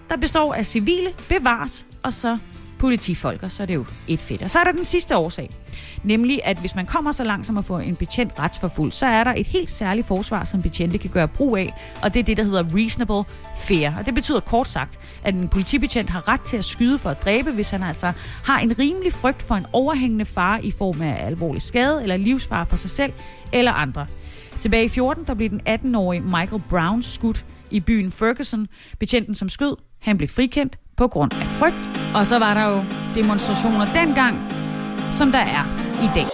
der 0.10 0.18
består 0.18 0.54
af 0.54 0.66
civile, 0.66 1.10
bevares 1.30 1.86
og 2.04 2.14
så 2.14 2.38
politifolk, 2.80 3.43
og 3.43 3.51
så 3.51 3.64
er 3.64 3.68
det 3.68 3.76
jo 3.76 3.86
et 4.08 4.20
fedt. 4.20 4.41
Og 4.41 4.49
så 4.49 4.60
er 4.60 4.64
der 4.64 4.72
den 4.72 4.86
sidste 4.86 5.18
årsag. 5.18 5.49
Nemlig, 6.04 6.41
at 6.43 6.58
hvis 6.58 6.76
man 6.76 6.86
kommer 6.86 7.12
så 7.12 7.24
langt 7.24 7.47
som 7.47 7.58
at 7.58 7.66
få 7.66 7.78
en 7.78 7.95
betjent 7.95 8.39
retsforfulgt, 8.39 8.95
så 8.95 9.06
er 9.06 9.24
der 9.24 9.34
et 9.38 9.47
helt 9.47 9.72
særligt 9.72 10.08
forsvar, 10.08 10.43
som 10.43 10.62
betjente 10.62 10.97
kan 10.97 11.10
gøre 11.10 11.28
brug 11.28 11.58
af, 11.58 11.74
og 12.01 12.14
det 12.14 12.20
er 12.20 12.24
det, 12.24 12.38
der 12.38 12.43
hedder 12.43 12.64
reasonable 12.76 13.24
fair. 13.60 13.91
Og 13.99 14.06
det 14.06 14.16
betyder 14.16 14.39
kort 14.39 14.68
sagt, 14.68 14.99
at 15.24 15.34
en 15.34 15.47
politibetjent 15.47 16.10
har 16.10 16.28
ret 16.28 16.41
til 16.41 16.58
at 16.58 16.66
skyde 16.66 16.97
for 16.97 17.10
at 17.10 17.24
dræbe, 17.24 17.51
hvis 17.51 17.70
han 17.70 17.84
altså 17.84 18.12
har 18.45 18.60
en 18.60 18.80
rimelig 18.80 19.14
frygt 19.14 19.41
for 19.41 19.56
en 19.56 19.66
overhængende 19.74 20.26
fare 20.26 20.66
i 20.66 20.72
form 20.72 21.01
af 21.01 21.26
alvorlig 21.26 21.62
skade 21.62 22.04
eller 22.04 22.18
livsfare 22.18 22.66
for 22.66 22.76
sig 22.76 22.89
selv 22.89 23.14
eller 23.54 23.72
andre. 23.72 24.06
Tilbage 24.64 24.86
i 24.86 24.89
14, 24.89 25.24
der 25.24 25.34
blev 25.34 25.49
den 25.49 25.61
18-årige 25.70 26.22
Michael 26.22 26.61
Brown 26.70 27.01
skudt 27.01 27.45
i 27.72 27.80
byen 27.80 28.11
Ferguson. 28.11 28.68
Betjenten, 28.99 29.36
som 29.36 29.49
skød, 29.49 29.76
han 29.99 30.18
blev 30.18 30.30
frikendt 30.30 30.78
på 30.97 31.07
grund 31.07 31.34
af 31.34 31.47
frygt. 31.47 31.89
Og 32.16 32.28
så 32.28 32.39
var 32.39 32.53
der 32.53 32.66
jo 32.66 32.84
demonstrationer 33.16 33.93
dengang, 33.93 34.38
som 35.11 35.32
der 35.32 35.39
er 35.39 35.64
i 36.03 36.07
dag. 36.16 36.26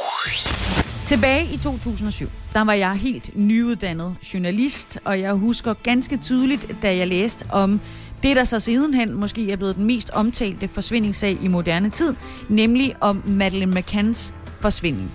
Tilbage 1.05 1.53
i 1.53 1.57
2007, 1.57 2.27
der 2.53 2.61
var 2.61 2.73
jeg 2.73 2.93
helt 2.93 3.37
nyuddannet 3.37 4.15
journalist, 4.33 4.99
og 5.05 5.19
jeg 5.19 5.33
husker 5.33 5.73
ganske 5.73 6.17
tydeligt, 6.17 6.75
da 6.81 6.95
jeg 6.95 7.07
læste 7.07 7.45
om 7.51 7.81
det, 8.23 8.35
der 8.35 8.43
så 8.43 8.59
sidenhen 8.59 9.13
måske 9.13 9.51
er 9.51 9.55
blevet 9.55 9.75
den 9.75 9.85
mest 9.85 10.09
omtalte 10.09 10.67
forsvindingssag 10.67 11.37
i 11.41 11.47
moderne 11.47 11.89
tid, 11.89 12.15
nemlig 12.49 12.95
om 13.01 13.23
Madeleine 13.25 13.75
McCanns 13.75 14.33
forsvinding. 14.59 15.11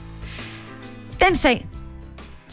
Den 1.28 1.36
sag 1.36 1.66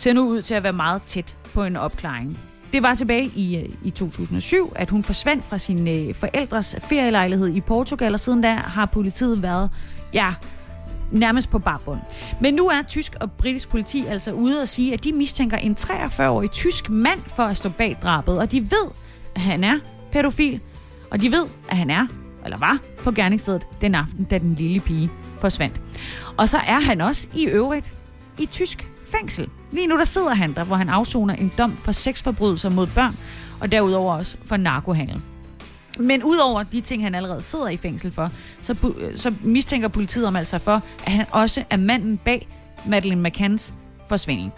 ser 0.02 0.14
nu 0.14 0.30
ud 0.30 0.42
til 0.42 0.54
at 0.54 0.64
være 0.64 0.74
meget 0.74 1.02
tæt 1.02 1.36
på 1.54 1.64
en 1.64 1.76
opklaring. 1.76 2.40
Det 2.74 2.84
var 2.84 2.96
tilbage 2.96 3.32
i, 3.36 3.58
øh, 3.58 3.70
i 3.84 3.90
2007, 3.90 4.74
at 4.76 4.90
hun 4.90 5.04
forsvandt 5.04 5.46
fra 5.46 5.58
sin 5.58 5.88
øh, 5.88 6.16
forældres 6.16 6.76
ferielejlighed 6.90 7.48
i 7.48 7.62
Portugal, 7.62 8.14
og 8.14 8.20
siden 8.20 8.42
da 8.42 8.54
har 8.54 8.86
politiet 8.86 9.42
været, 9.42 9.70
ja, 10.14 10.34
nærmest 11.12 11.50
på 11.50 11.60
barbund. 11.60 12.00
Men 12.42 12.54
nu 12.54 12.68
er 12.68 12.82
tysk 12.88 13.16
og 13.20 13.32
britisk 13.32 13.70
politi 13.70 14.06
altså 14.06 14.32
ude 14.32 14.62
og 14.62 14.68
sige, 14.68 14.94
at 14.94 15.04
de 15.04 15.14
mistænker 15.14 15.58
en 15.58 15.76
43-årig 15.80 16.52
tysk 16.52 16.90
mand 16.90 17.20
for 17.28 17.44
at 17.44 17.58
stå 17.58 17.70
bag 17.70 17.98
drabet, 18.04 18.40
og 18.40 18.52
de 18.52 18.62
ved, 18.62 18.92
at 19.36 19.42
han 19.42 19.64
er 19.64 19.80
pædofil, 20.12 20.60
og 21.12 21.22
de 21.22 21.32
ved, 21.32 21.46
at 21.70 21.78
han 21.78 21.90
er, 21.90 22.08
eller 22.46 22.58
var, 22.58 22.80
på 22.98 23.12
gerningsstedet 23.12 23.68
den 23.82 23.96
aften, 23.96 24.24
da 24.24 24.38
den 24.38 24.56
lille 24.56 24.80
pige 24.80 25.10
forsvandt. 25.40 25.82
Og 26.38 26.50
så 26.50 26.58
er 26.58 26.80
han 26.80 27.02
også 27.02 27.28
i 27.36 27.46
øvrigt 27.46 27.94
i 28.40 28.46
tysk 28.46 28.88
fængsel. 29.12 29.50
Lige 29.72 29.88
nu 29.88 29.98
der 29.98 30.04
sidder 30.04 30.34
han 30.34 30.54
der, 30.54 30.64
hvor 30.64 30.76
han 30.76 30.90
afsoner 30.90 31.36
en 31.36 31.52
dom 31.58 31.78
for 31.78 31.92
sexforbrydelser 31.92 32.70
mod 32.70 32.88
børn, 32.88 33.18
og 33.60 33.72
derudover 33.72 34.14
også 34.14 34.38
for 34.46 34.58
narkohandel. 34.58 35.22
Men 36.00 36.24
udover 36.24 36.64
de 36.64 36.82
ting, 36.82 37.04
han 37.04 37.16
allerede 37.16 37.42
sidder 37.42 37.70
i 37.70 37.78
fængsel 37.78 38.12
for, 38.12 38.32
så, 38.62 38.94
så 39.16 39.34
mistænker 39.42 39.88
politiet 39.88 40.28
om 40.28 40.36
altså 40.36 40.58
for, 40.60 40.82
at 41.06 41.12
han 41.12 41.26
også 41.32 41.64
er 41.70 41.78
manden 41.78 42.18
bag 42.18 42.48
Madeleine 42.86 43.30
McCanns 43.30 43.74
forsvinding. 44.12 44.52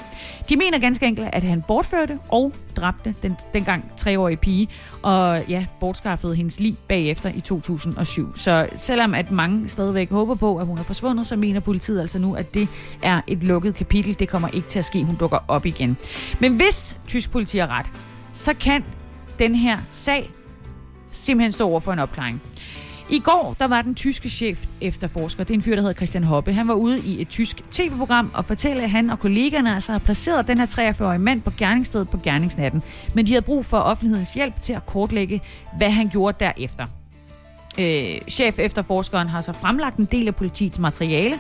De 0.50 0.56
mener 0.58 0.80
ganske 0.80 1.06
enkelt, 1.06 1.30
at 1.34 1.44
han 1.44 1.64
bortførte 1.68 2.20
og 2.30 2.54
dræbte 2.76 3.16
den 3.22 3.38
dengang 3.54 3.92
treårige 3.98 4.38
pige, 4.38 4.68
og 5.02 5.44
ja, 5.50 5.66
bortskaffede 5.80 6.36
hendes 6.36 6.60
liv 6.60 6.76
bagefter 6.88 7.30
i 7.36 7.42
2007. 7.42 8.38
Så 8.38 8.68
selvom 8.76 9.14
at 9.14 9.32
mange 9.32 9.70
stadigvæk 9.70 10.10
håber 10.10 10.36
på, 10.36 10.58
at 10.58 10.66
hun 10.66 10.78
er 10.78 10.84
forsvundet, 10.84 11.28
så 11.28 11.36
mener 11.36 11.60
politiet 11.60 12.02
altså 12.02 12.20
nu, 12.20 12.36
at 12.36 12.54
det 12.54 12.68
er 13.02 13.22
et 13.28 13.44
lukket 13.44 13.76
kapitel. 13.76 14.20
Det 14.20 14.30
kommer 14.30 14.48
ikke 14.48 14.68
til 14.68 14.80
at 14.80 14.86
ske, 14.86 15.04
hun 15.04 15.16
dukker 15.16 15.40
op 15.48 15.66
igen. 15.66 15.98
Men 16.40 16.56
hvis 16.56 16.98
tysk 17.08 17.32
politi 17.32 17.58
har 17.58 17.68
ret, 17.68 17.92
så 18.34 18.54
kan 18.54 18.84
den 19.40 19.56
her 19.56 19.78
sag 19.92 20.32
simpelthen 21.12 21.52
stå 21.52 21.68
over 21.70 21.80
for 21.80 21.94
en 21.94 22.00
opklaring. 22.00 22.42
I 23.14 23.20
går, 23.20 23.56
der 23.60 23.68
var 23.68 23.82
den 23.82 23.96
tyske 23.96 24.30
chef 24.30 24.66
efterforsker, 24.82 25.44
det 25.44 25.54
er 25.54 25.56
en 25.56 25.62
fyr, 25.62 25.76
der 25.76 25.82
hedder 25.82 25.94
Christian 25.94 26.24
Hoppe. 26.24 26.54
Han 26.54 26.68
var 26.68 26.74
ude 26.74 27.00
i 27.00 27.22
et 27.22 27.30
tysk 27.30 27.62
tv-program 27.72 28.32
og 28.34 28.46
fortalte, 28.46 28.84
at 28.84 28.90
han 28.90 29.10
og 29.10 29.20
kollegerne 29.20 29.76
altså 29.76 29.92
har 29.92 30.00
placeret 30.00 30.48
den 30.48 30.58
her 30.58 30.66
43-årige 30.66 31.20
mand 31.20 31.42
på 31.42 31.52
gerningsstedet 31.58 32.10
på 32.10 32.18
gerningsnatten. 32.18 32.84
Men 33.14 33.28
de 33.28 33.32
havde 33.32 33.42
brug 33.42 33.66
for 33.66 33.78
offentlighedens 33.78 34.34
hjælp 34.34 34.62
til 34.62 34.74
at 34.74 34.86
kortlægge, 34.86 35.42
hvad 35.78 35.90
han 35.90 36.10
gjorde 36.10 36.38
derefter. 36.40 36.86
Øh, 37.78 38.22
chef 38.30 38.60
efterforskeren 38.60 39.28
har 39.28 39.42
så 39.42 39.54
fremlagt 39.54 39.98
en 39.98 40.06
del 40.06 40.28
af 40.28 40.36
politiets 40.36 40.80
materiale. 40.80 41.36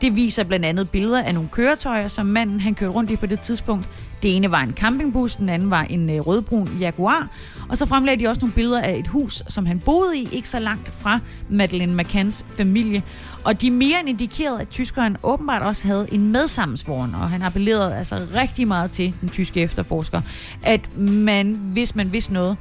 Det 0.00 0.16
viser 0.16 0.44
blandt 0.44 0.66
andet 0.66 0.90
billeder 0.90 1.22
af 1.22 1.34
nogle 1.34 1.48
køretøjer, 1.48 2.08
som 2.08 2.26
manden 2.26 2.60
han 2.60 2.74
kørte 2.74 2.92
rundt 2.92 3.10
i 3.10 3.16
på 3.16 3.26
det 3.26 3.40
tidspunkt. 3.40 3.88
Det 4.22 4.36
ene 4.36 4.50
var 4.50 4.60
en 4.60 4.72
campingbus, 4.72 5.34
den 5.34 5.48
anden 5.48 5.70
var 5.70 5.82
en 5.82 6.10
øh, 6.10 6.20
rødbrun 6.20 6.68
Jaguar. 6.80 7.28
Og 7.68 7.76
så 7.76 7.86
fremlagde 7.86 8.24
de 8.24 8.28
også 8.28 8.40
nogle 8.40 8.54
billeder 8.54 8.80
af 8.80 8.96
et 8.96 9.06
hus, 9.06 9.42
som 9.48 9.66
han 9.66 9.80
boede 9.80 10.18
i, 10.18 10.28
ikke 10.32 10.48
så 10.48 10.58
langt 10.58 10.94
fra 10.94 11.20
Madeleine 11.48 12.02
McCanns 12.02 12.44
familie. 12.56 13.02
Og 13.44 13.60
de 13.60 13.70
mere 13.70 14.00
end 14.00 14.08
indikerede, 14.08 14.60
at 14.60 14.68
tyskeren 14.68 15.16
åbenbart 15.22 15.62
også 15.62 15.86
havde 15.86 16.06
en 16.12 16.32
medsammensvoren, 16.32 17.14
og 17.14 17.30
han 17.30 17.42
appellerede 17.42 17.96
altså 17.96 18.26
rigtig 18.34 18.68
meget 18.68 18.90
til 18.90 19.14
den 19.20 19.28
tyske 19.28 19.60
efterforsker, 19.60 20.20
at 20.62 20.96
man, 20.98 21.52
hvis 21.52 21.94
man 21.94 22.12
vidste 22.12 22.32
noget, 22.32 22.56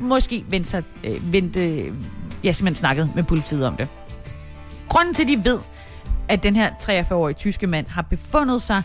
måske 0.00 0.44
vendte, 0.48 0.70
sig, 0.70 0.82
øh, 1.04 1.32
vendte, 1.32 1.84
ja, 2.44 2.52
simpelthen 2.52 2.74
snakket 2.74 3.10
med 3.14 3.22
politiet 3.22 3.66
om 3.66 3.76
det. 3.76 3.88
Grunden 4.88 5.14
til, 5.14 5.22
at 5.22 5.28
de 5.28 5.44
ved, 5.44 5.58
at 6.28 6.42
den 6.42 6.56
her 6.56 6.70
43-årige 6.70 7.34
tyske 7.34 7.66
mand 7.66 7.86
har 7.86 8.02
befundet 8.02 8.62
sig 8.62 8.82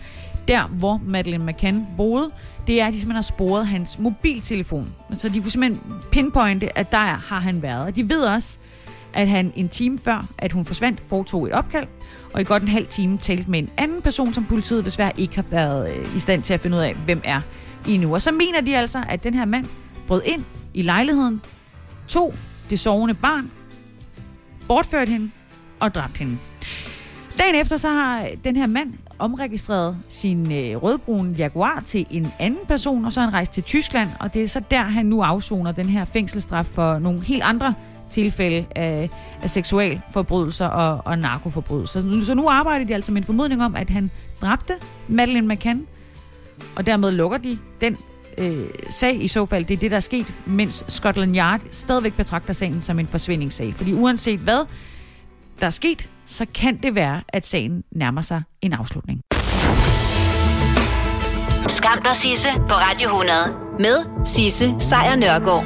der, 0.48 0.68
hvor 0.68 1.02
Madeleine 1.06 1.46
McCann 1.46 1.88
boede, 1.98 2.32
det 2.68 2.82
er, 2.82 2.86
at 2.86 2.94
de 2.94 3.00
simpelthen 3.00 3.16
har 3.16 3.22
sporet 3.22 3.68
hans 3.68 4.00
mobiltelefon. 4.00 4.94
Så 5.14 5.30
de 5.30 5.42
kunne 5.42 5.52
simpelthen 5.52 5.94
pinpointe, 6.12 6.78
at 6.78 6.92
der 6.92 6.98
har 6.98 7.40
han 7.40 7.62
været. 7.62 7.86
Og 7.86 7.96
de 7.96 8.10
ved 8.10 8.22
også, 8.22 8.58
at 9.14 9.28
han 9.28 9.54
en 9.56 9.70
time 9.70 9.98
før, 9.98 10.28
at 10.38 10.52
hun 10.52 10.66
forsvandt, 10.66 11.02
foretog 11.10 11.48
et 11.48 11.52
opkald, 11.52 11.88
og 12.34 12.42
i 12.42 12.44
godt 12.44 12.64
en 12.64 12.70
halv 12.70 12.88
time 12.88 13.18
talte 13.18 13.52
med 13.52 13.60
en 13.60 13.70
anden 13.78 14.02
person, 14.02 14.34
som 14.34 14.46
politiet 14.46 14.86
desværre 14.86 15.12
ikke 15.18 15.36
har 15.36 15.46
været 15.50 15.96
øh, 15.96 16.16
i 16.16 16.20
stand 16.20 16.44
til 16.44 16.54
at 16.54 16.60
finde 16.60 16.78
ud 16.78 16.82
af, 16.82 16.96
hvem 16.96 17.22
er 17.24 17.42
endnu. 17.88 18.14
Og 18.14 18.22
så 18.22 18.32
mener 18.32 18.62
de 18.62 18.78
altså, 18.78 19.04
at 19.10 19.24
den 19.24 19.34
her 19.34 19.46
mand 19.46 19.66
brød 20.08 20.22
ind 20.26 20.44
i 20.74 20.82
lejligheden, 20.82 21.42
tog 22.08 22.34
det 22.70 22.80
sovende 22.80 23.14
barn, 23.14 23.52
bortførte 24.68 25.12
hende 25.12 25.32
og 25.80 25.96
dræbte 25.96 26.20
hende. 26.20 26.38
Dagen 27.40 27.56
efter 27.56 27.78
så 27.78 27.90
har 27.90 28.28
den 28.44 28.56
her 28.56 28.66
mand 28.66 28.94
omregistreret 29.24 29.98
sin 30.10 30.52
øh, 30.52 30.84
rødbrune 30.84 31.36
Jaguar 31.38 31.84
til 31.86 32.06
en 32.10 32.28
anden 32.40 32.66
person, 32.68 33.06
og 33.06 33.14
så 33.14 33.20
er 33.20 33.26
han 33.26 33.34
rejst 33.34 33.52
til 33.52 33.64
Tyskland, 33.64 34.10
og 34.20 34.34
det 34.34 34.44
er 34.44 34.48
så 34.48 34.62
der, 34.72 34.84
han 34.84 35.06
nu 35.06 35.22
afsoner 35.22 35.72
den 35.72 35.86
her 35.86 36.06
fængselsstraf 36.06 36.66
for 36.66 37.00
nogle 37.00 37.22
helt 37.22 37.44
andre 37.44 37.74
tilfælde 38.10 38.66
af, 38.76 39.10
af 39.42 39.50
seksualforbrydelser 39.50 40.68
og, 40.68 41.02
og 41.06 41.20
narkoforbrydelser. 41.20 42.22
Så 42.26 42.34
nu 42.34 42.50
arbejder 42.50 42.86
de 42.86 42.94
altså 42.94 43.12
med 43.12 43.22
en 43.22 43.26
formodning 43.26 43.64
om, 43.64 43.76
at 43.76 43.90
han 43.90 44.12
dræbte 44.42 44.74
Madeleine 45.08 45.48
McCann, 45.48 45.88
og 46.76 46.86
dermed 46.86 47.12
lukker 47.12 47.38
de 47.38 47.58
den 47.82 47.98
øh, 48.38 48.66
sag 48.90 49.24
i 49.24 49.28
så 49.28 49.46
fald. 49.46 49.66
Det 49.66 49.74
er 49.74 49.80
det, 49.80 49.92
der 49.92 49.98
er 49.98 50.02
sket, 50.02 50.34
mens 50.46 50.86
Scotland 50.88 51.36
Yard 51.36 51.62
stadigvæk 51.72 52.14
betragter 52.14 52.54
sagen 52.54 52.82
som 52.82 53.00
en 53.00 53.08
forsvindingssag. 53.08 53.74
Fordi 53.76 53.94
uanset 53.94 54.40
hvad 54.40 54.66
der 55.64 55.68
er 55.68 55.72
sket, 55.72 56.10
så 56.26 56.46
kan 56.56 56.78
det 56.78 56.96
være, 56.96 57.22
at 57.28 57.46
sagen 57.46 57.84
nærmer 57.92 58.22
sig 58.22 58.42
en 58.62 58.74
afslutning. 58.74 59.22
Skam 61.68 62.02
dig, 62.04 62.16
Sisse, 62.16 62.50
på 62.70 62.74
Radio 62.74 63.10
100. 63.10 63.38
Med 63.80 64.26
Sisse 64.26 64.76
Sejr 64.80 65.16
Nørgaard. 65.16 65.62